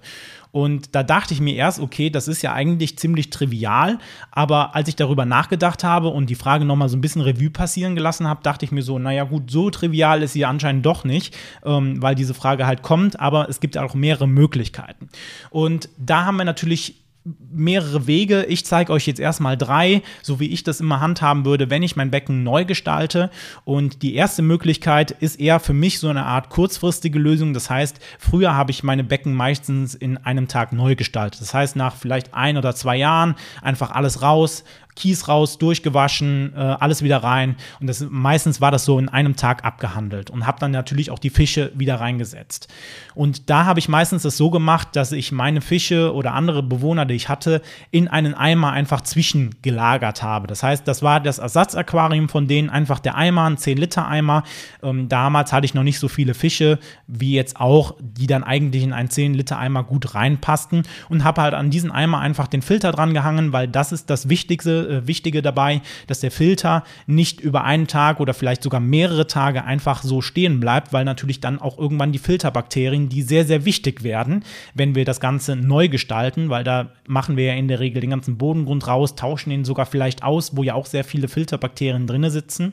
Und 0.52 0.94
da 0.94 1.02
dachte 1.02 1.34
ich 1.34 1.40
mir 1.40 1.54
erst, 1.54 1.80
okay, 1.80 2.10
das 2.10 2.28
ist 2.28 2.42
ja 2.42 2.52
eigentlich 2.52 2.98
ziemlich 2.98 3.30
trivial, 3.30 3.98
aber 4.30 4.74
als 4.74 4.88
ich 4.88 4.96
darüber 4.96 5.24
nachgedacht 5.24 5.84
habe 5.84 6.08
und 6.08 6.30
die 6.30 6.34
Frage 6.34 6.64
nochmal 6.64 6.88
so 6.88 6.96
ein 6.96 7.00
bisschen 7.00 7.22
Revue 7.22 7.50
passieren 7.50 7.94
gelassen 7.94 8.26
habe, 8.26 8.42
dachte 8.42 8.64
ich 8.64 8.72
mir 8.72 8.82
so, 8.82 8.98
naja 8.98 9.24
gut, 9.24 9.50
so 9.50 9.70
trivial 9.70 10.22
ist 10.22 10.32
sie 10.32 10.44
anscheinend 10.44 10.86
doch 10.86 11.04
nicht, 11.04 11.36
ähm, 11.64 12.00
weil 12.02 12.14
diese 12.14 12.34
Frage 12.34 12.66
halt 12.66 12.82
kommt, 12.82 13.20
aber 13.20 13.48
es 13.48 13.60
gibt 13.60 13.76
auch 13.76 13.94
mehrere 13.94 14.28
Möglichkeiten. 14.28 15.08
Und 15.50 15.88
da 15.98 16.24
haben 16.24 16.36
wir 16.36 16.44
natürlich 16.44 16.96
mehrere 17.50 18.06
Wege. 18.06 18.44
Ich 18.44 18.64
zeige 18.64 18.92
euch 18.92 19.06
jetzt 19.06 19.20
erstmal 19.20 19.56
drei, 19.56 20.02
so 20.22 20.40
wie 20.40 20.48
ich 20.48 20.62
das 20.62 20.80
immer 20.80 21.00
handhaben 21.00 21.44
würde, 21.44 21.70
wenn 21.70 21.82
ich 21.82 21.96
mein 21.96 22.10
Becken 22.10 22.42
neu 22.42 22.64
gestalte. 22.64 23.30
Und 23.64 24.02
die 24.02 24.14
erste 24.14 24.42
Möglichkeit 24.42 25.10
ist 25.10 25.40
eher 25.40 25.60
für 25.60 25.72
mich 25.72 25.98
so 25.98 26.08
eine 26.08 26.24
Art 26.24 26.50
kurzfristige 26.50 27.18
Lösung. 27.18 27.54
Das 27.54 27.70
heißt, 27.70 27.98
früher 28.18 28.54
habe 28.54 28.70
ich 28.70 28.82
meine 28.82 29.04
Becken 29.04 29.34
meistens 29.34 29.94
in 29.94 30.16
einem 30.18 30.48
Tag 30.48 30.72
neu 30.72 30.94
gestaltet. 30.94 31.40
Das 31.40 31.54
heißt, 31.54 31.76
nach 31.76 31.96
vielleicht 31.96 32.34
ein 32.34 32.56
oder 32.56 32.74
zwei 32.74 32.96
Jahren 32.96 33.34
einfach 33.62 33.90
alles 33.90 34.22
raus, 34.22 34.64
Kies 34.98 35.28
raus, 35.28 35.58
durchgewaschen, 35.58 36.52
äh, 36.54 36.58
alles 36.58 37.02
wieder 37.02 37.22
rein. 37.22 37.56
Und 37.80 37.86
das, 37.86 38.04
meistens 38.10 38.60
war 38.60 38.72
das 38.72 38.84
so 38.84 38.98
in 38.98 39.08
einem 39.08 39.36
Tag 39.36 39.64
abgehandelt 39.64 40.28
und 40.28 40.46
habe 40.46 40.58
dann 40.58 40.72
natürlich 40.72 41.12
auch 41.12 41.20
die 41.20 41.30
Fische 41.30 41.70
wieder 41.74 42.00
reingesetzt. 42.00 42.66
Und 43.14 43.48
da 43.48 43.64
habe 43.64 43.78
ich 43.78 43.88
meistens 43.88 44.22
das 44.22 44.36
so 44.36 44.50
gemacht, 44.50 44.88
dass 44.92 45.12
ich 45.12 45.30
meine 45.30 45.60
Fische 45.60 46.12
oder 46.12 46.34
andere 46.34 46.62
Bewohner, 46.64 47.06
die 47.06 47.14
ich 47.14 47.28
hatte, 47.28 47.62
in 47.92 48.08
einen 48.08 48.34
Eimer 48.34 48.72
einfach 48.72 49.00
zwischengelagert 49.00 50.22
habe. 50.22 50.48
Das 50.48 50.64
heißt, 50.64 50.86
das 50.86 51.02
war 51.02 51.20
das 51.20 51.38
Ersatzaquarium 51.38 52.28
von 52.28 52.48
denen, 52.48 52.68
einfach 52.68 52.98
der 52.98 53.14
Eimer, 53.14 53.44
ein 53.44 53.56
10-Liter-Eimer. 53.56 54.42
Ähm, 54.82 55.08
damals 55.08 55.52
hatte 55.52 55.64
ich 55.64 55.74
noch 55.74 55.84
nicht 55.84 56.00
so 56.00 56.08
viele 56.08 56.34
Fische 56.34 56.80
wie 57.06 57.34
jetzt 57.34 57.60
auch, 57.60 57.94
die 58.00 58.26
dann 58.26 58.42
eigentlich 58.42 58.82
in 58.82 58.92
einen 58.92 59.08
10-Liter-Eimer 59.08 59.84
gut 59.84 60.14
reinpassten 60.16 60.82
und 61.08 61.22
habe 61.22 61.42
halt 61.42 61.54
an 61.54 61.70
diesen 61.70 61.92
Eimer 61.92 62.18
einfach 62.18 62.48
den 62.48 62.62
Filter 62.62 62.90
dran 62.90 63.14
gehangen, 63.14 63.52
weil 63.52 63.68
das 63.68 63.92
ist 63.92 64.10
das 64.10 64.28
Wichtigste 64.28 64.87
äh, 64.88 65.06
Wichtige 65.06 65.42
dabei, 65.42 65.80
dass 66.06 66.20
der 66.20 66.30
Filter 66.30 66.84
nicht 67.06 67.40
über 67.40 67.64
einen 67.64 67.86
Tag 67.86 68.20
oder 68.20 68.34
vielleicht 68.34 68.62
sogar 68.62 68.80
mehrere 68.80 69.26
Tage 69.26 69.64
einfach 69.64 70.02
so 70.02 70.20
stehen 70.20 70.60
bleibt, 70.60 70.92
weil 70.92 71.04
natürlich 71.04 71.40
dann 71.40 71.60
auch 71.60 71.78
irgendwann 71.78 72.12
die 72.12 72.18
Filterbakterien, 72.18 73.08
die 73.08 73.22
sehr, 73.22 73.44
sehr 73.44 73.64
wichtig 73.64 74.02
werden, 74.02 74.44
wenn 74.74 74.94
wir 74.94 75.04
das 75.04 75.20
Ganze 75.20 75.56
neu 75.56 75.88
gestalten, 75.88 76.50
weil 76.50 76.64
da 76.64 76.92
machen 77.06 77.36
wir 77.36 77.44
ja 77.44 77.54
in 77.54 77.68
der 77.68 77.80
Regel 77.80 78.00
den 78.00 78.10
ganzen 78.10 78.38
Bodengrund 78.38 78.86
raus, 78.86 79.14
tauschen 79.14 79.50
ihn 79.50 79.64
sogar 79.64 79.86
vielleicht 79.86 80.22
aus, 80.22 80.56
wo 80.56 80.62
ja 80.62 80.74
auch 80.74 80.86
sehr 80.86 81.04
viele 81.04 81.28
Filterbakterien 81.28 82.06
drin 82.06 82.28
sitzen. 82.30 82.72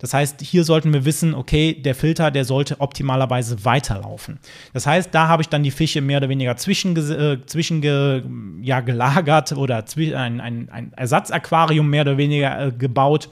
Das 0.00 0.14
heißt, 0.14 0.40
hier 0.40 0.64
sollten 0.64 0.92
wir 0.92 1.04
wissen, 1.04 1.34
okay, 1.34 1.74
der 1.74 1.94
Filter, 1.94 2.30
der 2.30 2.44
sollte 2.44 2.80
optimalerweise 2.80 3.64
weiterlaufen. 3.64 4.38
Das 4.72 4.86
heißt, 4.86 5.14
da 5.14 5.28
habe 5.28 5.42
ich 5.42 5.48
dann 5.48 5.62
die 5.62 5.70
Fische 5.70 6.00
mehr 6.00 6.18
oder 6.18 6.28
weniger 6.28 6.56
zwischen, 6.56 6.96
äh, 6.96 7.38
zwischen 7.46 7.82
ja, 8.62 8.80
gelagert 8.80 9.52
oder 9.52 9.84
ein, 10.16 10.40
ein, 10.40 10.68
ein 10.70 10.92
Ersatzaquarium 10.94 11.88
mehr 11.88 12.02
oder 12.02 12.16
weniger 12.16 12.66
äh, 12.66 12.72
gebaut. 12.72 13.28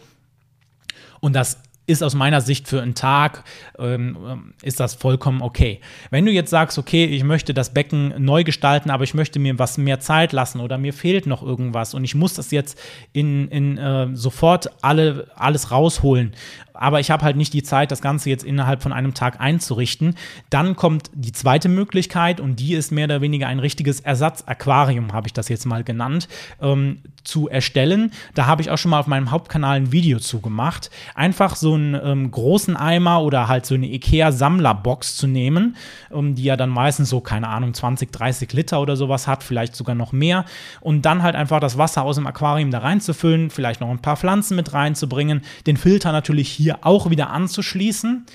Und 1.20 1.35
das 1.35 1.59
ist 1.88 2.03
aus 2.03 2.14
meiner 2.14 2.42
Sicht 2.42 2.68
für 2.68 2.83
einen 2.83 2.94
Tag, 2.94 3.44
ähm, 3.79 4.53
ist 4.62 4.79
das 4.79 4.94
vollkommen 4.94 5.40
okay. 5.40 5.81
Wenn 6.11 6.27
du 6.27 6.31
jetzt 6.31 6.51
sagst, 6.51 6.79
okay, 6.79 7.07
ich 7.07 7.24
möchte 7.24 7.55
das 7.55 7.72
Becken 7.72 8.12
neu 8.18 8.44
gestalten, 8.44 8.90
aber 8.90 9.05
ich 9.05 9.14
möchte 9.14 9.38
mir 9.38 9.59
was 9.59 9.79
mehr 9.79 9.98
Zeit 9.98 10.33
lassen 10.33 10.61
oder 10.61 10.77
mir 10.77 10.92
fehlt 10.92 11.27
noch 11.27 11.42
irgendwas 11.42 11.94
und 11.94 12.05
ich 12.05 12.14
muss 12.14 12.35
das 12.35 12.51
jetzt 12.51 12.79
in, 13.12 13.48
in 13.48 13.79
äh, 13.79 14.09
sofort 14.12 14.70
alle, 14.83 15.29
alles 15.35 15.70
rausholen 15.70 16.35
aber 16.78 17.00
ich 17.00 17.10
habe 17.10 17.24
halt 17.24 17.36
nicht 17.36 17.52
die 17.52 17.62
Zeit, 17.62 17.90
das 17.90 18.00
Ganze 18.00 18.30
jetzt 18.30 18.44
innerhalb 18.44 18.82
von 18.82 18.92
einem 18.92 19.14
Tag 19.14 19.40
einzurichten. 19.40 20.14
Dann 20.48 20.76
kommt 20.76 21.10
die 21.12 21.32
zweite 21.32 21.68
Möglichkeit 21.68 22.40
und 22.40 22.56
die 22.56 22.74
ist 22.74 22.92
mehr 22.92 23.04
oder 23.04 23.20
weniger 23.20 23.48
ein 23.48 23.58
richtiges 23.58 24.00
Ersatzaquarium, 24.00 25.12
habe 25.12 25.26
ich 25.26 25.32
das 25.32 25.48
jetzt 25.48 25.66
mal 25.66 25.84
genannt, 25.84 26.28
ähm, 26.62 26.98
zu 27.24 27.48
erstellen. 27.48 28.12
Da 28.34 28.46
habe 28.46 28.62
ich 28.62 28.70
auch 28.70 28.78
schon 28.78 28.90
mal 28.90 29.00
auf 29.00 29.06
meinem 29.06 29.30
Hauptkanal 29.30 29.76
ein 29.76 29.92
Video 29.92 30.18
zu 30.18 30.40
gemacht. 30.40 30.90
Einfach 31.14 31.56
so 31.56 31.74
einen 31.74 31.94
ähm, 31.94 32.30
großen 32.30 32.76
Eimer 32.76 33.22
oder 33.22 33.48
halt 33.48 33.66
so 33.66 33.74
eine 33.74 33.86
IKEA-Sammlerbox 33.86 35.16
zu 35.16 35.26
nehmen, 35.26 35.76
ähm, 36.12 36.34
die 36.34 36.44
ja 36.44 36.56
dann 36.56 36.70
meistens 36.70 37.10
so, 37.10 37.20
keine 37.20 37.48
Ahnung, 37.48 37.74
20, 37.74 38.12
30 38.12 38.52
Liter 38.52 38.80
oder 38.80 38.96
sowas 38.96 39.26
hat, 39.26 39.42
vielleicht 39.42 39.74
sogar 39.76 39.94
noch 39.94 40.12
mehr. 40.12 40.44
Und 40.80 41.02
dann 41.02 41.22
halt 41.22 41.34
einfach 41.34 41.60
das 41.60 41.76
Wasser 41.76 42.02
aus 42.02 42.16
dem 42.16 42.26
Aquarium 42.26 42.70
da 42.70 42.78
reinzufüllen, 42.78 43.50
vielleicht 43.50 43.80
noch 43.80 43.90
ein 43.90 44.00
paar 44.00 44.16
Pflanzen 44.16 44.56
mit 44.56 44.72
reinzubringen, 44.72 45.42
den 45.66 45.76
Filter 45.76 46.12
natürlich 46.12 46.48
hier 46.48 46.67
hier 46.68 46.78
auch 46.83 47.09
wieder 47.09 47.31
anzuschließen 47.31 48.26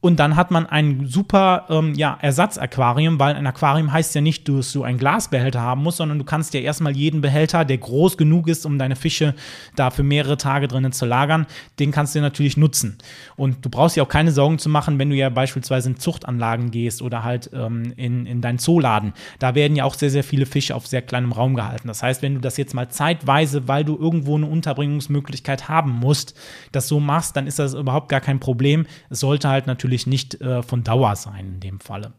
und 0.00 0.18
dann 0.18 0.34
hat 0.36 0.50
man 0.50 0.66
ein 0.66 1.06
super 1.06 1.66
ähm, 1.68 1.94
ja, 1.94 2.16
Ersatzaquarium, 2.20 3.18
weil 3.18 3.34
ein 3.34 3.46
Aquarium 3.46 3.92
heißt 3.92 4.14
ja 4.14 4.22
nicht, 4.22 4.48
dass 4.48 4.72
du 4.72 4.82
einen 4.82 4.98
Glasbehälter 4.98 5.60
haben 5.60 5.82
musst, 5.82 5.98
sondern 5.98 6.18
du 6.18 6.24
kannst 6.24 6.54
ja 6.54 6.60
erstmal 6.60 6.96
jeden 6.96 7.20
Behälter, 7.20 7.66
der 7.66 7.76
groß 7.76 8.16
genug 8.16 8.48
ist, 8.48 8.64
um 8.64 8.78
deine 8.78 8.96
Fische 8.96 9.34
da 9.76 9.90
für 9.90 10.02
mehrere 10.02 10.38
Tage 10.38 10.68
drinnen 10.68 10.92
zu 10.92 11.04
lagern, 11.04 11.46
den 11.78 11.90
kannst 11.90 12.14
du 12.14 12.20
natürlich 12.20 12.56
nutzen. 12.56 12.96
Und 13.36 13.64
du 13.64 13.68
brauchst 13.68 13.96
dir 13.96 14.02
auch 14.02 14.08
keine 14.08 14.32
Sorgen 14.32 14.58
zu 14.58 14.70
machen, 14.70 14.98
wenn 14.98 15.10
du 15.10 15.16
ja 15.16 15.28
beispielsweise 15.28 15.90
in 15.90 15.98
Zuchtanlagen 15.98 16.70
gehst 16.70 17.02
oder 17.02 17.22
halt 17.22 17.50
ähm, 17.52 17.92
in, 17.96 18.24
in 18.24 18.40
deinen 18.40 18.58
Zooladen. 18.58 19.12
Da 19.38 19.54
werden 19.54 19.76
ja 19.76 19.84
auch 19.84 19.94
sehr, 19.94 20.10
sehr 20.10 20.24
viele 20.24 20.46
Fische 20.46 20.74
auf 20.74 20.86
sehr 20.86 21.02
kleinem 21.02 21.32
Raum 21.32 21.54
gehalten. 21.54 21.88
Das 21.88 22.02
heißt, 22.02 22.22
wenn 22.22 22.34
du 22.34 22.40
das 22.40 22.56
jetzt 22.56 22.72
mal 22.72 22.88
zeitweise, 22.88 23.68
weil 23.68 23.84
du 23.84 23.98
irgendwo 23.98 24.36
eine 24.36 24.46
Unterbringungsmöglichkeit 24.46 25.68
haben 25.68 25.90
musst, 25.90 26.34
das 26.72 26.88
so 26.88 27.00
machst, 27.00 27.36
dann 27.36 27.46
ist 27.46 27.58
das 27.58 27.74
überhaupt 27.74 28.08
gar 28.08 28.22
kein 28.22 28.40
Problem. 28.40 28.86
Es 29.10 29.20
sollte 29.20 29.50
halt 29.50 29.66
natürlich 29.66 29.89
natürlich 29.90 30.06
nicht 30.06 30.40
äh, 30.40 30.62
von 30.62 30.84
Dauer 30.84 31.16
sein 31.16 31.54
in 31.54 31.60
dem 31.60 31.80
Falle. 31.80 32.12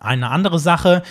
Eine 0.00 0.30
andere 0.30 0.58
Sache, 0.58 1.02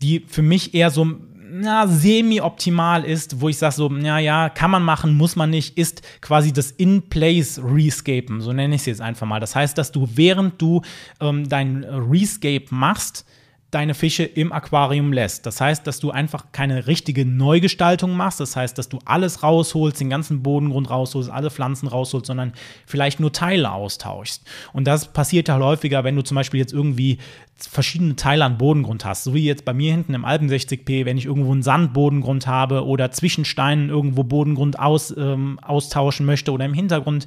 die 0.00 0.20
für 0.26 0.42
mich 0.42 0.74
eher 0.74 0.90
so 0.90 1.06
na, 1.54 1.86
semi-optimal 1.86 3.04
ist, 3.04 3.42
wo 3.42 3.50
ich 3.50 3.58
sage 3.58 3.74
so, 3.74 3.92
ja, 3.98 4.18
ja, 4.18 4.48
kann 4.48 4.70
man 4.70 4.82
machen, 4.82 5.14
muss 5.18 5.36
man 5.36 5.50
nicht, 5.50 5.76
ist 5.76 6.00
quasi 6.22 6.50
das 6.50 6.70
In-Place-Rescapen, 6.70 8.40
so 8.40 8.54
nenne 8.54 8.74
ich 8.74 8.82
es 8.82 8.86
jetzt 8.86 9.00
einfach 9.02 9.26
mal. 9.26 9.38
Das 9.38 9.54
heißt, 9.54 9.76
dass 9.76 9.92
du, 9.92 10.08
während 10.14 10.62
du 10.62 10.80
ähm, 11.20 11.46
dein 11.46 11.84
Rescape 11.84 12.64
machst, 12.70 13.26
deine 13.72 13.94
Fische 13.94 14.22
im 14.22 14.52
Aquarium 14.52 15.12
lässt. 15.14 15.46
Das 15.46 15.60
heißt, 15.60 15.86
dass 15.86 15.98
du 15.98 16.10
einfach 16.10 16.52
keine 16.52 16.86
richtige 16.86 17.24
Neugestaltung 17.24 18.14
machst. 18.16 18.38
Das 18.38 18.54
heißt, 18.54 18.76
dass 18.76 18.90
du 18.90 18.98
alles 19.06 19.42
rausholst, 19.42 19.98
den 19.98 20.10
ganzen 20.10 20.42
Bodengrund 20.42 20.90
rausholst, 20.90 21.30
alle 21.30 21.50
Pflanzen 21.50 21.88
rausholst, 21.88 22.26
sondern 22.26 22.52
vielleicht 22.86 23.18
nur 23.18 23.32
Teile 23.32 23.72
austauschst. 23.72 24.44
Und 24.74 24.86
das 24.86 25.12
passiert 25.12 25.48
ja 25.48 25.58
häufiger, 25.58 26.04
wenn 26.04 26.14
du 26.14 26.22
zum 26.22 26.34
Beispiel 26.34 26.60
jetzt 26.60 26.74
irgendwie 26.74 27.18
verschiedene 27.56 28.14
Teile 28.14 28.44
an 28.44 28.58
Bodengrund 28.58 29.06
hast. 29.06 29.24
So 29.24 29.34
wie 29.34 29.44
jetzt 29.44 29.64
bei 29.64 29.72
mir 29.72 29.92
hinten 29.92 30.12
im 30.12 30.26
Alpen 30.26 30.50
60p, 30.50 31.06
wenn 31.06 31.16
ich 31.16 31.24
irgendwo 31.24 31.52
einen 31.52 31.62
Sandbodengrund 31.62 32.46
habe 32.46 32.84
oder 32.84 33.10
zwischen 33.10 33.46
Steinen 33.46 33.88
irgendwo 33.88 34.22
Bodengrund 34.22 34.78
aus, 34.78 35.14
ähm, 35.16 35.58
austauschen 35.62 36.26
möchte 36.26 36.52
oder 36.52 36.66
im 36.66 36.74
Hintergrund 36.74 37.26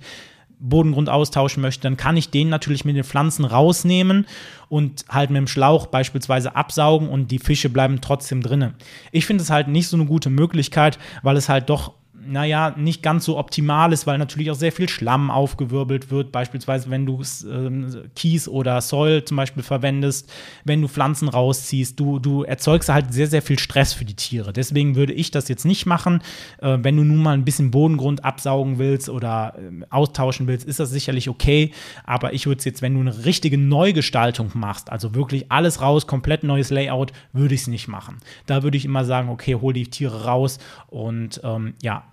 Bodengrund 0.59 1.09
austauschen 1.09 1.61
möchte, 1.61 1.83
dann 1.83 1.97
kann 1.97 2.17
ich 2.17 2.29
den 2.29 2.49
natürlich 2.49 2.85
mit 2.85 2.95
den 2.95 3.03
Pflanzen 3.03 3.45
rausnehmen 3.45 4.25
und 4.69 5.05
halt 5.09 5.29
mit 5.29 5.37
dem 5.37 5.47
Schlauch 5.47 5.87
beispielsweise 5.87 6.55
absaugen 6.55 7.09
und 7.09 7.31
die 7.31 7.39
Fische 7.39 7.69
bleiben 7.69 8.01
trotzdem 8.01 8.41
drinnen. 8.41 8.73
Ich 9.11 9.25
finde 9.25 9.43
es 9.43 9.49
halt 9.49 9.67
nicht 9.67 9.87
so 9.87 9.97
eine 9.97 10.05
gute 10.05 10.29
Möglichkeit, 10.29 10.99
weil 11.23 11.37
es 11.37 11.49
halt 11.49 11.69
doch 11.69 11.93
naja, 12.27 12.73
nicht 12.77 13.03
ganz 13.03 13.25
so 13.25 13.37
optimal 13.37 13.93
ist, 13.93 14.07
weil 14.07 14.17
natürlich 14.17 14.51
auch 14.51 14.55
sehr 14.55 14.71
viel 14.71 14.89
Schlamm 14.89 15.31
aufgewirbelt 15.31 16.11
wird. 16.11 16.31
Beispielsweise, 16.31 16.89
wenn 16.89 17.05
du 17.05 17.21
äh, 17.21 18.07
Kies 18.15 18.47
oder 18.47 18.81
Soil 18.81 19.23
zum 19.25 19.37
Beispiel 19.37 19.63
verwendest, 19.63 20.31
wenn 20.63 20.81
du 20.81 20.87
Pflanzen 20.87 21.29
rausziehst, 21.29 21.99
du, 21.99 22.19
du 22.19 22.43
erzeugst 22.43 22.89
halt 22.89 23.13
sehr, 23.13 23.27
sehr 23.27 23.41
viel 23.41 23.59
Stress 23.59 23.93
für 23.93 24.05
die 24.05 24.15
Tiere. 24.15 24.53
Deswegen 24.53 24.95
würde 24.95 25.13
ich 25.13 25.31
das 25.31 25.47
jetzt 25.47 25.65
nicht 25.65 25.85
machen. 25.85 26.21
Äh, 26.59 26.77
wenn 26.81 26.97
du 26.97 27.03
nun 27.03 27.21
mal 27.21 27.33
ein 27.33 27.45
bisschen 27.45 27.71
Bodengrund 27.71 28.25
absaugen 28.25 28.79
willst 28.79 29.09
oder 29.09 29.55
äh, 29.57 29.85
austauschen 29.89 30.47
willst, 30.47 30.67
ist 30.67 30.79
das 30.79 30.89
sicherlich 30.89 31.29
okay. 31.29 31.71
Aber 32.05 32.33
ich 32.33 32.45
würde 32.45 32.59
es 32.59 32.65
jetzt, 32.65 32.81
wenn 32.81 32.93
du 32.93 33.01
eine 33.01 33.25
richtige 33.25 33.57
Neugestaltung 33.57 34.51
machst, 34.53 34.91
also 34.91 35.15
wirklich 35.15 35.51
alles 35.51 35.81
raus, 35.81 36.07
komplett 36.07 36.43
neues 36.43 36.69
Layout, 36.69 37.11
würde 37.33 37.55
ich 37.55 37.61
es 37.61 37.67
nicht 37.67 37.87
machen. 37.87 38.17
Da 38.45 38.63
würde 38.63 38.77
ich 38.77 38.85
immer 38.85 39.05
sagen, 39.05 39.29
okay, 39.29 39.55
hol 39.55 39.73
die 39.73 39.89
Tiere 39.89 40.25
raus 40.25 40.59
und 40.87 41.41
ähm, 41.43 41.73
ja, 41.81 42.03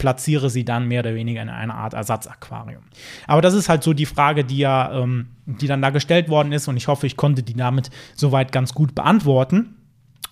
platziere 0.00 0.50
sie 0.50 0.64
dann 0.64 0.88
mehr 0.88 1.00
oder 1.00 1.14
weniger 1.14 1.42
in 1.42 1.50
einer 1.50 1.74
Art 1.74 1.94
Ersatzaquarium. 1.94 2.82
Aber 3.28 3.42
das 3.42 3.54
ist 3.54 3.68
halt 3.68 3.84
so 3.84 3.92
die 3.92 4.06
Frage, 4.06 4.44
die 4.44 4.58
ja, 4.58 4.90
ähm, 5.02 5.28
die 5.44 5.66
dann 5.66 5.82
da 5.82 5.90
gestellt 5.90 6.28
worden 6.28 6.52
ist 6.52 6.66
und 6.66 6.76
ich 6.76 6.88
hoffe, 6.88 7.06
ich 7.06 7.16
konnte 7.16 7.42
die 7.42 7.54
damit 7.54 7.90
soweit 8.16 8.50
ganz 8.50 8.72
gut 8.74 8.94
beantworten. 8.94 9.76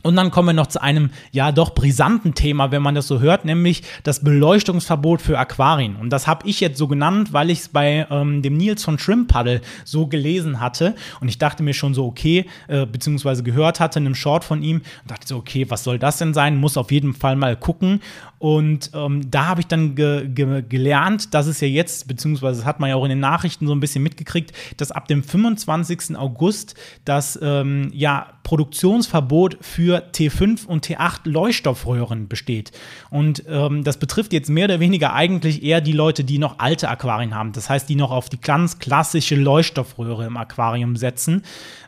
Und 0.02 0.16
dann 0.16 0.30
kommen 0.30 0.48
wir 0.48 0.52
noch 0.52 0.68
zu 0.68 0.80
einem 0.80 1.10
ja 1.32 1.50
doch 1.50 1.70
brisanten 1.74 2.34
Thema, 2.34 2.70
wenn 2.70 2.82
man 2.82 2.94
das 2.94 3.08
so 3.08 3.20
hört, 3.20 3.44
nämlich 3.44 3.82
das 4.04 4.22
Beleuchtungsverbot 4.22 5.20
für 5.20 5.38
Aquarien. 5.38 5.96
Und 5.96 6.10
das 6.10 6.26
habe 6.26 6.46
ich 6.48 6.60
jetzt 6.60 6.78
so 6.78 6.86
genannt, 6.86 7.32
weil 7.32 7.50
ich 7.50 7.60
es 7.60 7.68
bei 7.68 8.06
ähm, 8.10 8.42
dem 8.42 8.56
Nils 8.56 8.84
von 8.84 8.98
Shrimp 8.98 9.28
Paddle 9.28 9.60
so 9.84 10.06
gelesen 10.06 10.60
hatte. 10.60 10.94
Und 11.20 11.28
ich 11.28 11.38
dachte 11.38 11.62
mir 11.62 11.74
schon 11.74 11.94
so, 11.94 12.06
okay, 12.06 12.46
äh, 12.68 12.86
beziehungsweise 12.86 13.42
gehört 13.42 13.80
hatte 13.80 13.98
in 13.98 14.06
einem 14.06 14.14
Short 14.14 14.44
von 14.44 14.62
ihm 14.62 14.82
und 15.02 15.10
dachte 15.10 15.26
so, 15.26 15.36
okay, 15.36 15.68
was 15.68 15.84
soll 15.84 15.98
das 15.98 16.18
denn 16.18 16.32
sein? 16.32 16.56
Muss 16.56 16.76
auf 16.76 16.92
jeden 16.92 17.14
Fall 17.14 17.34
mal 17.36 17.56
gucken. 17.56 18.00
Und 18.38 18.92
ähm, 18.94 19.28
da 19.30 19.46
habe 19.46 19.60
ich 19.60 19.66
dann 19.66 19.96
ge 19.96 20.28
ge 20.28 20.62
gelernt, 20.62 21.34
dass 21.34 21.46
es 21.48 21.60
ja 21.60 21.66
jetzt, 21.66 22.06
beziehungsweise 22.06 22.60
das 22.60 22.66
hat 22.66 22.78
man 22.78 22.88
ja 22.88 22.96
auch 22.96 23.04
in 23.04 23.10
den 23.10 23.20
Nachrichten 23.20 23.66
so 23.66 23.74
ein 23.74 23.80
bisschen 23.80 24.02
mitgekriegt, 24.02 24.52
dass 24.76 24.92
ab 24.92 25.08
dem 25.08 25.24
25. 25.24 26.16
August 26.16 26.76
das 27.04 27.38
ähm, 27.42 27.90
ja, 27.92 28.28
Produktionsverbot 28.44 29.58
für 29.60 29.87
für 29.88 30.02
T5 30.12 30.66
und 30.66 30.86
T8 30.86 31.20
Leuchtstoffröhren 31.24 32.28
besteht. 32.28 32.72
Und 33.08 33.44
ähm, 33.48 33.84
das 33.84 33.96
betrifft 33.96 34.34
jetzt 34.34 34.50
mehr 34.50 34.66
oder 34.66 34.80
weniger 34.80 35.14
eigentlich 35.14 35.62
eher 35.62 35.80
die 35.80 35.92
Leute, 35.92 36.24
die 36.24 36.36
noch 36.36 36.58
alte 36.58 36.90
Aquarien 36.90 37.34
haben. 37.34 37.52
Das 37.52 37.70
heißt, 37.70 37.88
die 37.88 37.94
noch 37.94 38.10
auf 38.10 38.28
die 38.28 38.38
ganz 38.38 38.78
klassische 38.78 39.34
Leuchtstoffröhre 39.34 40.26
im 40.26 40.36
Aquarium 40.36 40.96
setzen. 40.96 41.42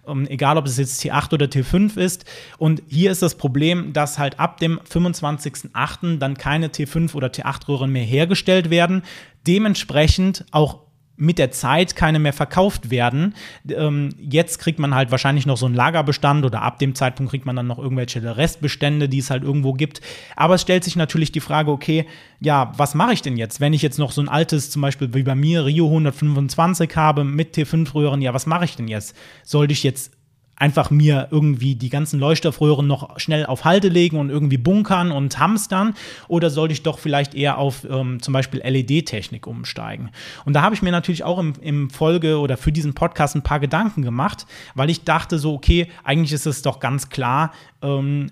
Ähm, 0.08 0.26
egal, 0.28 0.56
ob 0.56 0.64
es 0.64 0.78
jetzt 0.78 1.02
T8 1.02 1.34
oder 1.34 1.44
T5 1.44 1.98
ist. 1.98 2.24
Und 2.56 2.82
hier 2.88 3.10
ist 3.10 3.20
das 3.20 3.34
Problem, 3.34 3.92
dass 3.92 4.18
halt 4.18 4.40
ab 4.40 4.60
dem 4.60 4.80
25.08. 4.80 6.16
dann 6.16 6.38
keine 6.38 6.68
T5 6.68 7.14
oder 7.14 7.28
T8 7.28 7.68
Röhren 7.68 7.92
mehr 7.92 8.04
hergestellt 8.04 8.70
werden. 8.70 9.02
Dementsprechend 9.46 10.46
auch 10.52 10.89
mit 11.20 11.38
der 11.38 11.50
Zeit 11.50 11.94
keine 11.94 12.18
mehr 12.18 12.32
verkauft 12.32 12.90
werden. 12.90 13.34
Ähm, 13.68 14.10
jetzt 14.18 14.58
kriegt 14.58 14.78
man 14.78 14.94
halt 14.94 15.10
wahrscheinlich 15.10 15.46
noch 15.46 15.56
so 15.56 15.66
einen 15.66 15.74
Lagerbestand 15.74 16.44
oder 16.44 16.62
ab 16.62 16.78
dem 16.78 16.94
Zeitpunkt 16.94 17.30
kriegt 17.30 17.46
man 17.46 17.56
dann 17.56 17.66
noch 17.66 17.78
irgendwelche 17.78 18.36
Restbestände, 18.36 19.08
die 19.08 19.18
es 19.18 19.30
halt 19.30 19.44
irgendwo 19.44 19.74
gibt. 19.74 20.00
Aber 20.36 20.54
es 20.54 20.62
stellt 20.62 20.82
sich 20.82 20.96
natürlich 20.96 21.30
die 21.30 21.40
Frage, 21.40 21.70
okay, 21.70 22.06
ja, 22.40 22.72
was 22.76 22.94
mache 22.94 23.12
ich 23.12 23.22
denn 23.22 23.36
jetzt, 23.36 23.60
wenn 23.60 23.72
ich 23.72 23.82
jetzt 23.82 23.98
noch 23.98 24.12
so 24.12 24.22
ein 24.22 24.28
altes, 24.28 24.70
zum 24.70 24.82
Beispiel 24.82 25.12
wie 25.14 25.22
bei 25.22 25.34
mir, 25.34 25.66
Rio 25.66 25.86
125 25.86 26.96
habe 26.96 27.24
mit 27.24 27.54
T5-Röhren, 27.54 28.22
ja, 28.22 28.32
was 28.32 28.46
mache 28.46 28.64
ich 28.64 28.76
denn 28.76 28.88
jetzt? 28.88 29.14
Sollte 29.44 29.72
ich 29.72 29.82
jetzt 29.82 30.12
einfach 30.60 30.90
mir 30.90 31.28
irgendwie 31.30 31.74
die 31.74 31.88
ganzen 31.88 32.20
Leuchtstoffröhren 32.20 32.86
noch 32.86 33.18
schnell 33.18 33.46
auf 33.46 33.64
Halte 33.64 33.88
legen 33.88 34.18
und 34.18 34.30
irgendwie 34.30 34.58
bunkern 34.58 35.10
und 35.10 35.38
hamstern? 35.38 35.94
Oder 36.28 36.50
sollte 36.50 36.72
ich 36.72 36.82
doch 36.82 36.98
vielleicht 36.98 37.34
eher 37.34 37.58
auf 37.58 37.86
ähm, 37.90 38.20
zum 38.22 38.32
Beispiel 38.32 38.60
LED-Technik 38.60 39.46
umsteigen? 39.46 40.10
Und 40.44 40.52
da 40.52 40.62
habe 40.62 40.74
ich 40.74 40.82
mir 40.82 40.92
natürlich 40.92 41.24
auch 41.24 41.38
im, 41.38 41.54
im 41.60 41.90
Folge 41.90 42.38
oder 42.38 42.58
für 42.58 42.72
diesen 42.72 42.92
Podcast 42.92 43.34
ein 43.34 43.42
paar 43.42 43.58
Gedanken 43.58 44.02
gemacht, 44.02 44.46
weil 44.74 44.90
ich 44.90 45.04
dachte 45.04 45.38
so, 45.38 45.54
okay, 45.54 45.88
eigentlich 46.04 46.32
ist 46.32 46.46
es 46.46 46.60
doch 46.60 46.78
ganz 46.78 47.08
klar, 47.08 47.52
ähm, 47.80 48.30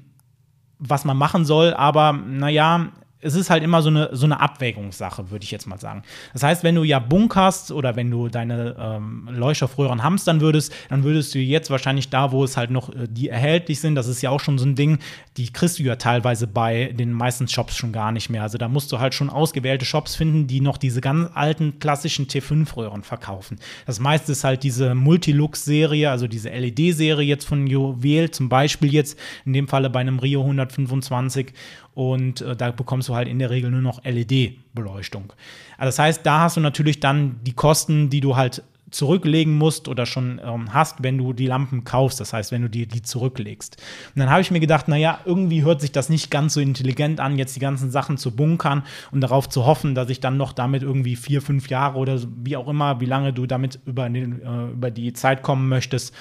was 0.79 1.05
man 1.05 1.17
machen 1.17 1.45
soll, 1.45 1.73
aber 1.73 2.13
naja, 2.13 2.89
es 3.21 3.35
ist 3.35 3.51
halt 3.51 3.65
immer 3.65 3.83
so 3.83 3.89
eine, 3.89 4.11
so 4.13 4.27
eine 4.27 4.41
Abwägungssache, 4.41 5.31
würde 5.31 5.45
ich 5.45 5.51
jetzt 5.51 5.67
mal 5.67 5.79
sagen. 5.79 6.03
Das 6.33 6.43
heißt, 6.45 6.63
wenn 6.63 6.77
du 6.77 6.85
ja 6.85 7.01
bunkerst 7.01 7.73
oder 7.73 7.97
wenn 7.97 8.11
du 8.11 8.29
deine 8.29 8.77
ähm, 8.79 9.29
Leuchtstoffröhren 9.33 10.05
hamstern 10.05 10.41
würdest, 10.41 10.73
dann 10.89 11.03
würdest 11.03 11.35
du 11.35 11.41
jetzt 11.41 11.71
wahrscheinlich 11.71 12.11
da, 12.11 12.31
wo 12.31 12.45
es 12.45 12.57
halt 12.57 12.71
noch 12.71 12.91
äh, 12.91 13.09
die 13.09 13.29
erhältlich 13.29 13.81
sind, 13.81 13.97
das 13.97 14.07
ist 14.07 14.23
ja 14.23 14.31
auch 14.31 14.41
schon 14.41 14.59
so 14.59 14.67
ein 14.67 14.77
Ding, 14.77 14.99
die 15.37 15.53
kriegst 15.53 15.79
du 15.81 15.83
ja 15.83 15.97
teilweise 15.97 16.47
bei 16.47 16.93
den 16.93 17.13
meisten 17.13 17.49
Shops 17.49 17.77
schon 17.77 17.93
gar 17.93 18.13
nicht 18.13 18.31
mehr. 18.31 18.43
Also 18.43 18.57
da 18.57 18.69
musst 18.69 18.93
du 18.93 19.01
halt 19.01 19.15
schon 19.15 19.31
ausgewählte 19.31 19.85
Shops 19.85 20.15
finden, 20.15 20.47
die 20.47 20.61
noch 20.61 20.77
diese 20.77 21.01
ganz 21.01 21.29
alten 21.35 21.81
klassischen 21.81 22.29
T5-Röhren 22.29 23.03
verkaufen. 23.03 23.59
Das 23.87 23.99
meiste 23.99 24.33
ist 24.33 24.45
halt 24.45 24.63
diese 24.63 24.95
Multilux-Serie, 24.95 26.11
also 26.11 26.29
diese 26.29 26.51
LED-Serie 26.51 27.27
jetzt 27.27 27.47
von 27.47 27.67
Juwel, 27.67 28.31
zum 28.31 28.49
Beispiel 28.49 28.93
jetzt 28.93 29.19
in 29.45 29.53
dem 29.53 29.67
Falle 29.67 29.91
bei 29.91 30.01
einem 30.01 30.21
Rio 30.21 30.41
125 30.43 31.53
und 31.99 32.43
äh, 32.43 32.55
da 32.55 32.71
bekommst 32.71 33.08
du 33.09 33.15
halt 33.15 33.29
in 33.29 33.39
der 33.39 33.51
Regel 33.51 33.71
nur 33.71 33.83
noch 33.83 34.05
LED-Beleuchtung. 34.05 35.33
Also 35.77 35.89
das 35.89 35.99
heißt, 35.99 36.27
da 36.27 36.41
hast 36.41 36.57
du 36.57 36.61
natürlich 36.61 37.01
dann 37.01 37.41
die 37.45 37.53
Kosten, 37.53 38.11
die 38.11 38.21
du 38.21 38.37
halt 38.37 38.63
zurücklegen 38.91 39.57
musst 39.57 39.89
oder 39.89 40.07
schon 40.07 40.41
ähm, 40.43 40.73
hast, 40.73 41.03
wenn 41.03 41.19
du 41.19 41.33
die 41.33 41.47
Lampen 41.47 41.85
kaufst, 41.85 42.21
das 42.21 42.33
heißt, 42.33 42.53
wenn 42.53 42.63
du 42.63 42.71
dir 42.71 42.87
die 42.87 43.03
zurücklegst. 43.03 43.77
Und 44.15 44.21
dann 44.21 44.31
habe 44.31 44.41
ich 44.41 44.51
mir 44.51 44.61
gedacht, 44.61 44.89
naja, 44.89 45.21
irgendwie 45.25 45.63
hört 45.63 45.81
sich 45.81 45.93
das 45.93 46.09
nicht 46.09 46.31
ganz 46.31 46.55
so 46.55 46.61
intelligent 46.61 47.21
an, 47.21 47.37
jetzt 47.39 47.55
die 47.57 47.61
ganzen 47.61 47.91
Sachen 47.91 48.17
zu 48.17 48.35
bunkern 48.35 48.83
und 49.11 49.21
darauf 49.21 49.49
zu 49.49 49.67
hoffen, 49.67 49.95
dass 49.95 50.09
ich 50.11 50.21
dann 50.21 50.37
noch 50.37 50.53
damit 50.53 50.83
irgendwie 50.83 51.17
vier, 51.17 51.43
fünf 51.43 51.69
Jahre 51.69 51.99
oder 51.99 52.19
wie 52.43 52.57
auch 52.57 52.69
immer, 52.69 53.01
wie 53.01 53.07
lange 53.07 53.33
du 53.33 53.47
damit 53.47 53.79
über, 53.85 54.09
den, 54.09 54.43
äh, 54.43 54.71
über 54.73 54.91
die 54.91 55.13
Zeit 55.13 55.43
kommen 55.43 55.69
möchtest, 55.69 56.15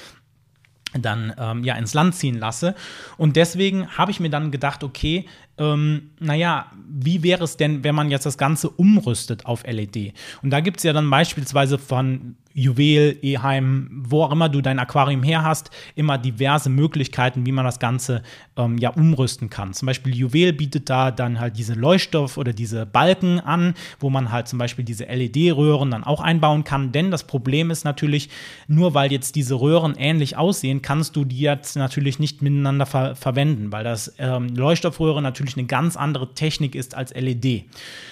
dann 0.94 1.34
ähm, 1.38 1.64
ja 1.64 1.76
ins 1.76 1.94
Land 1.94 2.16
ziehen 2.16 2.38
lasse. 2.38 2.76
Und 3.18 3.36
deswegen 3.36 3.88
habe 3.98 4.12
ich 4.12 4.20
mir 4.20 4.30
dann 4.30 4.52
gedacht, 4.52 4.84
okay, 4.84 5.26
ähm, 5.58 6.12
naja, 6.20 6.72
wie 6.88 7.24
wäre 7.24 7.44
es 7.44 7.58
denn, 7.58 7.84
wenn 7.84 7.96
man 7.96 8.10
jetzt 8.10 8.26
das 8.26 8.38
Ganze 8.38 8.70
umrüstet 8.70 9.46
auf 9.46 9.64
LED? 9.66 10.14
Und 10.42 10.52
da 10.52 10.60
gibt 10.60 10.78
es 10.78 10.84
ja 10.84 10.94
dann 10.94 11.10
beispielsweise 11.10 11.78
von 11.78 12.36
Juwel, 12.58 13.20
Eheim, 13.22 14.04
wo 14.10 14.24
auch 14.24 14.32
immer 14.32 14.50
du 14.50 14.62
dein 14.62 14.80
Aquarium 14.80 15.22
her 15.22 15.44
hast, 15.44 15.70
immer 15.94 16.18
diverse 16.18 16.70
Möglichkeiten, 16.70 17.46
wie 17.46 17.52
man 17.52 17.66
das 17.66 17.78
Ganze 17.78 18.24
ähm, 18.58 18.80
ja 18.80 18.90
umrüsten 18.90 19.52
kann. 19.52 19.74
Zum 19.74 19.86
Beispiel 19.86 20.16
Juwel 20.16 20.54
bietet 20.54 20.90
da 20.90 21.12
dann 21.12 21.40
halt 21.40 21.58
diese 21.58 21.76
Leuchtstoff 21.76 22.36
oder 22.36 22.54
diese 22.54 22.88
Balken 22.88 23.40
an, 23.40 23.76
wo 24.00 24.10
man 24.10 24.32
halt 24.32 24.48
zum 24.48 24.58
Beispiel 24.58 24.84
diese 24.84 25.06
LED-Röhren 25.06 25.92
dann 25.92 26.04
auch 26.04 26.20
einbauen 26.20 26.64
kann. 26.64 26.92
Denn 26.92 27.12
das 27.12 27.26
Problem 27.26 27.70
ist 27.70 27.86
natürlich, 27.86 28.30
nur 28.68 28.96
weil 28.96 29.12
jetzt 29.12 29.36
diese 29.36 29.54
Röhren 29.54 29.94
ähnlich 29.96 30.36
aussehen, 30.36 30.82
kannst 30.82 31.16
du 31.16 31.26
die 31.26 31.40
jetzt 31.40 31.76
natürlich 31.76 32.18
nicht 32.18 32.42
miteinander 32.42 32.88
ver 32.88 33.16
verwenden, 33.16 33.72
weil 33.72 33.84
das 33.84 34.16
ähm, 34.18 34.48
Leuchtstoffröhre 34.56 35.22
natürlich 35.22 35.58
eine 35.58 35.68
ganz 35.68 35.96
andere 35.96 36.34
Technik 36.34 36.74
ist 36.74 36.96
als 36.96 37.14
LED. 37.14 37.66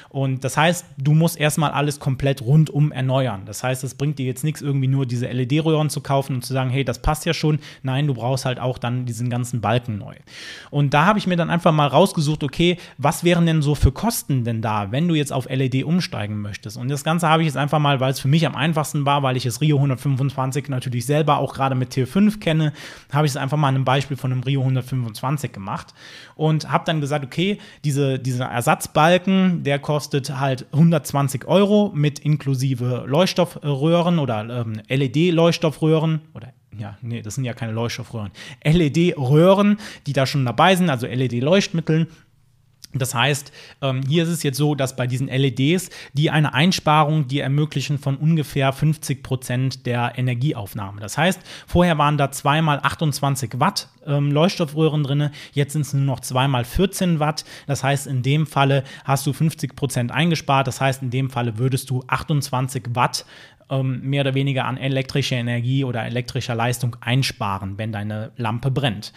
Und 0.10 0.43
das 0.43 0.55
heißt, 0.55 0.86
du 0.97 1.13
musst 1.13 1.38
erstmal 1.38 1.71
alles 1.71 1.99
komplett 1.99 2.41
rundum 2.41 2.91
erneuern. 2.91 3.41
Das 3.45 3.63
heißt, 3.63 3.84
es 3.84 3.95
bringt 3.95 4.17
dir 4.17 4.25
jetzt 4.25 4.34
nichts, 4.43 4.61
irgendwie 4.61 4.87
nur 4.87 5.05
diese 5.05 5.27
LED-Röhren 5.27 5.89
zu 5.89 6.01
kaufen 6.01 6.35
und 6.35 6.45
zu 6.45 6.53
sagen, 6.53 6.69
hey, 6.69 6.83
das 6.83 7.01
passt 7.01 7.25
ja 7.25 7.33
schon. 7.33 7.59
Nein, 7.83 8.07
du 8.07 8.13
brauchst 8.13 8.45
halt 8.45 8.59
auch 8.59 8.77
dann 8.77 9.05
diesen 9.05 9.29
ganzen 9.29 9.61
Balken 9.61 9.97
neu. 9.97 10.15
Und 10.71 10.93
da 10.93 11.05
habe 11.05 11.19
ich 11.19 11.27
mir 11.27 11.37
dann 11.37 11.49
einfach 11.49 11.71
mal 11.71 11.87
rausgesucht, 11.87 12.43
okay, 12.43 12.77
was 12.97 13.23
wären 13.23 13.45
denn 13.45 13.61
so 13.61 13.75
für 13.75 13.91
Kosten 13.91 14.43
denn 14.43 14.61
da, 14.61 14.91
wenn 14.91 15.07
du 15.07 15.15
jetzt 15.15 15.31
auf 15.33 15.49
LED 15.49 15.83
umsteigen 15.83 16.41
möchtest? 16.41 16.77
Und 16.77 16.89
das 16.89 17.03
Ganze 17.03 17.29
habe 17.29 17.43
ich 17.43 17.47
jetzt 17.47 17.57
einfach 17.57 17.79
mal, 17.79 17.99
weil 17.99 18.11
es 18.11 18.19
für 18.19 18.27
mich 18.27 18.45
am 18.45 18.55
einfachsten 18.55 19.05
war, 19.05 19.23
weil 19.23 19.37
ich 19.37 19.43
das 19.43 19.61
Rio 19.61 19.77
125 19.77 20.69
natürlich 20.69 21.05
selber 21.05 21.37
auch 21.37 21.53
gerade 21.53 21.75
mit 21.75 21.93
T5 21.93 22.39
kenne, 22.39 22.73
habe 23.11 23.25
ich 23.25 23.31
es 23.31 23.37
einfach 23.37 23.57
mal 23.57 23.69
an 23.69 23.75
einem 23.75 23.85
Beispiel 23.85 24.17
von 24.17 24.31
einem 24.31 24.43
Rio 24.43 24.61
125 24.61 25.51
gemacht 25.51 25.93
und 26.35 26.71
habe 26.71 26.83
dann 26.85 27.01
gesagt, 27.01 27.25
okay, 27.25 27.59
diese, 27.83 28.19
dieser 28.19 28.45
Ersatzbalken, 28.45 29.63
der 29.63 29.79
kostet 29.79 30.37
halt 30.37 30.65
120 30.73 31.45
Euro 31.45 31.91
mit 31.93 32.19
inklusive 32.19 33.05
Leuchtstoffröhren 33.07 34.19
oder 34.25 34.65
ähm, 34.65 34.81
LED-Leuchtstoffröhren 34.89 36.21
oder 36.33 36.51
ja, 36.77 36.97
nee, 37.01 37.21
das 37.21 37.35
sind 37.35 37.45
ja 37.45 37.53
keine 37.53 37.71
Leuchtstoffröhren. 37.71 38.31
LED-Röhren, 38.65 39.77
die 40.07 40.13
da 40.13 40.25
schon 40.25 40.43
dabei 40.43 40.75
sind, 40.75 40.89
also 40.89 41.07
LED-Leuchtmitteln 41.07 42.07
das 42.99 43.13
heißt, 43.13 43.51
ähm, 43.81 44.01
hier 44.07 44.23
ist 44.23 44.29
es 44.29 44.43
jetzt 44.43 44.57
so, 44.57 44.73
dass 44.73 44.95
bei 44.95 45.05
diesen 45.05 45.27
LEDs 45.27 45.89
die 46.13 46.31
eine 46.31 46.53
Einsparung, 46.53 47.27
die 47.27 47.39
ermöglichen 47.39 47.97
von 47.97 48.15
ungefähr 48.15 48.71
50 48.71 49.21
Prozent 49.21 49.85
der 49.85 50.13
Energieaufnahme. 50.17 51.01
Das 51.01 51.17
heißt, 51.17 51.41
vorher 51.67 51.97
waren 51.97 52.17
da 52.17 52.31
zweimal 52.31 52.79
28 52.81 53.59
Watt 53.59 53.89
ähm, 54.05 54.31
Leuchtstoffröhren 54.31 55.03
drin, 55.03 55.29
jetzt 55.51 55.73
sind 55.73 55.81
es 55.81 55.93
nur 55.93 56.03
noch 56.03 56.19
zweimal 56.21 56.63
14 56.63 57.19
Watt. 57.19 57.43
Das 57.67 57.83
heißt, 57.83 58.07
in 58.07 58.21
dem 58.21 58.47
Falle 58.47 58.83
hast 59.03 59.27
du 59.27 59.33
50 59.33 59.75
Prozent 59.75 60.11
eingespart. 60.11 60.67
Das 60.67 60.79
heißt, 60.79 61.01
in 61.01 61.09
dem 61.09 61.29
Falle 61.29 61.57
würdest 61.57 61.89
du 61.89 62.03
28 62.07 62.83
Watt 62.93 63.25
mehr 63.69 64.21
oder 64.21 64.36
weniger 64.36 64.65
an 64.65 64.78
elektrischer 64.78 65.38
Energie 65.38 65.84
oder 65.84 66.06
elektrischer 66.06 66.56
Leistung 66.56 66.95
einsparen, 67.01 67.78
wenn 67.78 67.91
deine 67.91 68.32
Lampe 68.38 68.69
brennt. 68.71 69.12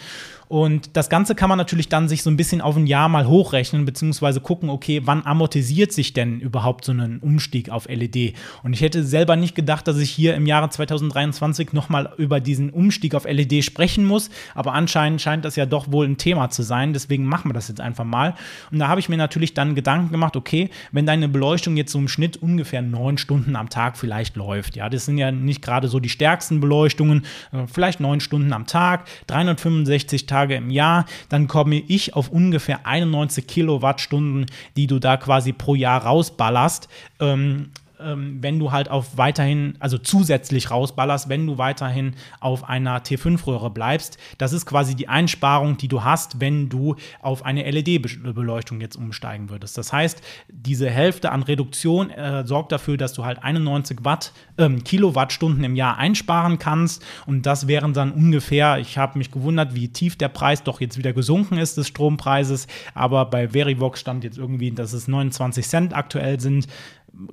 Und 0.48 0.96
das 0.96 1.10
Ganze 1.10 1.34
kann 1.34 1.50
man 1.50 1.58
natürlich 1.58 1.90
dann 1.90 2.08
sich 2.08 2.22
so 2.22 2.30
ein 2.30 2.38
bisschen 2.38 2.62
auf 2.62 2.74
ein 2.74 2.86
Jahr 2.86 3.10
mal 3.10 3.26
hochrechnen, 3.26 3.84
beziehungsweise 3.84 4.40
gucken, 4.40 4.70
okay, 4.70 5.02
wann 5.04 5.26
amortisiert 5.26 5.92
sich 5.92 6.14
denn 6.14 6.40
überhaupt 6.40 6.86
so 6.86 6.92
ein 6.92 7.18
Umstieg 7.18 7.68
auf 7.68 7.86
LED? 7.86 8.34
Und 8.62 8.72
ich 8.72 8.80
hätte 8.80 9.04
selber 9.04 9.36
nicht 9.36 9.54
gedacht, 9.54 9.86
dass 9.86 9.98
ich 9.98 10.10
hier 10.10 10.34
im 10.34 10.46
Jahre 10.46 10.70
2023 10.70 11.74
nochmal 11.74 12.14
über 12.16 12.40
diesen 12.40 12.70
Umstieg 12.70 13.14
auf 13.14 13.26
LED 13.26 13.62
sprechen 13.62 14.06
muss, 14.06 14.30
aber 14.54 14.72
anscheinend 14.72 15.20
scheint 15.20 15.44
das 15.44 15.56
ja 15.56 15.66
doch 15.66 15.92
wohl 15.92 16.06
ein 16.06 16.16
Thema 16.16 16.48
zu 16.48 16.62
sein, 16.62 16.94
deswegen 16.94 17.26
machen 17.26 17.50
wir 17.50 17.54
das 17.54 17.68
jetzt 17.68 17.82
einfach 17.82 18.04
mal. 18.04 18.34
Und 18.70 18.78
da 18.78 18.88
habe 18.88 19.00
ich 19.00 19.10
mir 19.10 19.18
natürlich 19.18 19.52
dann 19.52 19.74
Gedanken 19.74 20.12
gemacht, 20.12 20.34
okay, 20.34 20.70
wenn 20.92 21.04
deine 21.04 21.28
Beleuchtung 21.28 21.76
jetzt 21.76 21.92
so 21.92 21.98
im 21.98 22.08
Schnitt 22.08 22.38
ungefähr 22.38 22.80
neun 22.80 23.18
Stunden 23.18 23.54
am 23.54 23.68
Tag 23.68 23.98
vielleicht 23.98 24.37
läuft, 24.38 24.76
ja, 24.76 24.88
das 24.88 25.04
sind 25.04 25.18
ja 25.18 25.30
nicht 25.30 25.60
gerade 25.60 25.88
so 25.88 26.00
die 26.00 26.08
stärksten 26.08 26.60
Beleuchtungen, 26.60 27.26
äh, 27.52 27.66
vielleicht 27.66 28.00
neun 28.00 28.20
Stunden 28.20 28.52
am 28.52 28.66
Tag, 28.66 29.06
365 29.26 30.26
Tage 30.26 30.54
im 30.54 30.70
Jahr, 30.70 31.04
dann 31.28 31.48
komme 31.48 31.76
ich 31.76 32.14
auf 32.14 32.30
ungefähr 32.30 32.86
91 32.86 33.46
Kilowattstunden, 33.46 34.46
die 34.76 34.86
du 34.86 34.98
da 34.98 35.16
quasi 35.16 35.52
pro 35.52 35.74
Jahr 35.74 36.02
rausballerst. 36.02 36.88
Ähm, 37.20 37.70
ähm, 38.00 38.38
wenn 38.40 38.58
du 38.58 38.72
halt 38.72 38.90
auf 38.90 39.16
weiterhin, 39.16 39.74
also 39.80 39.98
zusätzlich 39.98 40.70
rausballerst, 40.70 41.28
wenn 41.28 41.46
du 41.46 41.58
weiterhin 41.58 42.14
auf 42.40 42.68
einer 42.68 43.00
T5-Röhre 43.00 43.70
bleibst. 43.70 44.18
Das 44.38 44.52
ist 44.52 44.66
quasi 44.66 44.94
die 44.94 45.08
Einsparung, 45.08 45.76
die 45.76 45.88
du 45.88 46.04
hast, 46.04 46.40
wenn 46.40 46.68
du 46.68 46.96
auf 47.20 47.44
eine 47.44 47.68
LED-Beleuchtung 47.70 48.80
jetzt 48.80 48.96
umsteigen 48.96 49.50
würdest. 49.50 49.78
Das 49.78 49.92
heißt, 49.92 50.22
diese 50.48 50.90
Hälfte 50.90 51.32
an 51.32 51.42
Reduktion 51.42 52.10
äh, 52.10 52.46
sorgt 52.46 52.72
dafür, 52.72 52.96
dass 52.96 53.12
du 53.12 53.24
halt 53.24 53.42
91 53.42 53.98
Watt, 54.02 54.32
äh, 54.56 54.68
Kilowattstunden 54.68 55.64
im 55.64 55.76
Jahr 55.76 55.96
einsparen 55.96 56.58
kannst. 56.58 57.04
Und 57.26 57.46
das 57.46 57.66
wären 57.66 57.92
dann 57.92 58.12
ungefähr, 58.12 58.78
ich 58.78 58.98
habe 58.98 59.18
mich 59.18 59.30
gewundert, 59.30 59.74
wie 59.74 59.88
tief 59.88 60.16
der 60.16 60.28
Preis 60.28 60.62
doch 60.62 60.80
jetzt 60.80 60.98
wieder 60.98 61.12
gesunken 61.12 61.58
ist 61.58 61.76
des 61.76 61.88
Strompreises. 61.88 62.66
Aber 62.94 63.24
bei 63.26 63.48
Verivox 63.48 64.00
stand 64.00 64.24
jetzt 64.24 64.38
irgendwie, 64.38 64.70
dass 64.70 64.92
es 64.92 65.08
29 65.08 65.66
Cent 65.66 65.94
aktuell 65.94 66.40
sind 66.40 66.66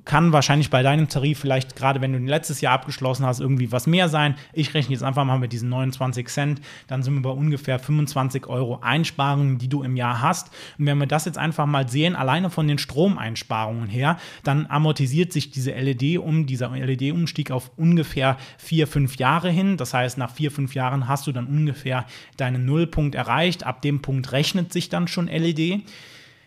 kann 0.04 0.32
wahrscheinlich 0.32 0.70
bei 0.70 0.82
deinem 0.82 1.08
Tarif 1.08 1.38
vielleicht, 1.38 1.76
gerade 1.76 2.00
wenn 2.00 2.12
du 2.12 2.18
letztes 2.18 2.60
Jahr 2.60 2.72
abgeschlossen 2.72 3.24
hast, 3.24 3.40
irgendwie 3.40 3.70
was 3.70 3.86
mehr 3.86 4.08
sein. 4.08 4.34
Ich 4.52 4.74
rechne 4.74 4.94
jetzt 4.94 5.02
einfach 5.02 5.24
mal 5.24 5.38
mit 5.38 5.52
diesen 5.52 5.68
29 5.68 6.28
Cent, 6.28 6.60
dann 6.88 7.02
sind 7.02 7.14
wir 7.14 7.22
bei 7.22 7.30
ungefähr 7.30 7.78
25 7.78 8.46
Euro 8.46 8.80
Einsparungen, 8.80 9.58
die 9.58 9.68
du 9.68 9.82
im 9.82 9.96
Jahr 9.96 10.22
hast. 10.22 10.50
Und 10.78 10.86
wenn 10.86 10.98
wir 10.98 11.06
das 11.06 11.24
jetzt 11.24 11.38
einfach 11.38 11.66
mal 11.66 11.88
sehen, 11.88 12.16
alleine 12.16 12.50
von 12.50 12.66
den 12.66 12.78
Stromeinsparungen 12.78 13.88
her, 13.88 14.18
dann 14.42 14.66
amortisiert 14.66 15.32
sich 15.32 15.50
diese 15.50 15.72
LED 15.72 16.18
um, 16.18 16.46
dieser 16.46 16.70
LED-Umstieg 16.70 17.50
auf 17.50 17.70
ungefähr 17.76 18.36
vier, 18.58 18.86
fünf 18.86 19.16
Jahre 19.16 19.50
hin. 19.50 19.76
Das 19.76 19.94
heißt, 19.94 20.18
nach 20.18 20.32
vier, 20.32 20.50
fünf 20.50 20.74
Jahren 20.74 21.06
hast 21.06 21.26
du 21.26 21.32
dann 21.32 21.46
ungefähr 21.46 22.06
deinen 22.36 22.64
Nullpunkt 22.64 23.14
erreicht. 23.14 23.64
Ab 23.64 23.82
dem 23.82 24.02
Punkt 24.02 24.32
rechnet 24.32 24.72
sich 24.72 24.88
dann 24.88 25.06
schon 25.06 25.28
LED. 25.28 25.82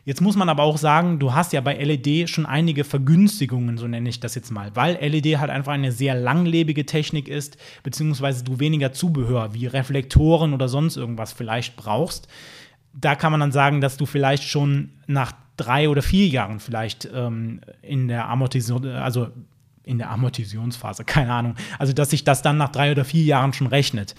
Jetzt 0.09 0.21
muss 0.21 0.35
man 0.35 0.49
aber 0.49 0.63
auch 0.63 0.79
sagen, 0.79 1.19
du 1.19 1.35
hast 1.35 1.53
ja 1.53 1.61
bei 1.61 1.75
LED 1.75 2.31
schon 2.31 2.47
einige 2.47 2.83
Vergünstigungen, 2.83 3.77
so 3.77 3.87
nenne 3.87 4.09
ich 4.09 4.19
das 4.19 4.33
jetzt 4.33 4.49
mal, 4.49 4.75
weil 4.75 4.95
LED 4.95 5.37
halt 5.37 5.51
einfach 5.51 5.73
eine 5.73 5.91
sehr 5.91 6.15
langlebige 6.15 6.87
Technik 6.87 7.27
ist, 7.27 7.57
beziehungsweise 7.83 8.43
du 8.43 8.59
weniger 8.59 8.91
Zubehör 8.91 9.53
wie 9.53 9.67
Reflektoren 9.67 10.55
oder 10.55 10.67
sonst 10.67 10.97
irgendwas 10.97 11.31
vielleicht 11.31 11.75
brauchst. 11.75 12.27
Da 12.91 13.13
kann 13.13 13.31
man 13.31 13.39
dann 13.39 13.51
sagen, 13.51 13.81
dass 13.81 13.97
du 13.97 14.07
vielleicht 14.07 14.45
schon 14.45 14.93
nach 15.05 15.31
drei 15.57 15.89
oder 15.89 16.01
vier 16.01 16.25
Jahren 16.25 16.59
vielleicht 16.59 17.07
ähm, 17.13 17.61
in 17.83 18.07
der 18.07 18.29
Amortisation, 18.29 18.87
also 18.87 19.27
in 19.83 19.99
der 19.99 20.09
Amortisationsphase, 20.09 21.03
keine 21.05 21.31
Ahnung. 21.31 21.53
Also, 21.77 21.93
dass 21.93 22.09
sich 22.09 22.23
das 22.23 22.41
dann 22.41 22.57
nach 22.57 22.69
drei 22.69 22.91
oder 22.91 23.05
vier 23.05 23.25
Jahren 23.25 23.53
schon 23.53 23.67
rechnet 23.67 24.15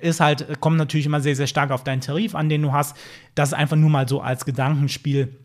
ist 0.00 0.20
halt, 0.20 0.60
kommt 0.60 0.76
natürlich 0.76 1.06
immer 1.06 1.20
sehr, 1.20 1.36
sehr 1.36 1.46
stark 1.46 1.70
auf 1.70 1.84
deinen 1.84 2.00
Tarif 2.00 2.34
an, 2.34 2.48
den 2.48 2.62
du 2.62 2.72
hast. 2.72 2.96
Das 3.34 3.50
ist 3.50 3.54
einfach 3.54 3.76
nur 3.76 3.90
mal 3.90 4.08
so 4.08 4.20
als 4.20 4.44
Gedankenspiel, 4.44 5.36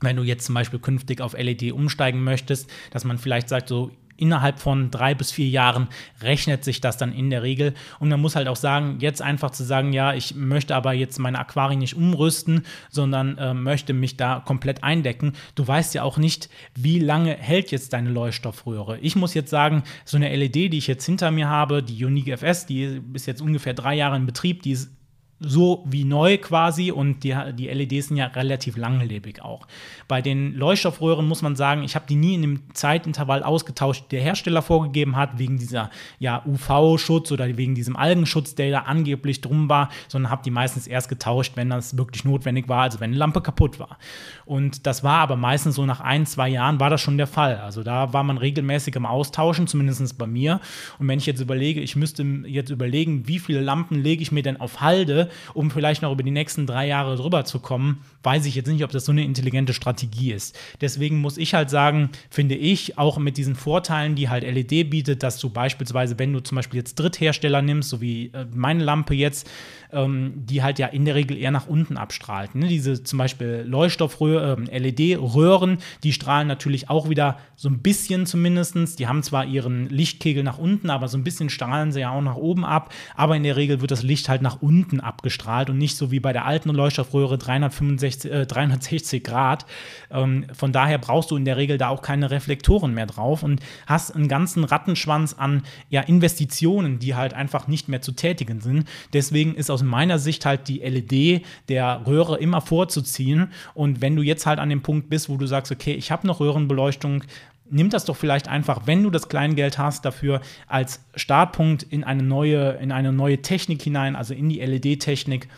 wenn 0.00 0.16
du 0.16 0.22
jetzt 0.22 0.46
zum 0.46 0.54
Beispiel 0.54 0.78
künftig 0.78 1.20
auf 1.20 1.36
LED 1.36 1.72
umsteigen 1.72 2.22
möchtest, 2.22 2.70
dass 2.90 3.04
man 3.04 3.18
vielleicht 3.18 3.48
sagt, 3.48 3.68
so 3.68 3.90
innerhalb 4.18 4.58
von 4.58 4.90
drei 4.90 5.14
bis 5.14 5.30
vier 5.30 5.48
Jahren 5.48 5.88
rechnet 6.20 6.64
sich 6.64 6.80
das 6.80 6.96
dann 6.96 7.12
in 7.12 7.30
der 7.30 7.42
Regel. 7.42 7.74
Und 7.98 8.08
man 8.08 8.20
muss 8.20 8.36
halt 8.36 8.48
auch 8.48 8.56
sagen, 8.56 8.98
jetzt 9.00 9.22
einfach 9.22 9.50
zu 9.50 9.64
sagen, 9.64 9.92
ja, 9.92 10.12
ich 10.12 10.34
möchte 10.34 10.74
aber 10.76 10.92
jetzt 10.92 11.18
meine 11.18 11.38
Aquarien 11.38 11.78
nicht 11.78 11.96
umrüsten, 11.96 12.66
sondern 12.90 13.38
äh, 13.38 13.54
möchte 13.54 13.92
mich 13.92 14.16
da 14.16 14.42
komplett 14.44 14.84
eindecken. 14.84 15.32
Du 15.54 15.66
weißt 15.66 15.94
ja 15.94 16.02
auch 16.02 16.18
nicht, 16.18 16.48
wie 16.74 16.98
lange 16.98 17.34
hält 17.34 17.70
jetzt 17.70 17.92
deine 17.92 18.10
Leuchtstoffröhre. 18.10 18.98
Ich 18.98 19.16
muss 19.16 19.34
jetzt 19.34 19.50
sagen, 19.50 19.84
so 20.04 20.16
eine 20.16 20.34
LED, 20.34 20.72
die 20.72 20.78
ich 20.78 20.86
jetzt 20.86 21.06
hinter 21.06 21.30
mir 21.30 21.48
habe, 21.48 21.82
die 21.82 22.04
Unique 22.04 22.28
FS, 22.28 22.66
die 22.66 23.00
ist 23.12 23.26
jetzt 23.26 23.40
ungefähr 23.40 23.74
drei 23.74 23.94
Jahre 23.94 24.16
in 24.16 24.26
Betrieb, 24.26 24.62
die 24.62 24.72
ist 24.72 24.97
so 25.40 25.84
wie 25.86 26.04
neu 26.04 26.36
quasi 26.38 26.90
und 26.90 27.22
die, 27.22 27.36
die 27.54 27.68
LEDs 27.68 28.08
sind 28.08 28.16
ja 28.16 28.26
relativ 28.26 28.76
langlebig 28.76 29.40
auch. 29.40 29.68
Bei 30.08 30.20
den 30.20 30.54
Leuchtstoffröhren 30.54 31.28
muss 31.28 31.42
man 31.42 31.54
sagen, 31.54 31.84
ich 31.84 31.94
habe 31.94 32.06
die 32.08 32.16
nie 32.16 32.34
in 32.34 32.42
dem 32.42 32.74
Zeitintervall 32.74 33.44
ausgetauscht, 33.44 34.06
der 34.10 34.20
Hersteller 34.20 34.62
vorgegeben 34.62 35.14
hat, 35.14 35.38
wegen 35.38 35.58
dieser 35.58 35.90
ja, 36.18 36.42
UV-Schutz 36.44 37.30
oder 37.30 37.56
wegen 37.56 37.76
diesem 37.76 37.96
Algenschutz, 37.96 38.56
der 38.56 38.70
da 38.70 38.78
angeblich 38.80 39.40
drum 39.40 39.68
war, 39.68 39.90
sondern 40.08 40.32
habe 40.32 40.42
die 40.42 40.50
meistens 40.50 40.88
erst 40.88 41.08
getauscht, 41.08 41.52
wenn 41.54 41.70
das 41.70 41.96
wirklich 41.96 42.24
notwendig 42.24 42.68
war, 42.68 42.82
also 42.82 42.98
wenn 42.98 43.10
eine 43.10 43.18
Lampe 43.18 43.40
kaputt 43.40 43.78
war. 43.78 43.98
Und 44.44 44.86
das 44.86 45.04
war 45.04 45.18
aber 45.20 45.36
meistens 45.36 45.76
so 45.76 45.86
nach 45.86 46.00
ein, 46.00 46.26
zwei 46.26 46.48
Jahren 46.48 46.80
war 46.80 46.90
das 46.90 47.00
schon 47.00 47.16
der 47.16 47.28
Fall. 47.28 47.58
Also 47.58 47.84
da 47.84 48.12
war 48.12 48.24
man 48.24 48.38
regelmäßig 48.38 48.96
im 48.96 49.06
Austauschen, 49.06 49.68
zumindest 49.68 50.18
bei 50.18 50.26
mir. 50.26 50.60
Und 50.98 51.06
wenn 51.06 51.18
ich 51.18 51.26
jetzt 51.26 51.40
überlege, 51.40 51.80
ich 51.80 51.94
müsste 51.94 52.24
jetzt 52.46 52.70
überlegen, 52.70 53.28
wie 53.28 53.38
viele 53.38 53.60
Lampen 53.60 54.02
lege 54.02 54.22
ich 54.22 54.32
mir 54.32 54.42
denn 54.42 54.60
auf 54.60 54.80
Halde, 54.80 55.27
um 55.54 55.70
vielleicht 55.70 56.02
noch 56.02 56.12
über 56.12 56.22
die 56.22 56.30
nächsten 56.30 56.66
drei 56.66 56.86
Jahre 56.86 57.16
drüber 57.16 57.44
zu 57.44 57.60
kommen, 57.60 58.04
weiß 58.22 58.46
ich 58.46 58.54
jetzt 58.54 58.68
nicht, 58.68 58.84
ob 58.84 58.90
das 58.90 59.04
so 59.04 59.12
eine 59.12 59.24
intelligente 59.24 59.72
Strategie 59.72 60.32
ist. 60.32 60.58
Deswegen 60.80 61.20
muss 61.20 61.38
ich 61.38 61.54
halt 61.54 61.70
sagen, 61.70 62.10
finde 62.30 62.56
ich, 62.56 62.98
auch 62.98 63.18
mit 63.18 63.36
diesen 63.36 63.54
Vorteilen, 63.54 64.14
die 64.14 64.28
halt 64.28 64.44
LED 64.44 64.90
bietet, 64.90 65.22
dass 65.22 65.38
du 65.38 65.50
beispielsweise, 65.50 66.18
wenn 66.18 66.32
du 66.32 66.40
zum 66.40 66.56
Beispiel 66.56 66.78
jetzt 66.78 66.96
Dritthersteller 66.96 67.62
nimmst, 67.62 67.88
so 67.88 68.00
wie 68.00 68.26
äh, 68.26 68.46
meine 68.52 68.82
Lampe 68.82 69.14
jetzt, 69.14 69.48
ähm, 69.92 70.32
die 70.34 70.62
halt 70.62 70.78
ja 70.78 70.86
in 70.88 71.04
der 71.04 71.14
Regel 71.14 71.36
eher 71.36 71.50
nach 71.50 71.66
unten 71.66 71.96
abstrahlt. 71.96 72.54
Ne? 72.54 72.66
Diese 72.66 73.02
zum 73.02 73.18
Beispiel 73.18 73.64
Leuchtstoffröhren, 73.66 74.68
äh, 74.68 74.78
LED-Röhren, 74.78 75.78
die 76.02 76.12
strahlen 76.12 76.48
natürlich 76.48 76.90
auch 76.90 77.08
wieder 77.08 77.38
so 77.56 77.68
ein 77.68 77.78
bisschen 77.78 78.26
zumindest. 78.26 78.98
Die 78.98 79.06
haben 79.06 79.22
zwar 79.22 79.44
ihren 79.44 79.88
Lichtkegel 79.88 80.42
nach 80.42 80.58
unten, 80.58 80.90
aber 80.90 81.08
so 81.08 81.16
ein 81.16 81.24
bisschen 81.24 81.50
strahlen 81.50 81.92
sie 81.92 82.00
ja 82.00 82.10
auch 82.10 82.20
nach 82.20 82.36
oben 82.36 82.64
ab. 82.64 82.92
Aber 83.16 83.36
in 83.36 83.42
der 83.44 83.56
Regel 83.56 83.80
wird 83.80 83.90
das 83.90 84.02
Licht 84.02 84.28
halt 84.28 84.42
nach 84.42 84.60
unten 84.60 85.00
abgestrahlt 85.00 85.70
und 85.70 85.78
nicht 85.78 85.96
so 85.96 86.10
wie 86.10 86.20
bei 86.20 86.32
der 86.32 86.44
alten 86.44 86.70
Leuchtstoffröhre 86.70 87.38
365, 87.38 88.07
äh, 88.16 88.46
360 88.46 89.22
Grad. 89.22 89.66
Ähm, 90.10 90.46
von 90.52 90.72
daher 90.72 90.98
brauchst 90.98 91.30
du 91.30 91.36
in 91.36 91.44
der 91.44 91.56
Regel 91.56 91.78
da 91.78 91.88
auch 91.88 92.02
keine 92.02 92.30
Reflektoren 92.30 92.94
mehr 92.94 93.06
drauf 93.06 93.42
und 93.42 93.60
hast 93.86 94.14
einen 94.14 94.28
ganzen 94.28 94.64
Rattenschwanz 94.64 95.34
an 95.34 95.62
ja, 95.90 96.02
Investitionen, 96.02 96.98
die 96.98 97.14
halt 97.14 97.34
einfach 97.34 97.68
nicht 97.68 97.88
mehr 97.88 98.02
zu 98.02 98.12
tätigen 98.12 98.60
sind. 98.60 98.88
Deswegen 99.12 99.54
ist 99.54 99.70
aus 99.70 99.82
meiner 99.82 100.18
Sicht 100.18 100.46
halt 100.46 100.68
die 100.68 100.78
LED 100.78 101.44
der 101.68 102.02
Röhre 102.06 102.38
immer 102.38 102.60
vorzuziehen. 102.60 103.52
Und 103.74 104.00
wenn 104.00 104.16
du 104.16 104.22
jetzt 104.22 104.46
halt 104.46 104.58
an 104.58 104.68
dem 104.68 104.82
Punkt 104.82 105.08
bist, 105.08 105.28
wo 105.28 105.36
du 105.36 105.46
sagst, 105.46 105.72
okay, 105.72 105.92
ich 105.92 106.10
habe 106.10 106.26
noch 106.26 106.40
Röhrenbeleuchtung, 106.40 107.24
nimm 107.70 107.90
das 107.90 108.04
doch 108.04 108.16
vielleicht 108.16 108.48
einfach, 108.48 108.86
wenn 108.86 109.02
du 109.02 109.10
das 109.10 109.28
Kleingeld 109.28 109.78
hast, 109.78 110.04
dafür 110.04 110.40
als 110.66 111.04
Startpunkt 111.14 111.82
in 111.82 112.04
eine 112.04 112.22
neue, 112.22 112.72
in 112.80 112.92
eine 112.92 113.12
neue 113.12 113.42
Technik 113.42 113.82
hinein, 113.82 114.16
also 114.16 114.34
in 114.34 114.48
die 114.48 114.60
LED-Technik 114.60 115.48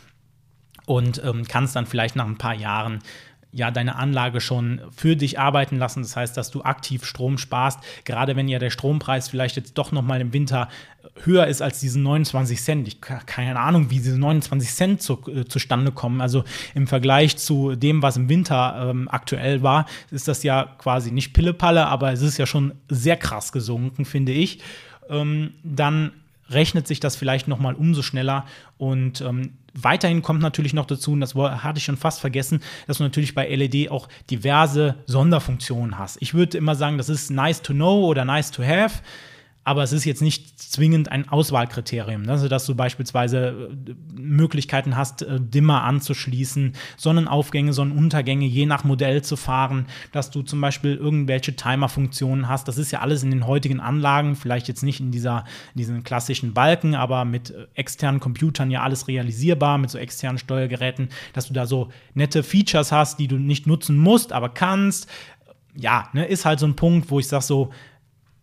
und 0.90 1.22
ähm, 1.24 1.44
kannst 1.46 1.76
dann 1.76 1.86
vielleicht 1.86 2.16
nach 2.16 2.26
ein 2.26 2.36
paar 2.36 2.56
Jahren 2.56 2.98
ja 3.52 3.70
deine 3.70 3.94
Anlage 3.94 4.40
schon 4.40 4.80
für 4.90 5.14
dich 5.14 5.38
arbeiten 5.38 5.76
lassen. 5.76 6.02
Das 6.02 6.16
heißt, 6.16 6.36
dass 6.36 6.50
du 6.50 6.64
aktiv 6.64 7.04
Strom 7.04 7.38
sparst, 7.38 7.78
gerade 8.04 8.34
wenn 8.34 8.48
ja 8.48 8.58
der 8.58 8.70
Strompreis 8.70 9.28
vielleicht 9.28 9.54
jetzt 9.54 9.74
doch 9.74 9.92
noch 9.92 10.02
mal 10.02 10.20
im 10.20 10.32
Winter 10.32 10.68
höher 11.22 11.46
ist 11.46 11.62
als 11.62 11.78
diese 11.78 12.00
29 12.00 12.60
Cent. 12.60 12.88
Ich 12.88 13.00
keine 13.00 13.60
Ahnung, 13.60 13.90
wie 13.90 13.98
diese 13.98 14.18
29 14.18 14.68
Cent 14.68 15.00
zu, 15.00 15.20
äh, 15.28 15.44
zustande 15.44 15.92
kommen. 15.92 16.20
Also 16.20 16.42
im 16.74 16.88
Vergleich 16.88 17.36
zu 17.36 17.76
dem, 17.76 18.02
was 18.02 18.16
im 18.16 18.28
Winter 18.28 18.90
ähm, 18.90 19.08
aktuell 19.08 19.62
war, 19.62 19.86
ist 20.10 20.26
das 20.26 20.42
ja 20.42 20.74
quasi 20.78 21.12
nicht 21.12 21.34
Pillepalle, 21.34 21.86
aber 21.86 22.10
es 22.10 22.22
ist 22.22 22.36
ja 22.36 22.46
schon 22.46 22.74
sehr 22.88 23.16
krass 23.16 23.52
gesunken, 23.52 24.04
finde 24.04 24.32
ich. 24.32 24.58
Ähm, 25.08 25.52
dann 25.62 26.10
rechnet 26.50 26.86
sich 26.86 27.00
das 27.00 27.16
vielleicht 27.16 27.48
noch 27.48 27.58
mal 27.58 27.74
umso 27.74 28.02
schneller 28.02 28.44
und 28.78 29.20
ähm, 29.20 29.52
Weiterhin 29.74 30.22
kommt 30.22 30.42
natürlich 30.42 30.74
noch 30.74 30.86
dazu, 30.86 31.12
und 31.12 31.20
das 31.20 31.34
hatte 31.34 31.78
ich 31.78 31.84
schon 31.84 31.96
fast 31.96 32.20
vergessen, 32.20 32.60
dass 32.86 32.98
du 32.98 33.04
natürlich 33.04 33.34
bei 33.34 33.48
LED 33.48 33.90
auch 33.90 34.08
diverse 34.30 34.96
Sonderfunktionen 35.06 35.98
hast. 35.98 36.20
Ich 36.20 36.34
würde 36.34 36.58
immer 36.58 36.74
sagen, 36.74 36.98
das 36.98 37.08
ist 37.08 37.30
nice 37.30 37.62
to 37.62 37.72
know 37.72 38.04
oder 38.06 38.24
nice 38.24 38.50
to 38.50 38.64
have 38.64 39.00
aber 39.62 39.82
es 39.82 39.92
ist 39.92 40.06
jetzt 40.06 40.22
nicht 40.22 40.58
zwingend 40.58 41.12
ein 41.12 41.28
Auswahlkriterium. 41.28 42.22
Ne? 42.22 42.32
Also, 42.32 42.48
dass 42.48 42.64
du 42.64 42.74
beispielsweise 42.74 43.70
äh, 43.70 43.94
Möglichkeiten 44.18 44.96
hast, 44.96 45.22
äh, 45.22 45.38
Dimmer 45.38 45.84
anzuschließen, 45.84 46.72
Sonnenaufgänge, 46.96 47.74
Sonnenuntergänge 47.74 48.46
je 48.46 48.64
nach 48.64 48.84
Modell 48.84 49.22
zu 49.22 49.36
fahren, 49.36 49.86
dass 50.12 50.30
du 50.30 50.42
zum 50.42 50.62
Beispiel 50.62 50.96
irgendwelche 50.96 51.56
Timer-Funktionen 51.56 52.48
hast. 52.48 52.68
Das 52.68 52.78
ist 52.78 52.90
ja 52.90 53.00
alles 53.00 53.22
in 53.22 53.30
den 53.30 53.46
heutigen 53.46 53.80
Anlagen, 53.80 54.34
vielleicht 54.34 54.66
jetzt 54.66 54.82
nicht 54.82 55.00
in, 55.00 55.10
dieser, 55.10 55.44
in 55.74 55.78
diesen 55.78 56.04
klassischen 56.04 56.54
Balken, 56.54 56.94
aber 56.94 57.26
mit 57.26 57.50
äh, 57.50 57.66
externen 57.74 58.20
Computern 58.20 58.70
ja 58.70 58.82
alles 58.82 59.08
realisierbar, 59.08 59.76
mit 59.76 59.90
so 59.90 59.98
externen 59.98 60.38
Steuergeräten, 60.38 61.10
dass 61.34 61.48
du 61.48 61.52
da 61.52 61.66
so 61.66 61.90
nette 62.14 62.42
Features 62.42 62.92
hast, 62.92 63.18
die 63.18 63.28
du 63.28 63.36
nicht 63.36 63.66
nutzen 63.66 63.98
musst, 63.98 64.32
aber 64.32 64.48
kannst 64.48 65.06
ja, 65.76 66.08
ne, 66.12 66.24
ist 66.24 66.44
halt 66.44 66.58
so 66.58 66.66
ein 66.66 66.74
Punkt, 66.74 67.10
wo 67.10 67.20
ich 67.20 67.28
sage 67.28 67.44
so, 67.44 67.70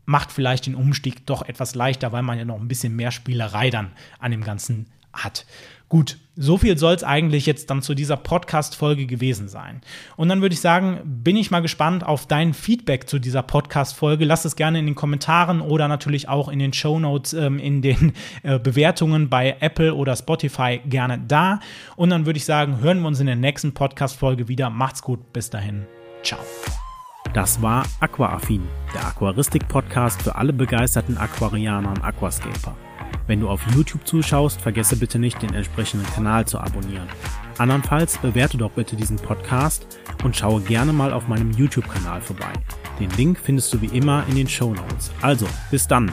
macht 0.08 0.32
vielleicht 0.32 0.66
den 0.66 0.76
Umstieg 0.76 1.26
doch 1.26 1.48
etwas 1.48 1.76
leichter, 1.76 2.12
weil 2.12 2.24
man 2.24 2.40
ja 2.40 2.46
noch 2.46 2.60
ein 2.60 2.68
bisschen 2.68 2.96
mehr 2.96 3.12
Spielerei 3.12 3.70
dann 3.70 3.92
an 4.20 4.32
dem 4.32 4.44
Ganzen 4.44 4.88
hat. 5.14 5.46
Gut, 5.90 6.18
so 6.36 6.58
viel 6.58 6.78
soll 6.78 6.96
es 6.96 7.04
eigentlich 7.04 7.46
jetzt 7.46 7.70
dann 7.70 7.82
zu 7.82 7.94
dieser 7.94 8.18
Podcast-Folge 8.18 9.06
gewesen 9.06 9.48
sein. 9.48 9.82
Und 10.16 10.30
dann 10.30 10.42
würde 10.42 10.54
ich 10.54 10.60
sagen, 10.60 11.00
bin 11.04 11.38
ich 11.38 11.52
mal 11.52 11.62
gespannt 11.62 12.06
auf 12.06 12.26
dein 12.26 12.54
Feedback 12.54 13.10
zu 13.10 13.20
dieser 13.20 13.42
Podcast-Folge. 13.42 14.26
Lass 14.26 14.46
es 14.46 14.56
gerne 14.56 14.80
in 14.80 14.86
den 14.86 14.96
Kommentaren 14.96 15.62
oder 15.62 15.88
natürlich 15.88 16.28
auch 16.28 16.50
in 16.50 16.60
den 16.60 16.74
Show 16.74 17.00
Notes, 17.00 17.34
ähm, 17.34 17.60
in 17.60 17.82
den 17.82 18.14
äh, 18.44 18.60
Bewertungen 18.60 19.30
bei 19.30 19.58
Apple 19.60 19.94
oder 19.94 20.16
Spotify 20.16 20.82
gerne 20.86 21.20
da. 21.26 21.60
Und 21.96 22.10
dann 22.10 22.26
würde 22.26 22.38
ich 22.38 22.46
sagen, 22.46 22.80
hören 22.80 23.02
wir 23.02 23.08
uns 23.08 23.20
in 23.20 23.28
der 23.28 23.36
nächsten 23.36 23.74
Podcast-Folge 23.74 24.48
wieder. 24.48 24.70
Macht's 24.70 25.02
gut, 25.02 25.34
bis 25.34 25.50
dahin. 25.50 25.86
Ciao. 26.24 26.40
Das 27.34 27.62
war 27.62 27.86
Aquaaffin, 28.00 28.68
der 28.94 29.06
Aquaristik-Podcast 29.08 30.22
für 30.22 30.36
alle 30.36 30.54
begeisterten 30.54 31.18
Aquarianer 31.18 31.90
und 31.90 32.04
Aquascaper. 32.04 32.76
Wenn 33.28 33.42
du 33.42 33.50
auf 33.50 33.62
YouTube 33.76 34.08
zuschaust, 34.08 34.62
vergesse 34.62 34.96
bitte 34.96 35.20
nicht, 35.20 35.42
den 35.42 35.54
entsprechenden 35.54 36.08
Kanal 36.14 36.46
zu 36.46 36.60
abonnieren. 36.60 37.08
Andernfalls 37.58 38.18
bewerte 38.20 38.58
doch 38.58 38.72
bitte 38.72 38.96
diesen 38.96 39.18
Podcast 39.18 40.00
und 40.24 40.36
schaue 40.36 40.62
gerne 40.62 40.94
mal 40.94 41.12
auf 41.12 41.28
meinem 41.28 41.52
YouTube-Kanal 41.52 42.22
vorbei. 42.22 42.54
Den 43.00 43.10
Link 43.12 43.40
findest 43.40 43.74
du 43.74 43.82
wie 43.82 43.98
immer 43.98 44.24
in 44.30 44.36
den 44.36 44.48
Show 44.48 44.74
Notes. 44.74 45.12
Also, 45.22 45.48
bis 45.70 45.88
dann! 45.88 46.12